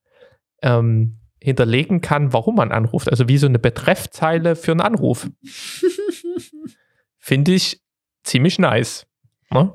ähm, 0.63 1.21
hinterlegen 1.43 2.01
kann, 2.01 2.33
warum 2.33 2.57
man 2.57 2.73
anruft. 2.73 3.11
Also 3.11 3.29
wie 3.29 3.39
so 3.39 3.47
eine 3.47 3.59
Betreffzeile 3.59 4.57
für 4.57 4.73
einen 4.73 4.81
Anruf. 4.81 5.31
Finde 7.19 7.53
ich 7.53 7.81
ziemlich 8.25 8.59
nice. 8.59 9.07
Ne? 9.51 9.73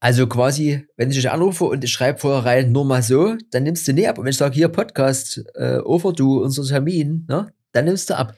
Also 0.00 0.28
quasi, 0.28 0.86
wenn 0.96 1.10
ich 1.10 1.16
dich 1.16 1.30
anrufe 1.30 1.64
und 1.64 1.82
ich 1.82 1.90
schreibe 1.90 2.20
vorher 2.20 2.44
rein, 2.44 2.70
nur 2.70 2.84
mal 2.84 3.02
so, 3.02 3.34
dann 3.50 3.64
nimmst 3.64 3.88
du 3.88 3.92
nie 3.92 4.06
ab. 4.06 4.18
Und 4.18 4.24
wenn 4.24 4.30
ich 4.30 4.36
sage, 4.36 4.54
hier 4.54 4.68
Podcast, 4.68 5.44
äh, 5.54 5.78
Overdue, 5.78 6.40
unser 6.40 6.62
Termin, 6.62 7.26
ne, 7.28 7.52
dann 7.72 7.86
nimmst 7.86 8.10
du 8.10 8.16
ab. 8.16 8.34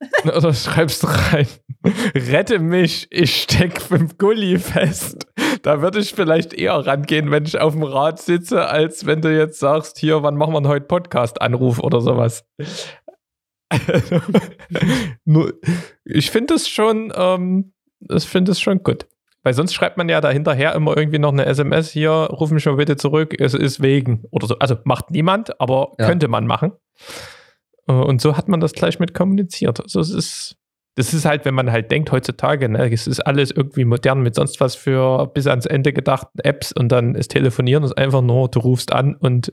Oder 0.24 0.54
schreibst 0.54 1.02
du 1.02 1.08
rein, 1.08 1.46
rette 2.14 2.60
mich, 2.60 3.08
ich 3.10 3.42
steck 3.42 3.80
im 3.90 4.16
Gully 4.16 4.58
fest. 4.58 5.26
Da 5.62 5.80
würde 5.80 5.98
ich 5.98 6.14
vielleicht 6.14 6.54
eher 6.54 6.74
rangehen, 6.74 7.30
wenn 7.30 7.44
ich 7.44 7.58
auf 7.58 7.72
dem 7.72 7.82
Rad 7.82 8.20
sitze, 8.20 8.66
als 8.66 9.06
wenn 9.06 9.22
du 9.22 9.36
jetzt 9.36 9.58
sagst, 9.58 9.98
hier, 9.98 10.22
wann 10.22 10.36
machen 10.36 10.54
wir 10.54 10.60
denn 10.60 10.70
heute 10.70 10.86
Podcast-Anruf 10.86 11.78
oder 11.80 12.00
sowas. 12.00 12.44
Nur, 15.24 15.54
ich 16.04 16.30
finde 16.30 16.54
es 16.54 16.68
schon, 16.68 17.12
ähm, 17.14 17.72
ich 18.08 18.24
finde 18.24 18.52
es 18.52 18.60
schon 18.60 18.82
gut. 18.82 19.06
Weil 19.44 19.54
sonst 19.54 19.74
schreibt 19.74 19.96
man 19.96 20.08
ja 20.08 20.20
dahinterher 20.20 20.74
immer 20.74 20.96
irgendwie 20.96 21.18
noch 21.18 21.32
eine 21.32 21.44
SMS 21.46 21.90
hier, 21.90 22.10
ruf 22.10 22.50
mich 22.50 22.64
mal 22.66 22.76
bitte 22.76 22.96
zurück, 22.96 23.34
es 23.40 23.54
ist 23.54 23.82
wegen 23.82 24.24
oder 24.30 24.46
so. 24.46 24.56
Also 24.58 24.76
macht 24.84 25.10
niemand, 25.10 25.60
aber 25.60 25.92
Ja. 25.98 26.06
könnte 26.06 26.28
man 26.28 26.46
machen. 26.46 26.72
Äh, 27.88 27.92
Und 27.92 28.20
so 28.20 28.36
hat 28.36 28.48
man 28.48 28.60
das 28.60 28.72
gleich 28.72 28.98
mit 29.00 29.14
kommuniziert. 29.14 29.80
Also 29.80 30.00
es 30.00 30.10
ist, 30.10 30.56
das 30.94 31.12
ist 31.14 31.24
halt, 31.24 31.44
wenn 31.44 31.54
man 31.54 31.72
halt 31.72 31.90
denkt 31.90 32.12
heutzutage, 32.12 32.68
ne, 32.68 32.92
es 32.92 33.06
ist 33.06 33.20
alles 33.20 33.50
irgendwie 33.50 33.84
modern 33.84 34.20
mit 34.22 34.34
sonst 34.34 34.60
was 34.60 34.76
für 34.76 35.26
bis 35.26 35.46
ans 35.46 35.66
Ende 35.66 35.92
gedachten 35.92 36.38
Apps 36.40 36.70
und 36.72 36.90
dann 36.90 37.14
ist 37.14 37.28
Telefonieren 37.32 37.82
ist 37.82 37.96
einfach 37.98 38.20
nur, 38.22 38.48
du 38.48 38.60
rufst 38.60 38.92
an 38.92 39.16
und 39.16 39.52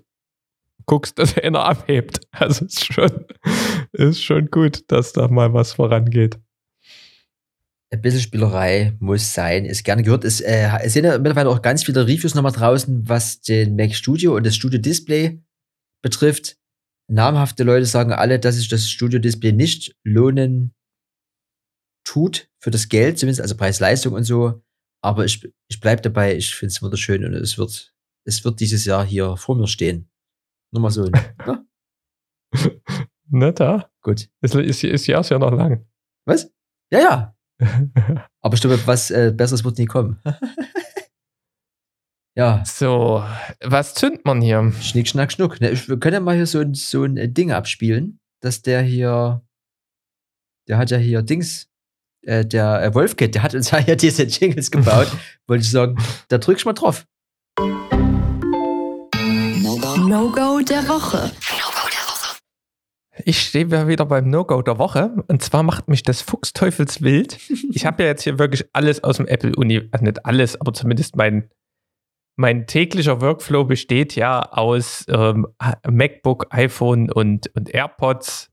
guckst, 0.85 1.17
dass 1.19 1.37
einer 1.37 1.65
abhebt. 1.65 2.19
Also 2.31 2.65
es 2.65 2.73
ist 2.77 2.93
schon, 2.93 3.25
Ist 3.93 4.23
schon 4.23 4.47
gut, 4.51 4.83
dass 4.91 5.13
da 5.13 5.27
mal 5.29 5.51
was 5.53 5.73
vorangeht. 5.73 6.37
Ein 7.91 8.01
bisschen 8.01 8.21
Spielerei 8.21 8.95
muss 8.99 9.33
sein, 9.33 9.65
ist 9.65 9.83
gerne 9.83 10.03
gehört. 10.03 10.23
Es, 10.23 10.41
äh, 10.41 10.69
es 10.83 10.93
sind 10.93 11.05
ja 11.05 11.17
mittlerweile 11.17 11.49
auch 11.49 11.63
ganz 11.63 11.83
viele 11.83 12.05
Reviews 12.05 12.35
nochmal 12.35 12.51
draußen, 12.51 13.09
was 13.09 13.41
den 13.41 13.75
Mac 13.75 13.95
Studio 13.95 14.35
und 14.35 14.45
das 14.45 14.55
Studio 14.55 14.79
Display 14.79 15.41
betrifft. 16.03 16.57
Namhafte 17.09 17.63
Leute 17.63 17.87
sagen 17.87 18.13
alle, 18.13 18.39
dass 18.39 18.55
sich 18.55 18.67
das 18.67 18.87
Studio 18.89 19.19
Display 19.19 19.51
nicht 19.51 19.95
lohnen 20.03 20.75
tut 22.03 22.49
für 22.59 22.69
das 22.69 22.89
Geld, 22.89 23.17
zumindest 23.17 23.41
also 23.41 23.57
Preis-Leistung 23.57 24.13
und 24.13 24.23
so. 24.23 24.61
Aber 25.01 25.25
ich, 25.25 25.49
ich 25.67 25.79
bleibe 25.79 26.01
dabei, 26.01 26.35
ich 26.35 26.53
finde 26.53 26.71
es 26.71 26.81
wunderschön 26.81 27.25
und 27.25 27.33
es 27.33 27.57
wird, 27.57 27.95
es 28.25 28.43
wird 28.43 28.59
dieses 28.59 28.85
Jahr 28.85 29.05
hier 29.05 29.35
vor 29.37 29.55
mir 29.55 29.67
stehen. 29.67 30.09
Nur 30.71 30.83
mal 30.83 30.91
so. 30.91 31.05
ne? 31.05 31.67
Na 33.29 33.51
da. 33.51 33.89
Gut. 34.01 34.29
Ist, 34.41 34.55
ist, 34.55 34.83
ist 34.83 35.07
ja 35.07 35.21
ja 35.21 35.39
noch 35.39 35.51
lang. 35.51 35.87
Was? 36.25 36.51
Ja, 36.91 36.99
ja. 36.99 37.35
Aber 38.41 38.55
ich 38.55 38.61
glaube, 38.61 38.79
was 38.85 39.11
äh, 39.11 39.33
Besseres 39.35 39.63
wird 39.63 39.77
nie 39.77 39.85
kommen. 39.85 40.21
ja. 42.35 42.63
So, 42.65 43.23
was 43.61 43.93
zündet 43.93 44.25
man 44.25 44.41
hier? 44.41 44.71
Schnick, 44.81 45.07
schnack, 45.07 45.31
schnuck. 45.31 45.61
Ne, 45.61 45.71
ich, 45.71 45.89
wir 45.89 45.99
können 45.99 46.15
ja 46.15 46.19
mal 46.19 46.35
hier 46.35 46.47
so 46.47 46.59
ein, 46.59 46.73
so 46.73 47.03
ein 47.03 47.17
äh, 47.17 47.29
Ding 47.29 47.51
abspielen, 47.51 48.19
dass 48.41 48.61
der 48.61 48.81
hier, 48.81 49.41
der 50.67 50.77
hat 50.77 50.91
ja 50.91 50.97
hier 50.97 51.21
Dings, 51.21 51.69
äh, 52.23 52.45
der 52.45 52.83
äh, 52.83 52.93
Wolfkit, 52.93 53.35
der 53.35 53.43
hat 53.43 53.55
uns 53.55 53.71
ja 53.71 53.79
hier 53.79 53.95
diese 53.95 54.23
Jingles 54.23 54.71
gebaut. 54.71 55.07
Wollte 55.47 55.63
ich 55.63 55.71
sagen, 55.71 55.97
da 56.29 56.37
drückst 56.37 56.65
du 56.65 56.69
mal 56.69 56.73
drauf. 56.73 57.05
No-Go 60.07 60.61
der 60.61 60.87
Woche. 60.87 61.31
Ich 63.25 63.41
stehe 63.41 63.87
wieder 63.87 64.05
beim 64.05 64.29
No-Go 64.29 64.61
der 64.61 64.77
Woche. 64.77 65.23
Und 65.27 65.43
zwar 65.43 65.63
macht 65.63 65.87
mich 65.87 66.03
das 66.03 66.21
Fuchsteufelswild. 66.21 67.37
Ich 67.71 67.85
habe 67.85 68.03
ja 68.03 68.09
jetzt 68.09 68.23
hier 68.23 68.39
wirklich 68.39 68.65
alles 68.73 69.03
aus 69.03 69.17
dem 69.17 69.27
Apple-Uni, 69.27 69.89
also 69.91 70.05
nicht 70.05 70.25
alles, 70.25 70.59
aber 70.59 70.73
zumindest 70.73 71.15
mein, 71.15 71.49
mein 72.35 72.67
täglicher 72.67 73.21
Workflow 73.21 73.65
besteht 73.65 74.15
ja 74.15 74.41
aus 74.41 75.05
ähm, 75.09 75.47
MacBook, 75.89 76.47
iPhone 76.51 77.11
und, 77.11 77.53
und 77.55 77.73
AirPods. 77.73 78.51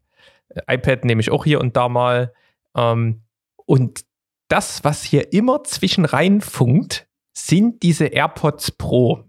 IPad 0.68 1.04
nehme 1.04 1.20
ich 1.20 1.30
auch 1.30 1.44
hier 1.44 1.60
und 1.60 1.76
da 1.76 1.88
mal. 1.88 2.32
Ähm, 2.76 3.22
und 3.66 4.04
das, 4.48 4.84
was 4.84 5.02
hier 5.02 5.32
immer 5.32 5.64
zwischen 5.64 6.04
rein 6.04 6.40
funkt, 6.40 7.06
sind 7.32 7.82
diese 7.82 8.06
AirPods 8.06 8.72
Pro. 8.72 9.24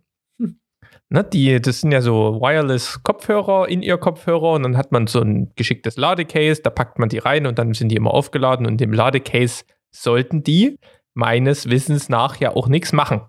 Ne, 1.10 1.24
die, 1.24 1.62
das 1.62 1.82
sind 1.82 1.94
ja 1.94 2.02
so 2.02 2.42
Wireless-Kopfhörer 2.42 3.70
in 3.70 3.82
ihr 3.82 3.98
Kopfhörer 3.98 4.54
und 4.54 4.64
dann 4.64 4.76
hat 4.76 4.92
man 4.92 5.08
so 5.08 5.22
ein 5.22 5.54
geschicktes 5.56 5.96
Ladecase, 5.96 6.62
da 6.62 6.70
packt 6.70 7.00
man 7.00 7.08
die 7.08 7.20
rein 7.20 7.48
und 7.48 7.58
dann 7.58 7.74
sind 7.74 7.90
die 7.90 7.96
immer 7.96 8.14
aufgeladen 8.14 8.66
und 8.66 8.82
im 8.82 8.92
Ladecase 8.92 9.64
sollten 9.90 10.44
die 10.44 10.78
meines 11.14 11.70
Wissens 11.70 12.10
nach 12.10 12.40
ja 12.42 12.54
auch 12.54 12.68
nichts 12.68 12.92
machen. 12.92 13.22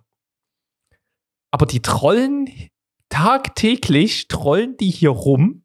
Aber 1.52 1.66
die 1.66 1.80
trollen 1.80 2.48
tagtäglich, 3.10 4.26
trollen 4.26 4.76
die 4.76 4.90
hier 4.90 5.10
rum. 5.10 5.64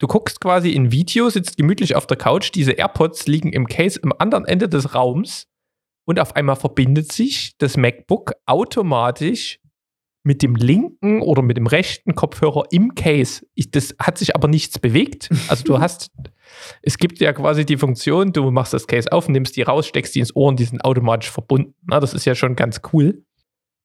Du 0.00 0.06
guckst 0.06 0.40
quasi 0.40 0.70
in 0.70 0.92
Video, 0.92 1.28
sitzt 1.28 1.58
gemütlich 1.58 1.94
auf 1.94 2.06
der 2.06 2.16
Couch, 2.16 2.52
diese 2.54 2.72
AirPods 2.72 3.26
liegen 3.26 3.52
im 3.52 3.66
Case 3.66 4.00
am 4.02 4.14
anderen 4.18 4.46
Ende 4.46 4.68
des 4.68 4.94
Raums 4.94 5.46
und 6.06 6.18
auf 6.20 6.36
einmal 6.36 6.56
verbindet 6.56 7.12
sich 7.12 7.52
das 7.58 7.76
MacBook 7.76 8.32
automatisch 8.46 9.60
mit 10.28 10.42
dem 10.42 10.56
linken 10.56 11.22
oder 11.22 11.40
mit 11.40 11.56
dem 11.56 11.66
rechten 11.66 12.14
Kopfhörer 12.14 12.64
im 12.70 12.94
Case. 12.94 13.46
Ich, 13.54 13.70
das 13.70 13.94
hat 13.98 14.18
sich 14.18 14.36
aber 14.36 14.46
nichts 14.46 14.78
bewegt. 14.78 15.30
Also 15.48 15.64
du 15.64 15.78
hast, 15.80 16.10
es 16.82 16.98
gibt 16.98 17.18
ja 17.18 17.32
quasi 17.32 17.64
die 17.64 17.78
Funktion, 17.78 18.34
du 18.34 18.50
machst 18.50 18.74
das 18.74 18.86
Case 18.86 19.10
auf, 19.10 19.30
nimmst 19.30 19.56
die 19.56 19.62
raus, 19.62 19.86
steckst 19.86 20.14
die 20.14 20.20
ins 20.20 20.36
Ohr 20.36 20.48
und 20.48 20.60
die 20.60 20.66
sind 20.66 20.84
automatisch 20.84 21.30
verbunden. 21.30 21.74
Na, 21.86 21.98
das 21.98 22.12
ist 22.12 22.26
ja 22.26 22.34
schon 22.34 22.56
ganz 22.56 22.82
cool. 22.92 23.24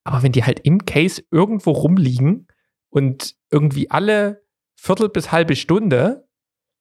Aber 0.03 0.21
wenn 0.21 0.33
die 0.33 0.43
halt 0.43 0.59
im 0.65 0.85
Case 0.85 1.23
irgendwo 1.31 1.71
rumliegen 1.71 2.47
und 2.89 3.35
irgendwie 3.49 3.89
alle 3.89 4.43
Viertel 4.75 5.07
bis 5.07 5.31
halbe 5.31 5.55
Stunde 5.55 6.27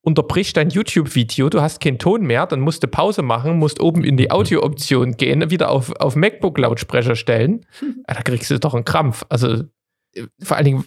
unterbricht 0.02 0.56
dein 0.56 0.70
YouTube-Video, 0.70 1.48
du 1.48 1.62
hast 1.62 1.80
keinen 1.80 1.98
Ton 1.98 2.22
mehr, 2.22 2.46
dann 2.46 2.60
musst 2.60 2.82
du 2.82 2.88
Pause 2.88 3.22
machen, 3.22 3.58
musst 3.58 3.80
oben 3.80 4.04
in 4.04 4.16
die 4.16 4.30
Audio-Option 4.30 5.16
gehen, 5.16 5.50
wieder 5.50 5.70
auf, 5.70 5.92
auf 5.96 6.16
MacBook-Lautsprecher 6.16 7.16
stellen. 7.16 7.66
Ja, 8.08 8.14
da 8.14 8.22
kriegst 8.22 8.50
du 8.50 8.58
doch 8.58 8.74
einen 8.74 8.84
Krampf. 8.84 9.24
Also 9.28 9.64
äh, 10.14 10.26
vor 10.42 10.56
allen 10.56 10.64
Dingen, 10.64 10.84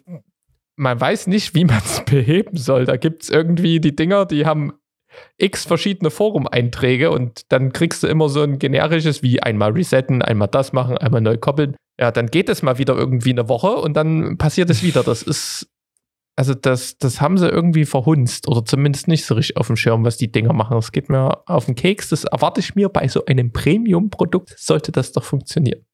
man 0.76 1.00
weiß 1.00 1.28
nicht, 1.28 1.56
wie 1.56 1.66
man 1.66 1.78
es 1.78 2.04
beheben 2.06 2.58
soll. 2.58 2.86
Da 2.86 2.98
gibt 2.98 3.24
es 3.24 3.30
irgendwie 3.30 3.80
die 3.80 3.96
Dinger, 3.96 4.26
die 4.26 4.46
haben 4.46 4.74
x 5.38 5.64
verschiedene 5.64 6.12
Forum-Einträge 6.12 7.10
und 7.10 7.52
dann 7.52 7.72
kriegst 7.72 8.04
du 8.04 8.08
immer 8.08 8.28
so 8.28 8.42
ein 8.42 8.60
generisches 8.60 9.24
wie 9.24 9.42
einmal 9.42 9.72
resetten, 9.72 10.22
einmal 10.22 10.50
das 10.50 10.74
machen, 10.74 10.98
einmal 10.98 11.22
neu 11.22 11.38
koppeln. 11.38 11.76
Ja, 11.98 12.12
dann 12.12 12.28
geht 12.28 12.50
es 12.50 12.62
mal 12.62 12.78
wieder 12.78 12.96
irgendwie 12.96 13.30
eine 13.30 13.48
Woche 13.48 13.76
und 13.76 13.96
dann 13.96 14.38
passiert 14.38 14.70
es 14.70 14.84
wieder. 14.84 15.04
Das 15.04 15.22
ist 15.22 15.70
also 16.36 16.54
das, 16.54 16.98
das 16.98 17.22
haben 17.22 17.38
sie 17.38 17.48
irgendwie 17.48 17.86
verhunzt 17.86 18.48
oder 18.48 18.66
zumindest 18.66 19.08
nicht 19.08 19.26
so 19.26 19.36
richtig 19.36 19.56
auf 19.56 19.68
dem 19.68 19.78
Schirm, 19.78 20.04
was 20.04 20.18
die 20.18 20.32
Dinger 20.32 20.52
machen. 20.52 20.78
Es 20.78 20.92
geht 20.92 21.10
mir 21.10 21.42
auf 21.48 21.66
den 21.66 21.76
Keks. 21.76 22.10
Das 22.10 22.26
erwarte 22.26 22.60
ich 22.60 22.76
mir 22.76 22.90
bei 22.90 23.08
so 23.08 23.24
einem 23.26 23.54
Premium-Produkt, 23.54 24.54
sollte 24.58 24.92
das 24.92 25.14
doch 25.14 25.24
funktionieren. 25.24 25.86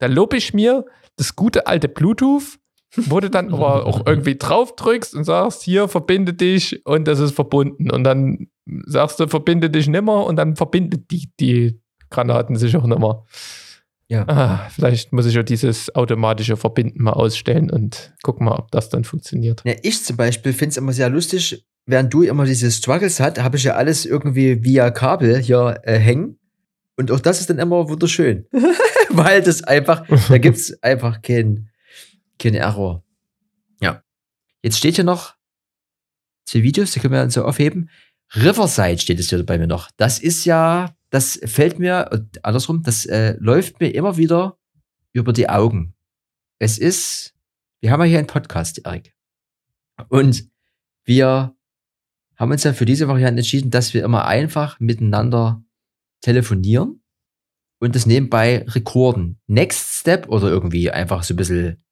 Da 0.00 0.06
lobe 0.06 0.36
ich 0.36 0.52
mir 0.52 0.84
das 1.16 1.36
gute 1.36 1.68
alte 1.68 1.88
Bluetooth, 1.88 2.58
wo 2.96 3.20
du 3.20 3.30
dann 3.30 3.52
aber 3.52 3.86
auch 3.86 4.04
irgendwie 4.04 4.36
drauf 4.36 4.74
drückst 4.74 5.14
und 5.14 5.24
sagst, 5.24 5.62
hier 5.62 5.86
verbinde 5.86 6.34
dich 6.34 6.84
und 6.84 7.06
das 7.06 7.20
ist 7.20 7.34
verbunden. 7.34 7.90
Und 7.90 8.02
dann 8.04 8.48
sagst 8.86 9.20
du, 9.20 9.28
verbinde 9.28 9.70
dich 9.70 9.86
nimmer 9.86 10.26
und 10.26 10.36
dann 10.36 10.56
verbindet 10.56 11.10
die, 11.12 11.30
die 11.38 11.80
Granaten 12.10 12.56
sich 12.56 12.76
auch 12.76 12.86
nimmer. 12.86 13.24
Ja. 14.08 14.28
Ah, 14.28 14.68
vielleicht 14.68 15.12
muss 15.12 15.26
ich 15.26 15.34
ja 15.34 15.42
dieses 15.42 15.94
automatische 15.94 16.56
Verbinden 16.56 17.02
mal 17.02 17.12
ausstellen 17.12 17.70
und 17.70 18.14
gucken 18.22 18.46
mal, 18.46 18.56
ob 18.56 18.70
das 18.70 18.90
dann 18.90 19.04
funktioniert. 19.04 19.62
Ja, 19.64 19.74
ich 19.82 20.04
zum 20.04 20.16
Beispiel 20.16 20.52
finde 20.52 20.70
es 20.70 20.76
immer 20.76 20.92
sehr 20.92 21.08
lustig, 21.08 21.64
während 21.86 22.12
du 22.12 22.22
immer 22.22 22.44
diese 22.44 22.70
Struggles 22.70 23.20
hast, 23.20 23.42
habe 23.42 23.56
ich 23.56 23.64
ja 23.64 23.74
alles 23.74 24.04
irgendwie 24.04 24.62
via 24.62 24.90
Kabel 24.90 25.38
hier 25.38 25.80
äh, 25.84 25.98
hängen. 25.98 26.38
Und 26.96 27.10
auch 27.10 27.20
das 27.20 27.40
ist 27.40 27.50
dann 27.50 27.58
immer 27.58 27.88
wunderschön. 27.88 28.46
Weil 29.10 29.42
das 29.42 29.62
einfach, 29.64 30.06
da 30.28 30.38
gibt 30.38 30.56
es 30.56 30.82
einfach 30.82 31.22
keinen 31.22 31.70
kein 32.38 32.54
Error. 32.54 33.02
Ja. 33.80 34.02
Jetzt 34.62 34.78
steht 34.78 34.96
hier 34.96 35.04
noch 35.04 35.34
zwei 36.46 36.62
Videos, 36.62 36.92
die 36.92 37.00
können 37.00 37.12
wir 37.12 37.20
dann 37.20 37.30
so 37.30 37.44
aufheben. 37.44 37.90
Riverside 38.34 38.98
steht 38.98 39.20
es 39.20 39.28
hier 39.28 39.44
bei 39.44 39.58
mir 39.58 39.66
noch. 39.66 39.90
Das 39.96 40.18
ist 40.18 40.44
ja 40.44 40.94
das 41.14 41.38
fällt 41.44 41.78
mir, 41.78 42.08
äh, 42.10 42.38
andersrum, 42.42 42.82
das 42.82 43.06
äh, 43.06 43.36
läuft 43.38 43.78
mir 43.78 43.94
immer 43.94 44.16
wieder 44.16 44.58
über 45.12 45.32
die 45.32 45.48
Augen. 45.48 45.94
Es 46.58 46.76
ist, 46.76 47.36
wir 47.80 47.92
haben 47.92 48.00
ja 48.00 48.06
hier 48.06 48.18
einen 48.18 48.26
Podcast, 48.26 48.84
Erik. 48.84 49.14
Und 50.08 50.50
wir 51.04 51.54
haben 52.34 52.50
uns 52.50 52.64
ja 52.64 52.72
für 52.72 52.84
diese 52.84 53.06
Variante 53.06 53.38
entschieden, 53.38 53.70
dass 53.70 53.94
wir 53.94 54.02
immer 54.02 54.26
einfach 54.26 54.80
miteinander 54.80 55.62
telefonieren 56.20 57.00
und 57.78 57.94
das 57.94 58.06
nebenbei 58.06 58.64
rekorden. 58.66 59.38
Next 59.46 60.00
Step 60.00 60.28
oder 60.28 60.48
irgendwie 60.48 60.90
einfach 60.90 61.22
so 61.22 61.34
ein 61.34 61.36
bisschen, 61.36 61.84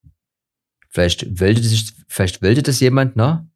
vielleicht 0.88 1.38
wollte 1.38 1.60
das, 1.60 1.94
vielleicht 2.08 2.42
wollte 2.42 2.64
das 2.64 2.80
jemand, 2.80 3.14
ne? 3.14 3.48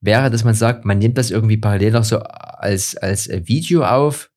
Wäre, 0.00 0.30
dass 0.30 0.44
man 0.44 0.54
sagt, 0.54 0.84
man 0.84 0.98
nimmt 0.98 1.18
das 1.18 1.32
irgendwie 1.32 1.56
parallel 1.56 1.90
noch 1.90 2.04
so 2.04 2.20
als, 2.20 2.96
als 2.96 3.28
Video 3.28 3.84
auf 3.84 4.30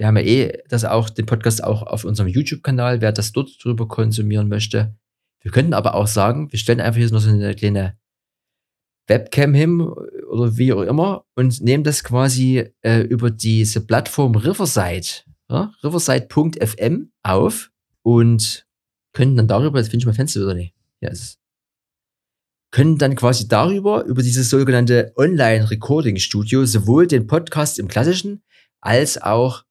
wir 0.00 0.06
haben 0.06 0.16
ja 0.16 0.22
eh 0.22 0.62
das 0.66 0.86
auch, 0.86 1.10
den 1.10 1.26
Podcast 1.26 1.62
auch 1.62 1.82
auf 1.82 2.04
unserem 2.04 2.26
YouTube-Kanal, 2.26 3.02
wer 3.02 3.12
das 3.12 3.32
dort 3.32 3.62
drüber 3.62 3.86
konsumieren 3.86 4.48
möchte. 4.48 4.96
Wir 5.42 5.50
könnten 5.50 5.74
aber 5.74 5.94
auch 5.94 6.06
sagen, 6.06 6.50
wir 6.50 6.58
stellen 6.58 6.80
einfach 6.80 6.98
hier 6.98 7.10
noch 7.10 7.20
so 7.20 7.28
eine 7.28 7.54
kleine 7.54 7.98
Webcam 9.08 9.52
hin 9.52 9.82
oder 9.82 10.56
wie 10.56 10.72
auch 10.72 10.80
immer 10.80 11.26
und 11.34 11.60
nehmen 11.60 11.84
das 11.84 12.02
quasi 12.02 12.72
äh, 12.80 13.00
über 13.02 13.30
diese 13.30 13.84
Plattform 13.84 14.36
Riverside, 14.36 15.06
ja, 15.50 15.70
riverside.fm 15.84 17.12
auf 17.22 17.70
und 18.00 18.66
können 19.12 19.36
dann 19.36 19.48
darüber, 19.48 19.80
jetzt 19.80 19.90
finde 19.90 20.04
ich 20.04 20.06
mein 20.06 20.14
Fenster 20.14 20.40
wieder 20.40 20.54
nicht, 20.54 20.74
ja, 21.02 21.10
es, 21.10 21.38
können 22.70 22.96
dann 22.96 23.16
quasi 23.16 23.48
darüber, 23.48 24.04
über 24.06 24.22
dieses 24.22 24.48
sogenannte 24.48 25.12
Online-Recording-Studio, 25.16 26.64
sowohl 26.64 27.06
den 27.06 27.26
Podcast 27.26 27.78
im 27.78 27.88
klassischen 27.88 28.42
als 28.80 29.20
auch 29.20 29.64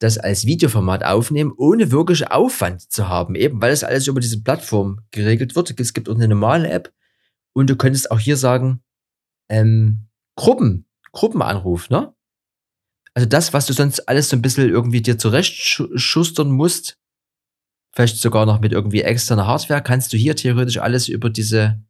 das 0.00 0.16
als 0.16 0.46
Videoformat 0.46 1.04
aufnehmen, 1.04 1.52
ohne 1.56 1.92
wirklich 1.92 2.30
Aufwand 2.30 2.90
zu 2.90 3.08
haben, 3.08 3.34
eben 3.34 3.60
weil 3.60 3.70
das 3.70 3.84
alles 3.84 4.06
über 4.06 4.18
diese 4.18 4.42
Plattform 4.42 5.00
geregelt 5.10 5.54
wird. 5.54 5.78
Es 5.78 5.92
gibt 5.92 6.08
auch 6.08 6.14
eine 6.14 6.26
normale 6.26 6.70
App 6.70 6.92
und 7.52 7.68
du 7.68 7.76
könntest 7.76 8.10
auch 8.10 8.18
hier 8.18 8.38
sagen, 8.38 8.82
ähm, 9.50 10.08
Gruppen, 10.36 10.86
Gruppenanruf, 11.12 11.90
ne? 11.90 12.14
Also 13.12 13.28
das, 13.28 13.52
was 13.52 13.66
du 13.66 13.72
sonst 13.74 14.08
alles 14.08 14.30
so 14.30 14.36
ein 14.36 14.42
bisschen 14.42 14.70
irgendwie 14.70 15.02
dir 15.02 15.18
zurechtschustern 15.18 16.50
musst, 16.50 16.98
vielleicht 17.92 18.16
sogar 18.16 18.46
noch 18.46 18.60
mit 18.60 18.72
irgendwie 18.72 19.02
externer 19.02 19.46
Hardware, 19.46 19.82
kannst 19.82 20.12
du 20.12 20.16
hier 20.16 20.34
theoretisch 20.34 20.78
alles 20.78 21.08
über 21.08 21.28
diese 21.28 21.82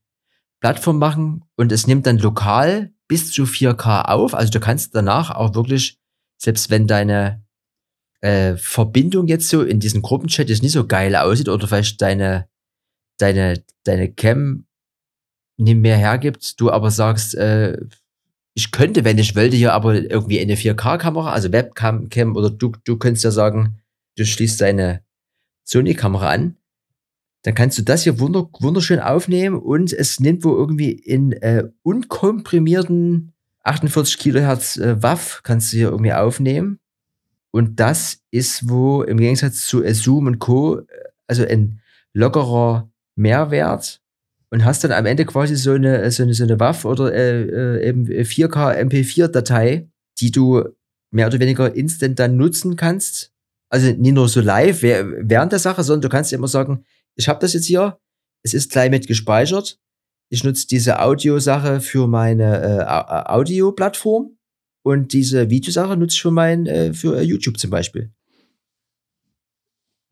Plattform 0.60 0.98
machen 0.98 1.44
und 1.56 1.70
es 1.70 1.86
nimmt 1.86 2.06
dann 2.06 2.18
lokal 2.18 2.92
bis 3.06 3.30
zu 3.30 3.44
4K 3.44 4.06
auf. 4.06 4.34
Also 4.34 4.50
du 4.50 4.60
kannst 4.60 4.94
danach 4.96 5.30
auch 5.30 5.54
wirklich, 5.54 6.00
selbst 6.38 6.70
wenn 6.70 6.86
deine 6.86 7.44
äh, 8.20 8.56
Verbindung 8.56 9.26
jetzt 9.28 9.48
so 9.48 9.62
in 9.62 9.80
diesem 9.80 10.02
Gruppenchat 10.02 10.48
jetzt 10.48 10.62
nicht 10.62 10.72
so 10.72 10.86
geil 10.86 11.16
aussieht 11.16 11.48
oder 11.48 11.66
vielleicht 11.66 12.00
deine, 12.02 12.48
deine, 13.18 13.62
deine 13.84 14.12
Cam 14.12 14.66
nicht 15.56 15.76
mehr 15.76 15.96
hergibt, 15.96 16.60
du 16.60 16.70
aber 16.70 16.90
sagst, 16.90 17.34
äh, 17.34 17.78
ich 18.54 18.72
könnte, 18.72 19.04
wenn 19.04 19.18
ich 19.18 19.36
wollte, 19.36 19.56
hier 19.56 19.72
aber 19.72 19.94
irgendwie 19.94 20.40
eine 20.40 20.56
4K-Kamera, 20.56 21.32
also 21.32 21.52
Webcam 21.52 22.08
Cam, 22.08 22.36
oder 22.36 22.50
du, 22.50 22.72
du 22.84 22.96
könntest 22.96 23.24
ja 23.24 23.30
sagen, 23.30 23.80
du 24.16 24.24
schließt 24.24 24.60
deine 24.60 25.02
Sony-Kamera 25.64 26.30
an, 26.30 26.56
dann 27.42 27.54
kannst 27.54 27.78
du 27.78 27.82
das 27.82 28.02
hier 28.02 28.18
wunder, 28.18 28.48
wunderschön 28.58 29.00
aufnehmen 29.00 29.58
und 29.58 29.92
es 29.92 30.20
nimmt 30.20 30.44
wo 30.44 30.54
irgendwie 30.54 30.92
in 30.92 31.32
äh, 31.32 31.68
unkomprimierten 31.82 33.32
48 33.62 34.18
Kilohertz 34.18 34.76
äh, 34.76 35.02
WAV 35.02 35.42
kannst 35.42 35.72
du 35.72 35.78
hier 35.78 35.88
irgendwie 35.90 36.12
aufnehmen. 36.12 36.80
Und 37.52 37.80
das 37.80 38.20
ist 38.30 38.68
wo 38.68 39.02
im 39.02 39.18
Gegensatz 39.18 39.66
zu 39.66 39.82
äh, 39.82 39.94
Zoom 39.94 40.26
und 40.26 40.38
Co. 40.38 40.78
äh, 40.78 40.84
also 41.26 41.44
ein 41.44 41.80
lockerer 42.12 42.90
Mehrwert 43.16 44.00
und 44.50 44.64
hast 44.64 44.82
dann 44.84 44.92
am 44.92 45.06
Ende 45.06 45.24
quasi 45.24 45.56
so 45.56 45.72
eine, 45.72 46.10
so 46.10 46.22
eine, 46.22 46.34
so 46.34 46.44
eine 46.44 46.58
WAV 46.58 46.84
oder 46.84 47.12
äh, 47.12 47.42
äh, 47.42 47.88
eben 47.88 48.06
4K 48.06 48.76
MP4-Datei, 48.80 49.88
die 50.18 50.30
du 50.30 50.64
mehr 51.12 51.26
oder 51.26 51.40
weniger 51.40 51.74
instant 51.74 52.18
dann 52.18 52.36
nutzen 52.36 52.76
kannst. 52.76 53.32
Also 53.68 53.92
nicht 53.92 54.14
nur 54.14 54.28
so 54.28 54.40
live 54.40 54.82
während 54.82 55.52
der 55.52 55.58
Sache, 55.58 55.84
sondern 55.84 56.02
du 56.02 56.08
kannst 56.08 56.32
immer 56.32 56.48
sagen, 56.48 56.84
ich 57.16 57.28
habe 57.28 57.40
das 57.40 57.52
jetzt 57.52 57.66
hier, 57.66 57.98
es 58.42 58.54
ist 58.54 58.72
gleich 58.72 58.90
mit 58.90 59.06
gespeichert. 59.06 59.78
Ich 60.32 60.44
nutze 60.44 60.66
diese 60.66 61.00
Audiosache 61.00 61.80
für 61.80 62.06
meine 62.06 62.62
äh, 62.62 63.30
Audio-Plattform 63.30 64.36
und 64.82 65.12
diese 65.12 65.50
Videosache 65.50 65.96
nutze 65.96 66.14
ich 66.14 66.22
für 66.22 66.30
mein, 66.30 66.66
äh, 66.66 66.92
für 66.92 67.18
äh, 67.18 67.22
YouTube 67.22 67.58
zum 67.58 67.70
Beispiel. 67.70 68.10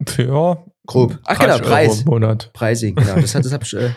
Für 0.06 0.64
grob. 0.86 1.18
Ach 1.24 1.38
genau, 1.38 1.58
Preis. 1.58 2.04
Monat. 2.04 2.52
Pricing, 2.52 2.94
genau. 2.94 3.16
Das, 3.20 3.32
das 3.32 3.52
habe 3.52 3.64
ich 3.64 3.74
äh, 3.74 3.90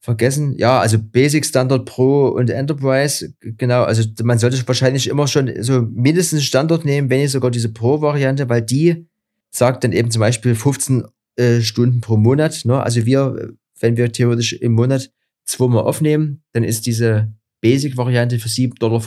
vergessen. 0.00 0.54
Ja, 0.58 0.80
also 0.80 0.98
Basic, 0.98 1.44
Standard 1.44 1.84
Pro 1.84 2.28
und 2.28 2.50
Enterprise, 2.50 3.34
genau. 3.40 3.84
Also 3.84 4.04
man 4.22 4.38
sollte 4.38 4.66
wahrscheinlich 4.66 5.08
immer 5.08 5.26
schon 5.26 5.50
so 5.62 5.82
mindestens 5.82 6.44
Standard 6.44 6.84
nehmen, 6.84 7.10
wenn 7.10 7.20
nicht 7.20 7.32
sogar 7.32 7.50
diese 7.50 7.72
Pro-Variante, 7.72 8.48
weil 8.48 8.62
die 8.62 9.06
sagt 9.50 9.84
dann 9.84 9.92
eben 9.92 10.10
zum 10.10 10.20
Beispiel 10.20 10.54
15 10.54 11.04
äh, 11.36 11.60
Stunden 11.60 12.00
pro 12.00 12.16
Monat. 12.16 12.64
Ne? 12.64 12.82
Also 12.82 13.06
wir, 13.06 13.52
wenn 13.80 13.96
wir 13.96 14.12
theoretisch 14.12 14.52
im 14.54 14.72
Monat 14.72 15.10
zweimal 15.44 15.84
aufnehmen, 15.84 16.42
dann 16.52 16.64
ist 16.64 16.86
diese 16.86 17.32
Basic-Variante 17.60 18.38
für 18.38 18.48
7,50 18.48 18.78
Dollar 18.78 19.00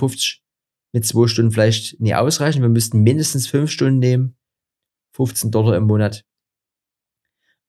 mit 0.94 1.06
zwei 1.06 1.28
Stunden 1.28 1.52
vielleicht 1.52 2.00
nie 2.00 2.16
ausreichen. 2.16 2.62
Wir 2.62 2.70
müssten 2.70 3.02
mindestens 3.02 3.48
fünf 3.48 3.72
Stunden 3.72 4.00
nehmen. 4.00 4.36
15 5.14 5.52
Dollar 5.52 5.76
im 5.76 5.84
Monat. 5.84 6.24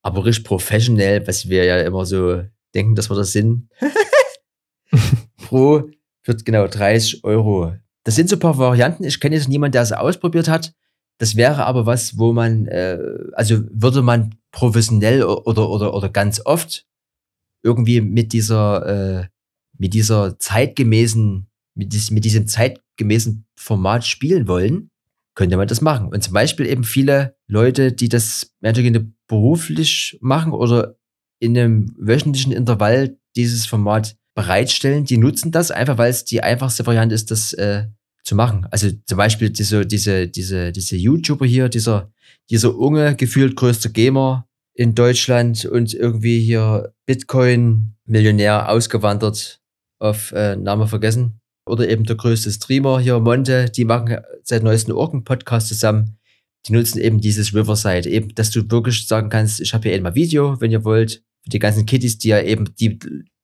Aber 0.02 0.24
richtig 0.24 0.44
professionell, 0.44 1.26
was 1.26 1.48
wir 1.48 1.64
ja 1.64 1.80
immer 1.82 2.06
so 2.06 2.44
denken, 2.74 2.94
dass 2.94 3.10
wir 3.10 3.16
das 3.16 3.32
sind. 3.32 3.68
pro 5.52 5.90
wird 6.24 6.44
genau 6.44 6.66
30 6.66 7.24
Euro. 7.24 7.76
Das 8.04 8.14
sind 8.14 8.28
so 8.28 8.36
ein 8.36 8.40
paar 8.40 8.58
Varianten. 8.58 9.04
Ich 9.04 9.20
kenne 9.20 9.36
jetzt 9.36 9.48
niemanden, 9.48 9.72
der 9.72 9.82
es 9.82 9.92
ausprobiert 9.92 10.48
hat. 10.48 10.72
Das 11.18 11.36
wäre 11.36 11.66
aber 11.66 11.86
was, 11.86 12.18
wo 12.18 12.32
man, 12.32 12.66
äh, 12.66 12.98
also 13.34 13.62
würde 13.70 14.02
man 14.02 14.34
professionell 14.50 15.22
oder, 15.22 15.68
oder, 15.68 15.94
oder 15.94 16.08
ganz 16.08 16.40
oft 16.44 16.86
irgendwie 17.62 18.00
mit 18.00 18.32
dieser, 18.32 18.86
äh, 19.20 19.28
mit 19.78 19.94
dieser 19.94 20.38
zeitgemäßen, 20.38 21.46
mit, 21.74 21.92
dies, 21.92 22.10
mit 22.10 22.24
diesem 22.24 22.46
zeitgemäßen 22.92 23.46
Format 23.56 24.06
spielen 24.06 24.48
wollen, 24.48 24.90
könnte 25.34 25.56
man 25.56 25.68
das 25.68 25.80
machen. 25.80 26.08
Und 26.08 26.22
zum 26.22 26.34
Beispiel 26.34 26.66
eben 26.66 26.84
viele 26.84 27.36
Leute, 27.48 27.92
die 27.92 28.08
das 28.08 28.52
mehr 28.60 28.74
beruflich 29.26 30.18
machen 30.20 30.52
oder 30.52 30.96
in 31.40 31.56
einem 31.56 31.94
wöchentlichen 31.98 32.52
Intervall 32.52 33.16
dieses 33.34 33.66
Format 33.66 34.16
bereitstellen, 34.34 35.04
die 35.04 35.16
nutzen 35.16 35.50
das 35.50 35.70
einfach, 35.70 35.98
weil 35.98 36.10
es 36.10 36.24
die 36.24 36.42
einfachste 36.42 36.86
Variante 36.86 37.14
ist, 37.14 37.30
das 37.30 37.52
äh, 37.54 37.86
zu 38.24 38.34
machen. 38.34 38.66
Also 38.70 38.90
zum 39.06 39.18
Beispiel 39.18 39.50
diese, 39.50 39.86
diese, 39.86 40.28
diese, 40.28 40.70
diese 40.70 40.96
YouTuber 40.96 41.46
hier, 41.46 41.68
dieser, 41.68 42.12
dieser 42.50 42.76
Unge, 42.76 43.16
gefühlt 43.16 43.56
größter 43.56 43.90
Gamer 43.90 44.46
in 44.74 44.94
Deutschland 44.94 45.64
und 45.64 45.92
irgendwie 45.92 46.40
hier 46.40 46.94
Bitcoin-Millionär 47.06 48.68
ausgewandert 48.70 49.60
auf 49.98 50.32
äh, 50.32 50.56
Name 50.56 50.86
vergessen. 50.86 51.41
Oder 51.66 51.88
eben 51.88 52.04
der 52.04 52.16
größte 52.16 52.50
Streamer 52.50 53.00
hier, 53.00 53.20
Monte, 53.20 53.70
die 53.70 53.84
machen 53.84 54.18
seit 54.42 54.62
neuestem 54.62 54.96
Orken-Podcast 54.96 55.68
zusammen. 55.68 56.18
Die 56.66 56.72
nutzen 56.72 56.98
eben 56.98 57.20
dieses 57.20 57.54
Riverside, 57.54 58.08
eben, 58.08 58.34
dass 58.34 58.50
du 58.50 58.68
wirklich 58.70 59.06
sagen 59.06 59.30
kannst, 59.30 59.60
ich 59.60 59.74
habe 59.74 59.84
hier 59.84 59.94
eben 59.94 60.04
mal 60.04 60.14
Video, 60.14 60.60
wenn 60.60 60.70
ihr 60.70 60.84
wollt. 60.84 61.22
Für 61.44 61.50
die 61.50 61.58
ganzen 61.58 61.86
Kitties, 61.86 62.18
die 62.18 62.28
ja 62.28 62.40
eben 62.40 62.72
die 62.76 62.98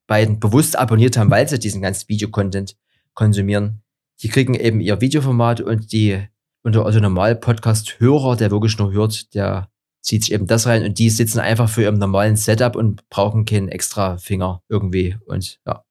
beiden 0.07 0.39
bewusst 0.39 0.79
abonniert 0.79 1.17
haben, 1.17 1.31
weil 1.31 1.49
sie 1.49 1.59
diesen 1.59 1.83
ganzen 1.83 2.09
Videocontent 2.09 2.77
konsumieren 3.15 3.83
die 4.23 4.29
kriegen 4.29 4.55
eben 4.55 4.81
ihr 4.81 5.01
Videoformat 5.01 5.61
und 5.61 5.93
die 5.93 6.27
unter 6.63 6.85
also 6.85 7.01
normal 7.01 7.37
Podcast-Hörer, 7.37 8.37
der 8.37 8.51
wirklich 8.51 8.79
nur 8.79 8.93
hört, 8.93 9.35
der 9.35 9.71
zieht 10.03 10.25
sich 10.25 10.33
eben 10.33 10.47
das 10.47 10.67
rein 10.67 10.85
und 10.85 10.99
die 10.99 11.11
sitzen 11.11 11.39
einfach 11.39 11.69
für 11.69 11.83
ihrem 11.83 11.99
normalen 11.99 12.37
Setup 12.37 12.77
und 12.77 13.09
brauchen 13.11 13.45
keinen 13.45 13.69
extra 13.69 14.17
Finger 14.17 14.63
irgendwie 14.69 15.17
und 15.27 15.61
ja. 15.67 15.85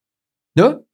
Ne? 0.56 0.86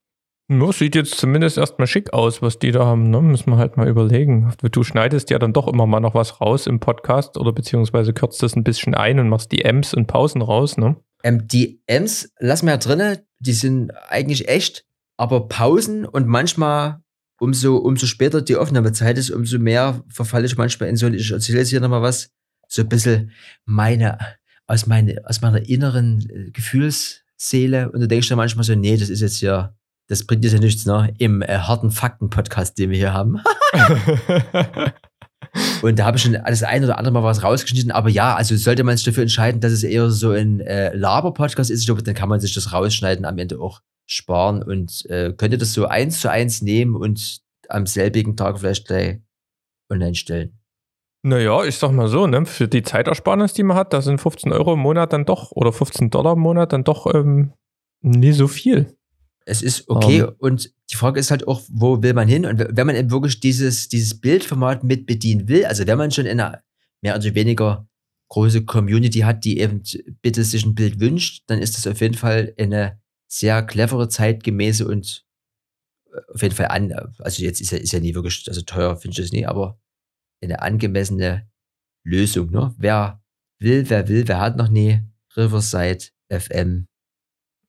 Ja, 0.48 0.72
sieht 0.72 0.94
jetzt 0.94 1.16
zumindest 1.16 1.56
erstmal 1.56 1.86
schick 1.86 2.12
aus, 2.12 2.42
was 2.42 2.58
die 2.58 2.70
da 2.70 2.84
haben. 2.84 3.08
Ne? 3.08 3.22
Müssen 3.22 3.50
wir 3.50 3.56
halt 3.56 3.76
mal 3.76 3.88
überlegen. 3.88 4.52
Du 4.60 4.82
schneidest 4.82 5.30
ja 5.30 5.38
dann 5.38 5.54
doch 5.54 5.68
immer 5.68 5.86
mal 5.86 6.00
noch 6.00 6.14
was 6.14 6.40
raus 6.40 6.66
im 6.66 6.80
Podcast 6.80 7.38
oder 7.38 7.52
beziehungsweise 7.52 8.12
kürzt 8.12 8.42
das 8.42 8.54
ein 8.54 8.64
bisschen 8.64 8.94
ein 8.94 9.18
und 9.18 9.28
machst 9.28 9.52
die 9.52 9.62
Ms 9.62 9.94
und 9.94 10.06
Pausen 10.06 10.42
raus, 10.42 10.76
ne? 10.76 10.96
Ähm, 11.22 11.48
die 11.48 11.80
Ms 11.86 12.32
lassen 12.38 12.66
wir 12.66 12.72
ja 12.72 12.78
drinne, 12.78 13.24
die 13.38 13.54
sind 13.54 13.90
eigentlich 14.08 14.48
echt, 14.48 14.84
aber 15.16 15.48
Pausen 15.48 16.04
und 16.04 16.26
manchmal 16.26 17.00
umso, 17.38 17.76
umso 17.76 18.06
später 18.06 18.42
die 18.42 18.56
Aufnahmezeit 18.56 19.16
ist, 19.16 19.30
umso 19.30 19.58
mehr 19.58 20.04
verfalle 20.08 20.46
ich 20.46 20.58
manchmal 20.58 20.90
in 20.90 20.96
so, 20.96 21.08
ich 21.08 21.30
erzähle 21.30 21.60
jetzt 21.60 21.70
hier 21.70 21.80
nochmal 21.80 22.02
was, 22.02 22.30
so 22.68 22.82
ein 22.82 22.88
bisschen 22.88 23.30
meine, 23.64 24.18
aus, 24.66 24.86
meine, 24.86 25.22
aus 25.24 25.40
meiner 25.40 25.66
inneren 25.68 26.28
äh, 26.30 26.50
Gefühlsseele. 26.50 27.90
Und 27.90 28.00
du 28.00 28.08
denkst 28.08 28.28
dann 28.28 28.36
manchmal 28.36 28.64
so, 28.64 28.74
nee, 28.74 28.96
das 28.96 29.10
ist 29.10 29.20
jetzt 29.20 29.40
ja, 29.40 29.74
das 30.08 30.26
bringt 30.26 30.44
jetzt 30.44 30.52
ja 30.52 30.60
nichts, 30.60 30.86
ne? 30.86 31.12
Im 31.18 31.42
äh, 31.42 31.58
harten 31.58 31.90
Fakten-Podcast, 31.90 32.78
den 32.78 32.90
wir 32.90 32.98
hier 32.98 33.12
haben. 33.12 33.40
Und 35.82 35.98
da 35.98 36.06
habe 36.06 36.16
ich 36.16 36.22
schon 36.22 36.36
alles 36.36 36.62
ein 36.62 36.84
oder 36.84 36.98
andere 36.98 37.12
Mal 37.12 37.22
was 37.22 37.42
rausgeschnitten. 37.42 37.92
Aber 37.92 38.08
ja, 38.08 38.34
also 38.34 38.56
sollte 38.56 38.84
man 38.84 38.96
sich 38.96 39.04
dafür 39.04 39.22
entscheiden, 39.22 39.60
dass 39.60 39.72
es 39.72 39.82
eher 39.82 40.10
so 40.10 40.30
ein 40.30 40.60
äh, 40.60 40.94
Laber-Podcast 40.94 41.70
ist, 41.70 41.80
ich 41.80 41.86
glaube, 41.86 42.02
dann 42.02 42.14
kann 42.14 42.28
man 42.28 42.40
sich 42.40 42.54
das 42.54 42.72
rausschneiden 42.72 43.24
am 43.24 43.38
Ende 43.38 43.60
auch 43.60 43.80
sparen 44.06 44.62
und 44.62 45.06
äh, 45.08 45.32
könnt 45.36 45.52
ihr 45.54 45.58
das 45.58 45.72
so 45.72 45.86
eins 45.86 46.20
zu 46.20 46.30
eins 46.30 46.60
nehmen 46.60 46.94
und 46.94 47.40
am 47.68 47.86
selbigen 47.86 48.36
Tag 48.36 48.58
vielleicht 48.58 48.86
gleich 48.86 49.20
online 49.90 50.14
stellen. 50.14 50.58
Naja, 51.22 51.64
ich 51.64 51.76
sag 51.76 51.92
mal 51.92 52.08
so, 52.08 52.26
ne, 52.26 52.44
für 52.44 52.68
die 52.68 52.82
Zeitersparnis, 52.82 53.54
die 53.54 53.62
man 53.62 53.78
hat, 53.78 53.94
da 53.94 54.02
sind 54.02 54.20
15 54.20 54.52
Euro 54.52 54.74
im 54.74 54.80
Monat 54.80 55.14
dann 55.14 55.24
doch 55.24 55.52
oder 55.52 55.72
15 55.72 56.10
Dollar 56.10 56.34
im 56.34 56.40
Monat 56.40 56.74
dann 56.74 56.84
doch 56.84 57.12
ähm, 57.14 57.54
nie 58.02 58.32
so 58.32 58.46
viel. 58.46 58.94
Es 59.46 59.62
ist 59.62 59.88
okay 59.88 60.22
um. 60.22 60.34
und 60.38 60.72
die 60.90 60.96
Frage 60.96 61.20
ist 61.20 61.30
halt 61.30 61.46
auch, 61.46 61.62
wo 61.68 62.02
will 62.02 62.14
man 62.14 62.28
hin? 62.28 62.46
Und 62.46 62.64
wenn 62.70 62.86
man 62.86 62.96
eben 62.96 63.10
wirklich 63.10 63.40
dieses, 63.40 63.88
dieses 63.88 64.20
Bildformat 64.20 64.84
mit 64.84 65.06
bedienen 65.06 65.48
will, 65.48 65.66
also 65.66 65.86
wenn 65.86 65.98
man 65.98 66.10
schon 66.10 66.26
in 66.26 66.40
einer 66.40 66.62
mehr 67.02 67.16
oder 67.16 67.34
weniger 67.34 67.86
große 68.28 68.64
Community 68.64 69.20
hat, 69.20 69.44
die 69.44 69.58
eben 69.58 69.82
bitte 70.22 70.44
sich 70.44 70.64
ein 70.64 70.74
Bild 70.74 70.98
wünscht, 70.98 71.44
dann 71.46 71.60
ist 71.60 71.76
das 71.76 71.86
auf 71.86 72.00
jeden 72.00 72.14
Fall 72.14 72.54
eine 72.58 73.00
sehr 73.28 73.62
clevere, 73.62 74.08
zeitgemäße 74.08 74.86
und 74.86 75.26
äh, 76.06 76.20
auf 76.32 76.42
jeden 76.42 76.54
Fall 76.54 76.68
an, 76.68 76.92
also 77.18 77.42
jetzt 77.42 77.60
ist 77.60 77.72
ja, 77.72 77.78
ist 77.78 77.92
ja 77.92 78.00
nie 78.00 78.14
wirklich, 78.14 78.44
also 78.48 78.62
teuer 78.62 78.96
finde 78.96 79.12
ich 79.12 79.24
das 79.24 79.32
nie, 79.32 79.46
aber 79.46 79.78
eine 80.42 80.62
angemessene 80.62 81.50
Lösung. 82.04 82.50
Ne? 82.50 82.74
Wer 82.78 83.22
will, 83.58 83.88
wer 83.88 84.08
will, 84.08 84.26
wer 84.28 84.40
hat 84.40 84.56
noch 84.56 84.68
nie 84.68 85.02
Riverside 85.36 86.04
FM, 86.30 86.86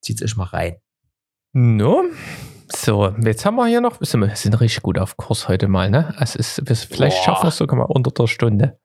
zieht 0.02 0.22
euch 0.22 0.36
mal 0.36 0.46
rein. 0.46 0.78
No. 1.58 2.04
So, 2.68 3.16
jetzt 3.24 3.46
haben 3.46 3.56
wir 3.56 3.66
hier 3.68 3.80
noch, 3.80 4.02
wir 4.02 4.06
sind 4.08 4.24
richtig 4.60 4.82
gut 4.82 5.00
auf 5.00 5.16
Kurs 5.16 5.48
heute 5.48 5.70
mal, 5.70 5.90
ne? 5.90 6.14
Also 6.18 6.38
ist, 6.38 6.62
vielleicht 6.66 7.16
Boah. 7.20 7.24
schaffen 7.24 7.44
wir 7.44 7.48
es 7.48 7.56
sogar 7.56 7.80
mal 7.80 7.86
unter 7.86 8.12
der 8.12 8.28
Stunde. 8.28 8.78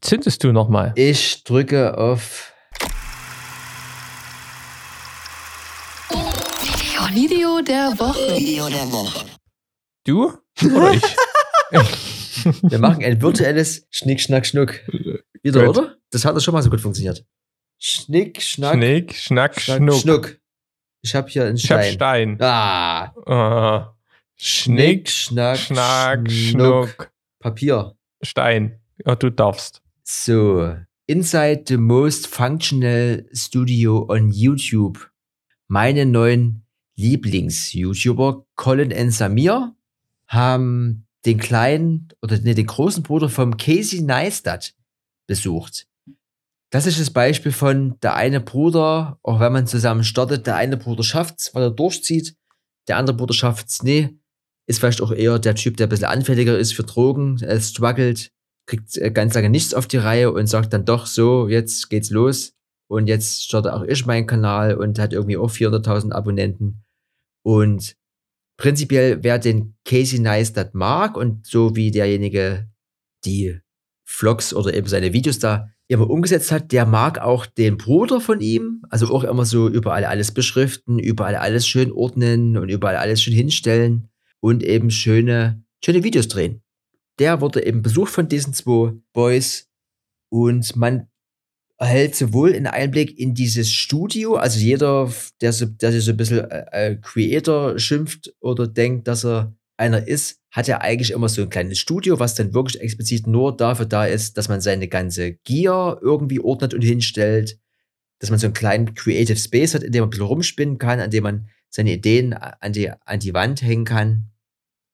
Zündest 0.00 0.42
du 0.42 0.50
noch 0.50 0.68
mal? 0.68 0.92
Ich 0.96 1.44
drücke 1.44 1.96
auf 1.96 2.52
Video 7.14 7.60
der 7.62 7.96
Woche. 7.96 8.36
Video 8.36 8.68
der 8.70 8.90
Woche. 8.90 9.24
Du 10.04 10.32
oder 10.64 10.94
ich? 10.94 11.02
Wir 12.70 12.80
machen 12.80 13.04
ein 13.04 13.22
virtuelles 13.22 13.86
Schnick, 13.90 14.20
Schnack, 14.20 14.46
Schnuck. 14.46 14.80
Wieder, 15.44 15.64
gut. 15.66 15.78
oder? 15.78 15.96
Das 16.10 16.24
hat 16.24 16.34
doch 16.34 16.40
schon 16.40 16.54
mal 16.54 16.62
so 16.62 16.70
gut 16.70 16.80
funktioniert. 16.80 17.24
Schnick, 17.78 18.42
Schnack. 18.42 18.74
Schnick, 18.74 19.14
Schnack, 19.14 19.60
Schnuck. 19.60 20.00
Schnuck. 20.00 20.40
Ich 21.06 21.14
habe 21.14 21.28
hier 21.28 21.44
einen 21.44 21.56
Stein. 21.56 21.78
Ich 21.78 21.86
hab 21.86 21.94
Stein. 21.94 22.36
Ah. 22.40 23.12
ah. 23.26 23.96
Schnick, 24.34 25.08
Schnack, 25.08 25.56
Schnack, 25.56 26.28
Schnuck. 26.28 26.88
Schnuck. 26.88 27.12
Papier. 27.38 27.96
Stein. 28.22 28.80
Ja, 29.06 29.14
du 29.14 29.30
darfst. 29.30 29.82
So, 30.02 30.74
Inside 31.06 31.66
the 31.68 31.76
most 31.76 32.26
functional 32.26 33.24
studio 33.32 34.04
on 34.08 34.32
YouTube. 34.32 35.08
Meine 35.68 36.06
neuen 36.06 36.64
Lieblings-YouTuber, 36.96 38.44
Colin 38.56 38.92
und 38.92 39.12
Samir, 39.12 39.76
haben 40.26 41.06
den 41.24 41.38
kleinen 41.38 42.08
oder 42.20 42.40
nee, 42.40 42.54
den 42.54 42.66
großen 42.66 43.04
Bruder 43.04 43.28
vom 43.28 43.56
Casey 43.56 44.00
Neistat 44.00 44.74
besucht. 45.28 45.86
Das 46.72 46.86
ist 46.86 47.00
das 47.00 47.10
Beispiel 47.10 47.52
von 47.52 47.98
der 48.00 48.16
eine 48.16 48.40
Bruder, 48.40 49.18
auch 49.22 49.38
wenn 49.40 49.52
man 49.52 49.66
zusammen 49.66 50.02
startet, 50.02 50.46
der 50.46 50.56
eine 50.56 50.76
Bruder 50.76 51.04
schafft's, 51.04 51.54
weil 51.54 51.62
er 51.62 51.70
durchzieht, 51.70 52.36
der 52.88 52.96
andere 52.96 53.16
Bruder 53.16 53.34
schafft's 53.34 53.82
nie, 53.82 54.18
ist 54.68 54.80
vielleicht 54.80 55.00
auch 55.00 55.12
eher 55.12 55.38
der 55.38 55.54
Typ, 55.54 55.76
der 55.76 55.86
ein 55.86 55.90
bisschen 55.90 56.06
anfälliger 56.06 56.58
ist 56.58 56.74
für 56.74 56.82
Drogen, 56.82 57.38
er 57.40 57.60
struggelt, 57.60 58.32
kriegt 58.66 58.96
äh, 58.96 59.12
ganz 59.12 59.34
lange 59.34 59.48
nichts 59.48 59.74
auf 59.74 59.86
die 59.86 59.96
Reihe 59.96 60.32
und 60.32 60.48
sagt 60.48 60.72
dann 60.72 60.84
doch 60.84 61.06
so, 61.06 61.48
jetzt 61.48 61.88
geht's 61.88 62.10
los 62.10 62.52
und 62.88 63.06
jetzt 63.06 63.44
startet 63.44 63.72
auch 63.72 63.82
ich 63.82 64.06
meinen 64.06 64.26
Kanal 64.26 64.74
und 64.76 64.98
hat 64.98 65.12
irgendwie 65.12 65.36
auch 65.36 65.50
400.000 65.50 66.12
Abonnenten. 66.12 66.84
Und 67.44 67.96
prinzipiell, 68.58 69.22
wer 69.22 69.38
den 69.38 69.76
Casey 69.84 70.18
Neistat 70.18 70.74
mag 70.74 71.16
und 71.16 71.46
so 71.46 71.76
wie 71.76 71.92
derjenige 71.92 72.68
die 73.24 73.60
Vlogs 74.04 74.52
oder 74.52 74.74
eben 74.74 74.88
seine 74.88 75.12
Videos 75.12 75.38
da 75.38 75.68
immer 75.88 76.10
umgesetzt 76.10 76.50
hat, 76.50 76.72
der 76.72 76.84
mag 76.84 77.18
auch 77.18 77.46
den 77.46 77.76
Bruder 77.76 78.20
von 78.20 78.40
ihm, 78.40 78.82
also 78.90 79.12
auch 79.14 79.24
immer 79.24 79.44
so 79.44 79.68
überall 79.68 80.04
alles 80.04 80.32
beschriften, 80.32 80.98
überall 80.98 81.36
alles 81.36 81.66
schön 81.66 81.92
ordnen 81.92 82.56
und 82.56 82.68
überall 82.68 82.96
alles 82.96 83.22
schön 83.22 83.34
hinstellen 83.34 84.08
und 84.40 84.62
eben 84.62 84.90
schöne, 84.90 85.62
schöne 85.84 86.02
Videos 86.02 86.28
drehen. 86.28 86.62
Der 87.18 87.40
wurde 87.40 87.64
eben 87.64 87.82
besucht 87.82 88.12
von 88.12 88.28
diesen 88.28 88.52
zwei 88.52 88.92
Boys 89.12 89.68
und 90.28 90.74
man 90.76 91.08
erhält 91.78 92.16
sowohl 92.16 92.54
einen 92.54 92.66
Einblick 92.66 93.18
in 93.18 93.34
dieses 93.34 93.70
Studio, 93.70 94.34
also 94.34 94.58
jeder, 94.58 95.12
der, 95.40 95.52
so, 95.52 95.66
sich 95.66 96.04
so 96.04 96.10
ein 96.10 96.16
bisschen 96.16 96.50
äh, 96.50 96.64
äh, 96.72 96.96
Creator 96.96 97.78
schimpft 97.78 98.34
oder 98.40 98.66
denkt, 98.66 99.08
dass 99.08 99.24
er 99.24 99.54
einer 99.76 100.06
ist, 100.06 100.40
hat 100.50 100.68
ja 100.68 100.80
eigentlich 100.80 101.10
immer 101.10 101.28
so 101.28 101.42
ein 101.42 101.50
kleines 101.50 101.78
Studio, 101.78 102.18
was 102.18 102.34
dann 102.34 102.54
wirklich 102.54 102.80
explizit 102.80 103.26
nur 103.26 103.56
dafür 103.56 103.86
da 103.86 104.06
ist, 104.06 104.38
dass 104.38 104.48
man 104.48 104.60
seine 104.60 104.88
ganze 104.88 105.34
Gear 105.34 105.98
irgendwie 106.02 106.40
ordnet 106.40 106.72
und 106.72 106.82
hinstellt, 106.82 107.58
dass 108.18 108.30
man 108.30 108.38
so 108.38 108.46
einen 108.46 108.54
kleinen 108.54 108.94
Creative 108.94 109.36
Space 109.36 109.74
hat, 109.74 109.82
in 109.82 109.92
dem 109.92 110.00
man 110.00 110.08
ein 110.08 110.10
bisschen 110.10 110.26
rumspinnen 110.26 110.78
kann, 110.78 111.00
an 111.00 111.10
dem 111.10 111.24
man 111.24 111.48
seine 111.68 111.92
Ideen 111.92 112.32
an 112.32 112.72
die, 112.72 112.90
an 112.90 113.20
die 113.20 113.34
Wand 113.34 113.60
hängen 113.60 113.84
kann 113.84 114.30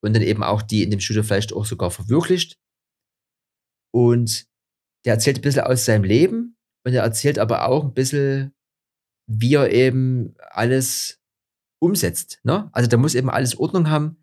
und 0.01 0.15
dann 0.15 0.23
eben 0.23 0.43
auch 0.43 0.63
die 0.63 0.83
in 0.83 0.91
dem 0.91 1.01
Studio 1.01 1.23
vielleicht 1.23 1.53
auch 1.53 1.65
sogar 1.65 1.91
verwirklicht. 1.91 2.59
Und 3.93 4.47
der 5.05 5.15
erzählt 5.15 5.39
ein 5.39 5.43
bisschen 5.43 5.63
aus 5.63 5.85
seinem 5.85 6.05
Leben 6.05 6.57
und 6.85 6.93
er 6.93 7.05
erzählt 7.05 7.39
aber 7.39 7.69
auch 7.69 7.85
ein 7.85 7.95
bisschen, 7.95 8.53
wie 9.29 9.55
er 9.55 9.71
eben 9.71 10.35
alles 10.51 11.21
umsetzt. 11.79 12.41
Ne? 12.43 12.69
Also 12.73 12.89
da 12.89 12.97
muss 12.97 13.15
eben 13.15 13.31
alles 13.31 13.57
Ordnung 13.57 13.91
haben 13.91 14.22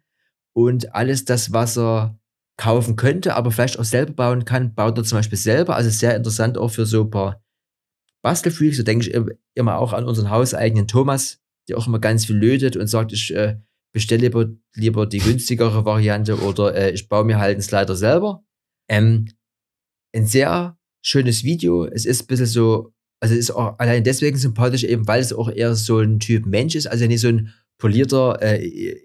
und 0.53 0.93
alles 0.95 1.25
das, 1.25 1.53
was 1.53 1.77
er 1.77 2.19
kaufen 2.57 2.97
könnte, 2.97 3.35
aber 3.35 3.51
vielleicht 3.51 3.79
auch 3.79 3.85
selber 3.85 4.13
bauen 4.13 4.43
kann, 4.43 4.75
baut 4.75 4.97
er 4.97 5.05
zum 5.05 5.17
Beispiel 5.17 5.37
selber. 5.37 5.75
Also 5.75 5.89
sehr 5.89 6.15
interessant 6.15 6.57
auch 6.57 6.67
für 6.69 6.85
so 6.85 7.03
ein 7.03 7.09
paar 7.09 7.41
Bastelfreaks. 8.21 8.77
So 8.77 8.83
denke 8.83 9.07
ich 9.07 9.35
immer 9.55 9.77
auch 9.77 9.93
an 9.93 10.05
unseren 10.05 10.29
hauseigenen 10.29 10.87
Thomas, 10.87 11.39
der 11.69 11.77
auch 11.77 11.87
immer 11.87 11.99
ganz 11.99 12.25
viel 12.25 12.35
lötet 12.35 12.75
und 12.75 12.87
sagt, 12.87 13.13
ich 13.13 13.33
äh, 13.33 13.57
bestelle 13.93 14.23
lieber, 14.23 14.47
lieber 14.75 15.05
die 15.05 15.19
günstigere 15.19 15.85
Variante 15.85 16.37
oder 16.41 16.75
äh, 16.75 16.91
ich 16.91 17.07
baue 17.07 17.23
mir 17.23 17.39
halt 17.39 17.53
einen 17.53 17.61
Slider 17.61 17.95
selber. 17.95 18.43
Ähm, 18.89 19.27
ein 20.13 20.25
sehr 20.25 20.77
schönes 21.01 21.45
Video. 21.45 21.85
Es 21.85 22.05
ist 22.05 22.23
ein 22.23 22.27
bisschen 22.27 22.45
so, 22.45 22.93
also 23.21 23.35
es 23.35 23.39
ist 23.39 23.51
auch 23.51 23.79
allein 23.79 24.03
deswegen 24.03 24.37
sympathisch, 24.37 24.83
eben 24.83 25.07
weil 25.07 25.21
es 25.21 25.31
auch 25.31 25.49
eher 25.49 25.75
so 25.75 25.99
ein 25.99 26.19
Typ 26.19 26.45
Mensch 26.45 26.75
ist, 26.75 26.87
also 26.87 27.05
nicht 27.05 27.21
so 27.21 27.29
ein 27.29 27.53
polierter 27.77 28.41
äh, 28.41 28.99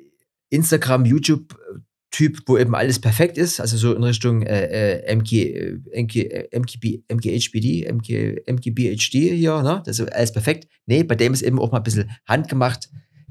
Instagram, 0.55 1.05
YouTube-Typ, 1.05 2.43
wo 2.47 2.57
eben 2.57 2.75
alles 2.75 3.01
perfekt 3.01 3.39
ist, 3.39 3.61
also 3.61 3.77
so 3.77 3.95
in 3.95 4.03
Richtung 4.03 4.43
äh, 4.43 5.01
äh, 5.01 5.13
MG, 5.13 5.79
MG, 5.93 6.49
MGB, 6.51 7.03
MGHBD, 7.09 7.85
MG, 7.85 8.43
MGBHD 8.47 9.13
hier, 9.35 9.63
ne? 9.63 9.83
Das 9.85 9.99
ist 9.99 10.13
alles 10.13 10.33
perfekt. 10.33 10.69
Nee, 10.87 11.03
bei 11.03 11.15
dem 11.15 11.33
ist 11.33 11.43
eben 11.43 11.61
auch 11.61 11.73
mal 11.73 11.79
ein 11.79 11.85
bisschen 11.85 12.11
handgemacht. 12.27 12.91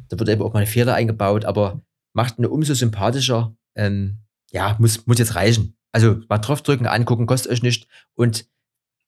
Da 0.10 0.20
wird 0.20 0.30
eben 0.30 0.42
auch 0.42 0.54
mal 0.54 0.60
eine 0.60 0.68
Feder 0.68 0.96
eingebaut, 0.96 1.46
aber 1.46 1.82
macht 2.14 2.38
eine 2.38 2.50
umso 2.50 2.74
sympathischer. 2.74 3.56
Ähm, 3.76 4.20
ja, 4.52 4.76
muss, 4.80 5.08
muss 5.08 5.18
jetzt 5.18 5.36
reichen. 5.36 5.76
Also 5.92 6.20
mal 6.30 6.40
draufdrücken, 6.40 6.88
angucken, 6.88 7.26
kostet 7.26 7.52
euch 7.52 7.64
nicht. 7.64 7.88
Und 8.16 8.48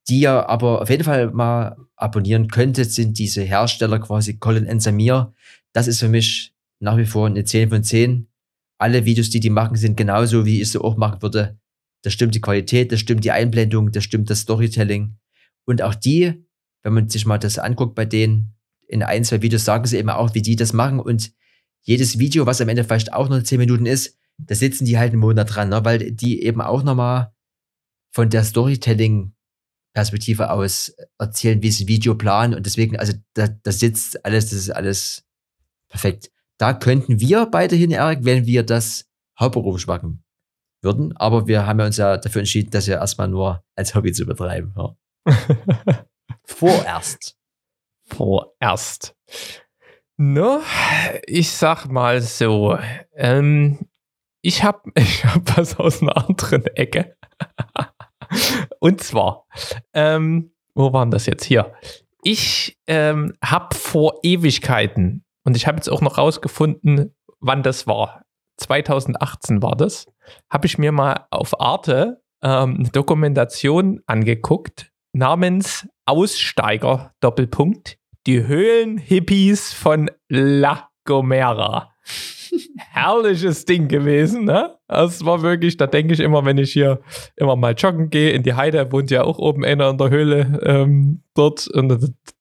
die 0.08 0.20
ihr 0.20 0.48
aber 0.48 0.82
auf 0.82 0.90
jeden 0.90 1.04
Fall 1.04 1.30
mal 1.30 1.76
abonnieren 1.96 2.48
könntet, 2.48 2.92
sind 2.92 3.18
diese 3.18 3.42
Hersteller 3.42 3.98
quasi 3.98 4.38
Colin 4.38 4.68
and 4.68 4.82
Samir. 4.82 5.34
Das 5.72 5.88
ist 5.88 6.00
für 6.00 6.08
mich 6.08 6.55
nach 6.80 6.96
wie 6.96 7.06
vor 7.06 7.26
eine 7.26 7.44
10 7.44 7.70
von 7.70 7.82
10. 7.82 8.28
Alle 8.78 9.04
Videos, 9.04 9.30
die 9.30 9.40
die 9.40 9.50
machen, 9.50 9.76
sind 9.76 9.96
genauso, 9.96 10.44
wie 10.44 10.60
ich 10.60 10.70
sie 10.70 10.80
auch 10.80 10.96
machen 10.96 11.22
würde. 11.22 11.58
Da 12.02 12.10
stimmt 12.10 12.34
die 12.34 12.40
Qualität, 12.40 12.92
da 12.92 12.96
stimmt 12.96 13.24
die 13.24 13.32
Einblendung, 13.32 13.90
da 13.90 14.00
stimmt 14.00 14.30
das 14.30 14.40
Storytelling. 14.40 15.16
Und 15.64 15.82
auch 15.82 15.94
die, 15.94 16.44
wenn 16.82 16.92
man 16.92 17.08
sich 17.08 17.26
mal 17.26 17.38
das 17.38 17.58
anguckt 17.58 17.94
bei 17.94 18.04
denen, 18.04 18.54
in 18.86 19.02
ein, 19.02 19.24
zwei 19.24 19.42
Videos 19.42 19.64
sagen 19.64 19.86
sie 19.86 19.98
eben 19.98 20.10
auch, 20.10 20.34
wie 20.34 20.42
die 20.42 20.56
das 20.56 20.72
machen. 20.72 21.00
Und 21.00 21.32
jedes 21.82 22.18
Video, 22.18 22.46
was 22.46 22.60
am 22.60 22.68
Ende 22.68 22.84
vielleicht 22.84 23.12
auch 23.12 23.28
nur 23.28 23.42
10 23.42 23.58
Minuten 23.58 23.86
ist, 23.86 24.18
da 24.38 24.54
sitzen 24.54 24.84
die 24.84 24.98
halt 24.98 25.12
einen 25.12 25.20
Monat 25.20 25.54
dran, 25.54 25.70
ne? 25.70 25.84
weil 25.84 26.12
die 26.12 26.42
eben 26.42 26.60
auch 26.60 26.82
nochmal 26.82 27.32
von 28.12 28.28
der 28.30 28.44
Storytelling-Perspektive 28.44 30.50
aus 30.50 30.94
erzählen, 31.18 31.62
wie 31.62 31.70
sie 31.70 31.88
Video 31.88 32.14
planen. 32.14 32.54
Und 32.54 32.66
deswegen, 32.66 32.96
also 32.96 33.14
da, 33.34 33.48
da 33.48 33.72
sitzt 33.72 34.24
alles, 34.24 34.50
das 34.50 34.60
ist 34.60 34.70
alles 34.70 35.24
perfekt. 35.88 36.30
Da 36.58 36.72
könnten 36.72 37.20
wir 37.20 37.46
beide 37.46 37.76
hin, 37.76 37.90
Erik, 37.90 38.20
wenn 38.22 38.46
wir 38.46 38.62
das 38.62 39.08
hauptberuflich 39.38 39.86
machen 39.86 40.24
würden. 40.82 41.16
Aber 41.16 41.46
wir 41.46 41.66
haben 41.66 41.80
ja 41.80 41.86
uns 41.86 41.96
ja 41.96 42.16
dafür 42.16 42.40
entschieden, 42.40 42.70
das 42.70 42.86
ja 42.86 42.98
erstmal 42.98 43.28
nur 43.28 43.62
als 43.74 43.94
Hobby 43.94 44.12
zu 44.12 44.24
betreiben. 44.24 44.74
Ja. 44.76 44.96
Vorerst. 46.44 47.36
Vorerst. 48.04 49.14
No, 50.16 50.60
ich 51.26 51.50
sag 51.50 51.86
mal 51.88 52.22
so, 52.22 52.78
ähm, 53.14 53.78
ich 54.40 54.62
habe 54.64 54.80
ich 54.94 55.24
hab 55.24 55.58
was 55.58 55.78
aus 55.78 56.00
einer 56.00 56.16
anderen 56.16 56.64
Ecke. 56.68 57.16
Und 58.80 59.02
zwar, 59.02 59.46
ähm, 59.92 60.52
wo 60.74 60.92
waren 60.92 61.10
das 61.10 61.26
jetzt 61.26 61.44
hier? 61.44 61.74
Ich 62.22 62.78
ähm, 62.86 63.34
habe 63.44 63.74
vor 63.76 64.20
Ewigkeiten, 64.22 65.25
und 65.46 65.56
ich 65.56 65.66
habe 65.66 65.76
jetzt 65.76 65.88
auch 65.88 66.00
noch 66.00 66.18
rausgefunden, 66.18 67.14
wann 67.38 67.62
das 67.62 67.86
war. 67.86 68.22
2018 68.58 69.62
war 69.62 69.76
das. 69.76 70.06
Habe 70.50 70.66
ich 70.66 70.76
mir 70.76 70.90
mal 70.90 71.26
auf 71.30 71.60
Arte 71.60 72.20
ähm, 72.42 72.76
eine 72.80 72.88
Dokumentation 72.88 74.00
angeguckt 74.06 74.90
namens 75.12 75.88
Aussteiger 76.04 77.12
Doppelpunkt 77.20 77.96
die 78.26 78.44
Höhlenhippies 78.44 79.72
von 79.72 80.10
La 80.28 80.88
Gomera. 81.04 81.92
Herrliches 82.76 83.64
Ding 83.66 83.86
gewesen, 83.86 84.46
ne? 84.46 84.76
Das 84.88 85.24
war 85.24 85.42
wirklich, 85.42 85.76
da 85.76 85.86
denke 85.86 86.14
ich 86.14 86.20
immer, 86.20 86.44
wenn 86.44 86.58
ich 86.58 86.72
hier 86.72 87.00
immer 87.36 87.54
mal 87.54 87.74
joggen 87.74 88.10
gehe 88.10 88.30
in 88.30 88.42
die 88.42 88.54
Heide, 88.54 88.90
wohnt 88.90 89.12
ja 89.12 89.22
auch 89.22 89.38
oben 89.38 89.64
einer 89.64 89.90
in 89.90 89.98
der 89.98 90.10
Höhle 90.10 90.60
ähm, 90.64 91.22
dort 91.34 91.68
und 91.68 91.88
da, 91.88 91.98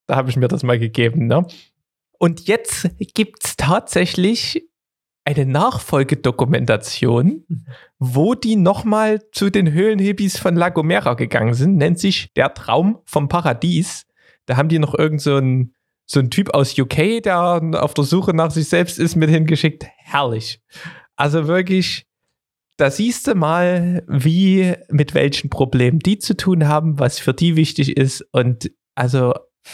da 0.07 0.15
habe 0.15 0.31
ich 0.31 0.37
mir 0.37 0.47
das 0.47 0.63
mal 0.63 0.79
gegeben, 0.79 1.27
ne? 1.27 1.45
Und 2.19 2.47
jetzt 2.47 2.89
gibt 3.13 3.45
es 3.45 3.57
tatsächlich 3.57 4.67
eine 5.25 5.45
Nachfolgedokumentation, 5.45 7.45
wo 7.97 8.35
die 8.35 8.55
nochmal 8.55 9.21
zu 9.31 9.49
den 9.49 9.71
Höhlenhippies 9.71 10.37
von 10.37 10.55
La 10.55 10.69
Gomera 10.69 11.15
gegangen 11.15 11.55
sind, 11.55 11.77
nennt 11.77 11.99
sich 11.99 12.31
Der 12.35 12.53
Traum 12.53 12.99
vom 13.05 13.27
Paradies. 13.27 14.05
Da 14.45 14.57
haben 14.57 14.69
die 14.69 14.79
noch 14.79 14.93
irgend 14.93 15.21
so 15.21 15.37
ein 15.37 15.73
so 16.05 16.19
ein 16.19 16.29
Typ 16.29 16.53
aus 16.53 16.77
UK, 16.77 17.23
der 17.23 17.61
auf 17.81 17.93
der 17.93 18.03
Suche 18.03 18.35
nach 18.35 18.51
sich 18.51 18.69
selbst 18.69 18.99
ist, 18.99 19.15
mit 19.15 19.29
hingeschickt. 19.29 19.85
Herrlich. 19.97 20.61
Also 21.15 21.47
wirklich, 21.47 22.05
da 22.77 22.91
siehst 22.91 23.27
du 23.27 23.35
mal, 23.35 24.03
wie, 24.07 24.73
mit 24.89 25.13
welchen 25.13 25.49
Problemen 25.49 25.99
die 25.99 26.19
zu 26.19 26.37
tun 26.37 26.67
haben, 26.67 26.99
was 26.99 27.19
für 27.19 27.33
die 27.33 27.55
wichtig 27.55 27.97
ist. 27.97 28.25
Und 28.31 28.71
also, 28.93 29.33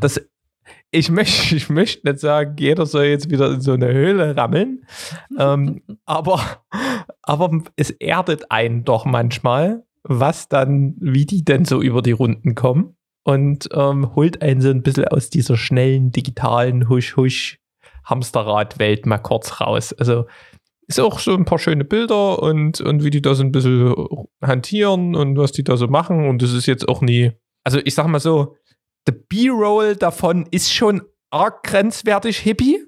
das, 0.00 0.20
ich 0.90 1.10
möchte, 1.10 1.56
ich 1.56 1.68
möchte 1.68 2.06
nicht 2.06 2.20
sagen, 2.20 2.56
jeder 2.58 2.86
soll 2.86 3.04
jetzt 3.04 3.30
wieder 3.30 3.52
in 3.52 3.60
so 3.60 3.72
eine 3.72 3.92
Höhle 3.92 4.36
rammeln, 4.36 4.84
ähm, 5.38 5.82
aber, 6.04 6.40
aber 7.22 7.62
es 7.76 7.90
erdet 7.90 8.50
einen 8.50 8.84
doch 8.84 9.04
manchmal, 9.04 9.84
was 10.02 10.48
dann, 10.48 10.94
wie 11.00 11.26
die 11.26 11.44
denn 11.44 11.64
so 11.64 11.82
über 11.82 12.02
die 12.02 12.12
Runden 12.12 12.54
kommen 12.54 12.96
und 13.24 13.68
ähm, 13.72 14.14
holt 14.14 14.40
einen 14.40 14.60
so 14.60 14.70
ein 14.70 14.82
bisschen 14.82 15.08
aus 15.08 15.30
dieser 15.30 15.56
schnellen 15.56 16.12
digitalen 16.12 16.88
Husch-Husch 16.88 17.58
Hamsterrad-Welt 18.04 19.04
mal 19.04 19.18
kurz 19.18 19.60
raus. 19.60 19.92
Also 19.92 20.26
ist 20.86 21.00
auch 21.00 21.18
so 21.18 21.34
ein 21.34 21.44
paar 21.44 21.58
schöne 21.58 21.84
Bilder 21.84 22.40
und, 22.40 22.80
und 22.80 23.02
wie 23.02 23.10
die 23.10 23.20
da 23.20 23.34
so 23.34 23.42
ein 23.42 23.52
bisschen 23.52 23.92
hantieren 24.40 25.16
und 25.16 25.36
was 25.36 25.52
die 25.52 25.64
da 25.64 25.76
so 25.76 25.88
machen. 25.88 26.28
Und 26.28 26.42
das 26.42 26.52
ist 26.52 26.66
jetzt 26.66 26.88
auch 26.88 27.00
nie. 27.00 27.32
Also 27.64 27.80
ich 27.84 27.94
sag 27.94 28.06
mal 28.06 28.20
so, 28.20 28.56
der 29.06 29.12
B-Roll 29.12 29.96
davon 29.96 30.46
ist 30.50 30.72
schon 30.72 31.02
arg 31.30 31.62
grenzwertig 31.62 32.38
hippie. 32.38 32.82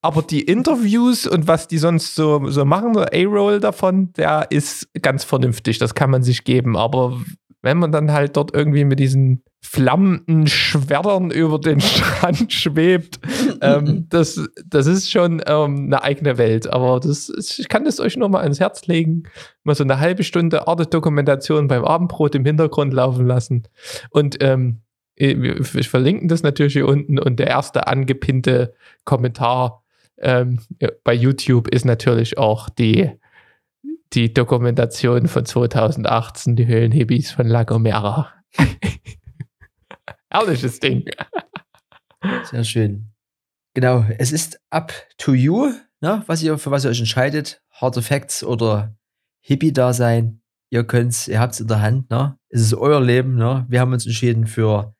Aber 0.00 0.22
die 0.22 0.42
Interviews 0.42 1.26
und 1.26 1.48
was 1.48 1.68
die 1.68 1.78
sonst 1.78 2.14
so, 2.14 2.48
so 2.50 2.64
machen, 2.64 2.92
der 2.94 3.12
A-Roll 3.12 3.60
davon, 3.60 4.12
der 4.14 4.46
ist 4.50 4.88
ganz 5.00 5.24
vernünftig. 5.24 5.78
Das 5.78 5.94
kann 5.94 6.10
man 6.10 6.22
sich 6.22 6.44
geben. 6.44 6.76
Aber 6.76 7.20
wenn 7.62 7.78
man 7.78 7.92
dann 7.92 8.12
halt 8.12 8.36
dort 8.36 8.54
irgendwie 8.54 8.84
mit 8.84 8.98
diesen 8.98 9.44
flammenden 9.64 10.48
Schwertern 10.48 11.30
über 11.30 11.58
den 11.58 11.80
Strand 11.80 12.52
schwebt, 12.52 13.20
ähm, 13.60 14.06
das, 14.10 14.40
das 14.66 14.86
ist 14.86 15.10
schon 15.10 15.40
ähm, 15.46 15.86
eine 15.86 16.02
eigene 16.02 16.36
Welt. 16.36 16.72
Aber 16.72 16.98
das 16.98 17.28
ist, 17.28 17.58
ich 17.60 17.68
kann 17.68 17.84
das 17.84 18.00
euch 18.00 18.16
nur 18.16 18.28
mal 18.28 18.42
ans 18.42 18.60
Herz 18.60 18.86
legen. 18.86 19.24
Mal 19.62 19.76
so 19.76 19.84
eine 19.84 20.00
halbe 20.00 20.24
Stunde 20.24 20.66
Arte-Dokumentation 20.66 21.68
beim 21.68 21.84
Abendbrot 21.84 22.34
im 22.34 22.44
Hintergrund 22.44 22.92
laufen 22.92 23.26
lassen. 23.26 23.62
Und 24.10 24.42
ähm, 24.42 24.82
ich 25.22 25.88
verlinke 25.88 26.26
das 26.26 26.42
natürlich 26.42 26.72
hier 26.72 26.88
unten 26.88 27.18
und 27.18 27.38
der 27.38 27.46
erste 27.46 27.86
angepinnte 27.86 28.74
Kommentar 29.04 29.82
ähm, 30.18 30.60
bei 31.04 31.14
YouTube 31.14 31.68
ist 31.68 31.84
natürlich 31.84 32.38
auch 32.38 32.68
die, 32.68 33.10
die 34.12 34.32
Dokumentation 34.32 35.28
von 35.28 35.44
2018, 35.44 36.56
die 36.56 36.66
Höhlenhibis 36.66 37.30
von 37.30 37.46
La 37.46 37.64
Gomera. 37.64 38.32
Herrliches 40.30 40.80
Ding. 40.80 41.04
Sehr 42.44 42.64
schön. 42.64 43.12
Genau, 43.74 44.04
es 44.18 44.32
ist 44.32 44.60
up 44.70 44.92
to 45.18 45.32
you, 45.34 45.72
ne, 46.00 46.22
was 46.26 46.42
ihr, 46.42 46.58
für 46.58 46.70
was 46.70 46.84
ihr 46.84 46.90
euch 46.90 47.00
entscheidet. 47.00 47.62
Hard 47.70 47.96
Effects 47.96 48.44
oder 48.44 48.94
Hippie-Dasein. 49.40 50.40
Ihr 50.70 50.84
könnt's, 50.84 51.28
ihr 51.28 51.40
habt's 51.40 51.60
in 51.60 51.68
der 51.68 51.80
Hand, 51.80 52.10
ne? 52.10 52.38
Es 52.48 52.60
ist 52.60 52.74
euer 52.74 53.00
Leben, 53.00 53.34
ne? 53.34 53.66
Wir 53.68 53.80
haben 53.80 53.92
uns 53.92 54.06
entschieden 54.06 54.46
für 54.46 54.94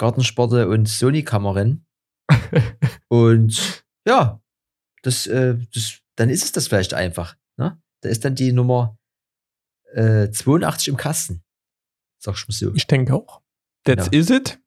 Gartensporte 0.00 0.66
und 0.66 0.88
Sony-Kameran. 0.88 1.84
und 3.08 3.84
ja, 4.06 4.40
das, 5.02 5.26
äh, 5.26 5.58
das, 5.74 5.98
dann 6.16 6.30
ist 6.30 6.42
es 6.42 6.52
das 6.52 6.68
vielleicht 6.68 6.94
einfach. 6.94 7.36
Ne? 7.58 7.78
Da 8.00 8.08
ist 8.08 8.24
dann 8.24 8.34
die 8.34 8.52
Nummer 8.52 8.98
äh, 9.92 10.30
82 10.30 10.88
im 10.88 10.96
Kasten. 10.96 11.42
Sag 12.18 12.36
ich 12.36 12.48
mal 12.48 12.54
so. 12.54 12.74
Ich 12.74 12.86
denke 12.86 13.14
auch. 13.14 13.42
That's 13.84 14.10
Genau. 14.10 14.20
is 14.22 14.30
it. 14.30 14.58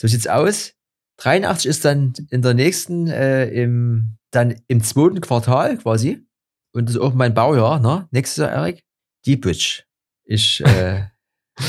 So 0.00 0.08
sieht's 0.08 0.26
aus. 0.26 0.74
83 1.18 1.66
ist 1.70 1.84
dann 1.84 2.12
in 2.30 2.42
der 2.42 2.54
nächsten, 2.54 3.06
äh, 3.06 3.46
im, 3.48 4.18
dann 4.32 4.60
im 4.66 4.82
zweiten 4.82 5.20
Quartal 5.20 5.78
quasi. 5.78 6.26
Und 6.72 6.86
das 6.88 6.96
ist 6.96 7.00
auch 7.00 7.14
mein 7.14 7.34
Baujahr, 7.34 7.78
ne? 7.78 8.08
Nächstes 8.10 8.38
Jahr, 8.38 8.50
Erik. 8.50 8.84
Deep 9.24 9.42
Bridge. 9.42 9.84
Ich, 10.24 10.60
äh, 10.60 11.04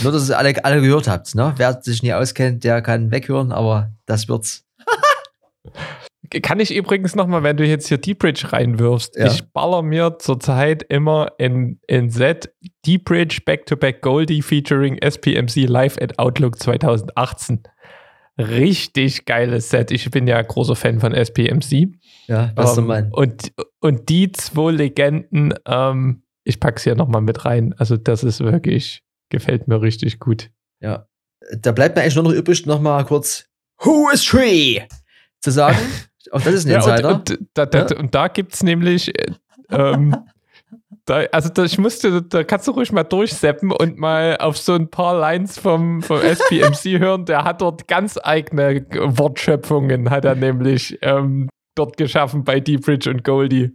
nur, 0.04 0.12
dass 0.12 0.30
ihr 0.30 0.38
alle, 0.38 0.64
alle 0.66 0.82
gehört 0.82 1.08
habt, 1.08 1.34
ne? 1.36 1.54
Wer 1.58 1.82
sich 1.82 2.04
nie 2.04 2.14
auskennt, 2.14 2.64
der 2.64 2.82
kann 2.82 3.12
weghören, 3.12 3.52
aber 3.52 3.92
das 4.06 4.28
wird's. 4.28 4.66
Kann 6.42 6.60
ich 6.60 6.76
übrigens 6.76 7.16
nochmal, 7.16 7.44
wenn 7.44 7.56
du 7.56 7.66
jetzt 7.66 7.88
hier 7.88 7.98
Deep 7.98 8.20
Bridge 8.20 8.52
reinwirfst, 8.52 9.16
Ja. 9.16 9.28
ich 9.28 9.44
baller 9.54 9.82
mir 9.82 10.18
zurzeit 10.20 10.84
immer 10.84 11.32
in, 11.38 11.80
in 11.88 12.10
Z 12.10 12.54
Deep 12.86 13.06
Bridge 13.06 13.40
Back-to-Back 13.46 14.02
Goldie 14.02 14.42
featuring 14.42 14.98
SPMC 14.98 15.68
Live 15.70 15.98
at 16.02 16.20
Outlook 16.20 16.60
2018. 16.60 17.64
Richtig 18.38 19.24
geiles 19.26 19.70
Set. 19.70 19.90
Ich 19.92 20.12
bin 20.12 20.28
ja 20.28 20.42
großer 20.42 20.76
Fan 20.76 21.00
von 21.00 21.14
SPMC. 21.14 21.94
Ja, 22.28 22.52
bester 22.56 22.80
Ähm, 22.82 22.88
Mann. 22.88 23.10
Und, 23.14 23.54
und 23.80 24.10
die 24.10 24.32
zwei 24.34 24.72
Legenden, 24.72 25.54
ähm, 25.66 26.24
ich 26.44 26.60
pack's 26.60 26.84
hier 26.84 26.96
nochmal 26.96 27.22
mit 27.22 27.46
rein. 27.46 27.74
Also, 27.78 27.96
das 27.96 28.24
ist 28.26 28.42
wirklich, 28.42 29.02
gefällt 29.30 29.68
mir 29.68 29.82
richtig 29.82 30.20
gut. 30.20 30.50
Ja. 30.80 31.08
Da 31.60 31.72
bleibt 31.72 31.96
mir 31.96 32.02
eigentlich 32.02 32.16
nur 32.16 32.24
noch 32.26 32.34
übrig, 32.34 32.66
noch 32.66 32.82
mal 32.82 33.04
kurz 33.06 33.46
Who 33.84 34.10
is 34.12 34.24
Tree 34.24 34.82
zu 35.40 35.52
sagen. 35.52 35.78
Auch 36.32 36.42
das 36.42 36.54
ist 36.56 36.66
ein 36.66 36.72
Ja, 36.72 36.78
Insider. 36.78 37.10
und, 37.10 37.32
und, 37.32 37.40
da, 37.54 37.66
da, 37.66 37.86
Ja. 37.88 37.98
und 37.98 38.14
da 38.14 38.28
gibt's 38.28 38.62
nämlich, 38.64 39.18
äh, 39.18 39.32
ähm, 39.70 40.16
da, 41.06 41.20
also 41.32 41.48
da, 41.48 41.64
ich 41.64 41.78
musste, 41.78 42.22
da 42.22 42.44
kannst 42.44 42.68
du 42.68 42.72
ruhig 42.72 42.92
mal 42.92 43.04
durchseppen 43.04 43.72
und 43.72 43.98
mal 43.98 44.36
auf 44.38 44.58
so 44.58 44.74
ein 44.74 44.90
paar 44.90 45.18
Lines 45.18 45.58
vom, 45.58 46.02
vom 46.02 46.20
SPMC 46.20 46.84
hören. 47.00 47.26
Der 47.26 47.46
hat 47.46 47.62
dort 47.62 47.88
ganz 47.88 48.20
eigene 48.22 48.86
Wortschöpfungen, 48.92 50.10
hat 50.10 50.26
er 50.26 50.36
nämlich 50.36 50.98
ähm, 51.02 51.48
dort 51.76 51.96
geschaffen 51.96 52.44
bei 52.44 52.60
Deep 52.60 52.82
Bridge 52.82 53.10
und 53.10 53.24
Goldie. 53.24 53.72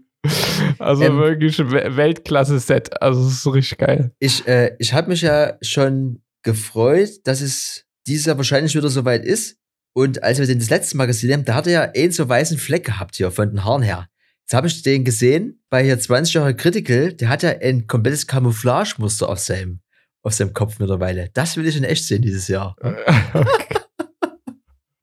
Also 0.79 1.03
Ähm. 1.05 1.19
wirklich 1.19 1.59
We- 1.59 1.97
Weltklasse-Set. 1.97 3.03
Also 3.03 3.27
es 3.27 3.33
ist 3.35 3.47
richtig 3.53 3.79
geil. 3.79 4.13
Ich, 4.19 4.47
äh, 4.47 4.75
ich 4.79 4.93
habe 4.93 5.09
mich 5.09 5.23
ja 5.23 5.55
schon 5.63 6.23
gefreut, 6.43 7.11
dass 7.25 7.41
es 7.41 7.85
dieses 8.07 8.27
Jahr 8.27 8.37
wahrscheinlich 8.37 8.75
wieder 8.75 8.89
soweit 8.89 9.25
ist. 9.25 9.57
Und 9.95 10.23
als 10.23 10.39
wir 10.39 10.47
den 10.47 10.59
das 10.59 10.71
letzte 10.71 10.97
Mal 10.97 11.07
gesehen 11.07 11.33
haben, 11.33 11.45
da 11.45 11.55
hat 11.55 11.67
er 11.67 11.73
ja 11.73 11.83
einen 11.95 12.13
so 12.13 12.29
weißen 12.29 12.59
Fleck 12.59 12.85
gehabt 12.87 13.17
hier 13.17 13.31
von 13.31 13.51
den 13.51 13.65
Haaren 13.65 13.83
her. 13.83 14.09
Jetzt 14.43 14.55
habe 14.55 14.67
ich 14.67 14.83
den 14.83 15.05
gesehen 15.05 15.63
bei 15.71 15.85
hier 15.85 15.99
20 15.99 16.35
Jahre 16.35 16.55
Critical, 16.57 17.13
der 17.13 17.29
hat 17.29 17.43
ja 17.43 17.51
ein 17.51 17.87
komplettes 17.87 18.27
Camouflage-Muster 18.27 19.29
auf 19.29 19.39
seinem, 19.39 19.81
auf 20.23 20.33
seinem 20.35 20.53
Kopf 20.55 20.79
mittlerweile. 20.79 21.31
Das 21.35 21.57
will 21.57 21.67
ich 21.67 21.77
in 21.77 21.85
echt 21.85 22.05
sehen 22.07 22.23
dieses 22.23 22.49
Jahr. 22.49 22.75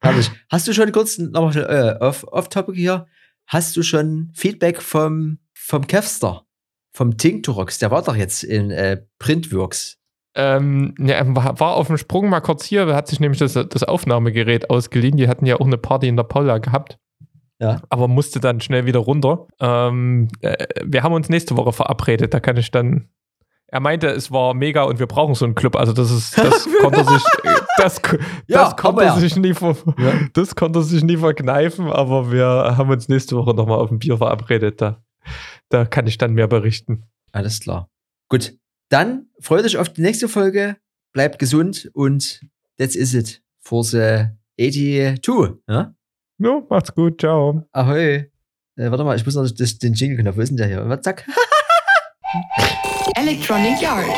Herrlich. 0.01 0.31
Hast 0.49 0.67
du 0.67 0.73
schon 0.73 0.91
kurz 0.91 1.17
nochmal 1.17 1.57
äh, 1.57 2.03
off, 2.03 2.23
off 2.25 2.49
Topic 2.49 2.75
hier? 2.77 3.05
Hast 3.49 3.75
du 3.75 3.81
schon 3.81 4.29
Feedback 4.35 4.79
vom, 4.79 5.39
vom 5.55 5.87
Kevster? 5.87 6.45
Vom 6.93 7.17
Tinkturox? 7.17 7.79
Der 7.79 7.89
war 7.89 8.03
doch 8.03 8.15
jetzt 8.15 8.43
in 8.43 8.69
äh, 8.69 9.01
Printworks. 9.17 9.97
Ähm, 10.35 10.93
ja, 10.99 11.15
er 11.15 11.35
war, 11.35 11.59
war 11.59 11.75
auf 11.75 11.87
dem 11.87 11.97
Sprung 11.97 12.29
mal 12.29 12.41
kurz 12.41 12.63
hier, 12.63 12.95
hat 12.95 13.07
sich 13.07 13.19
nämlich 13.19 13.39
das, 13.39 13.53
das 13.53 13.83
Aufnahmegerät 13.83 14.69
ausgeliehen. 14.69 15.17
Die 15.17 15.27
hatten 15.27 15.47
ja 15.47 15.59
auch 15.59 15.65
eine 15.65 15.79
Party 15.79 16.07
in 16.07 16.15
der 16.15 16.23
Paula 16.23 16.59
gehabt. 16.59 16.99
Ja. 17.59 17.81
Aber 17.89 18.07
musste 18.07 18.39
dann 18.39 18.61
schnell 18.61 18.85
wieder 18.85 18.99
runter. 18.99 19.47
Ähm, 19.59 20.27
äh, 20.41 20.67
wir 20.85 21.01
haben 21.01 21.13
uns 21.13 21.27
nächste 21.27 21.57
Woche 21.57 21.73
verabredet. 21.73 22.33
Da 22.35 22.39
kann 22.39 22.55
ich 22.55 22.69
dann. 22.69 23.09
Er 23.71 23.79
meinte, 23.79 24.07
es 24.07 24.31
war 24.31 24.53
mega 24.55 24.83
und 24.83 24.97
wir 24.99 25.05
brauchen 25.07 25.35
so 25.35 25.45
einen 25.45 25.53
Club. 25.55 25.75
Also 25.75 25.93
das 25.93 26.09
ist, 26.11 26.37
das 26.37 26.67
konnte 26.81 26.99
er 27.01 27.05
sich, 27.05 27.23
das, 27.77 28.01
das 28.01 28.19
Ja, 28.47 28.71
konnte 28.73 29.03
ja. 29.03 29.15
sich 29.17 29.35
nie, 29.35 29.53
ver, 29.53 29.75
Ja. 29.97 30.13
das 30.33 30.55
konnte 30.55 30.81
sich 30.81 31.03
nie 31.03 31.17
verkneifen. 31.17 31.87
Aber 31.87 32.31
wir 32.31 32.45
haben 32.45 32.89
uns 32.89 33.07
nächste 33.09 33.35
Woche 33.35 33.53
nochmal 33.53 33.77
auf 33.79 33.91
ein 33.91 33.99
Bier 33.99 34.17
verabredet. 34.17 34.81
Da, 34.81 35.03
da 35.69 35.85
kann 35.85 36.07
ich 36.07 36.17
dann 36.17 36.33
mehr 36.33 36.47
berichten. 36.47 37.03
Alles 37.31 37.59
klar. 37.59 37.89
Gut. 38.27 38.55
Dann 38.89 39.27
freut 39.39 39.65
euch 39.65 39.77
auf 39.77 39.89
die 39.89 40.01
nächste 40.01 40.27
Folge. 40.27 40.77
Bleibt 41.13 41.37
gesund 41.37 41.89
und 41.93 42.41
that's 42.79 42.95
is 42.95 43.13
it 43.13 43.43
for 43.59 43.83
the 43.83 44.25
82. 44.57 45.57
Ja? 45.67 45.93
Ja, 46.39 46.61
macht's 46.69 46.93
gut. 46.95 47.21
Ciao. 47.21 47.67
Ahoi. 47.71 48.31
Äh, 48.77 48.89
warte 48.89 49.03
mal, 49.03 49.15
ich 49.15 49.25
muss 49.25 49.35
noch 49.35 49.47
das, 49.49 49.77
den 49.77 49.93
Jingle-Knopf. 49.93 50.37
Wo 50.37 50.41
ist 50.41 50.49
denn 50.49 50.57
der 50.57 50.67
hier? 50.67 50.89
Was, 50.89 51.01
zack. 51.01 51.25
Electronic 53.15 53.81
Yard. 53.81 54.11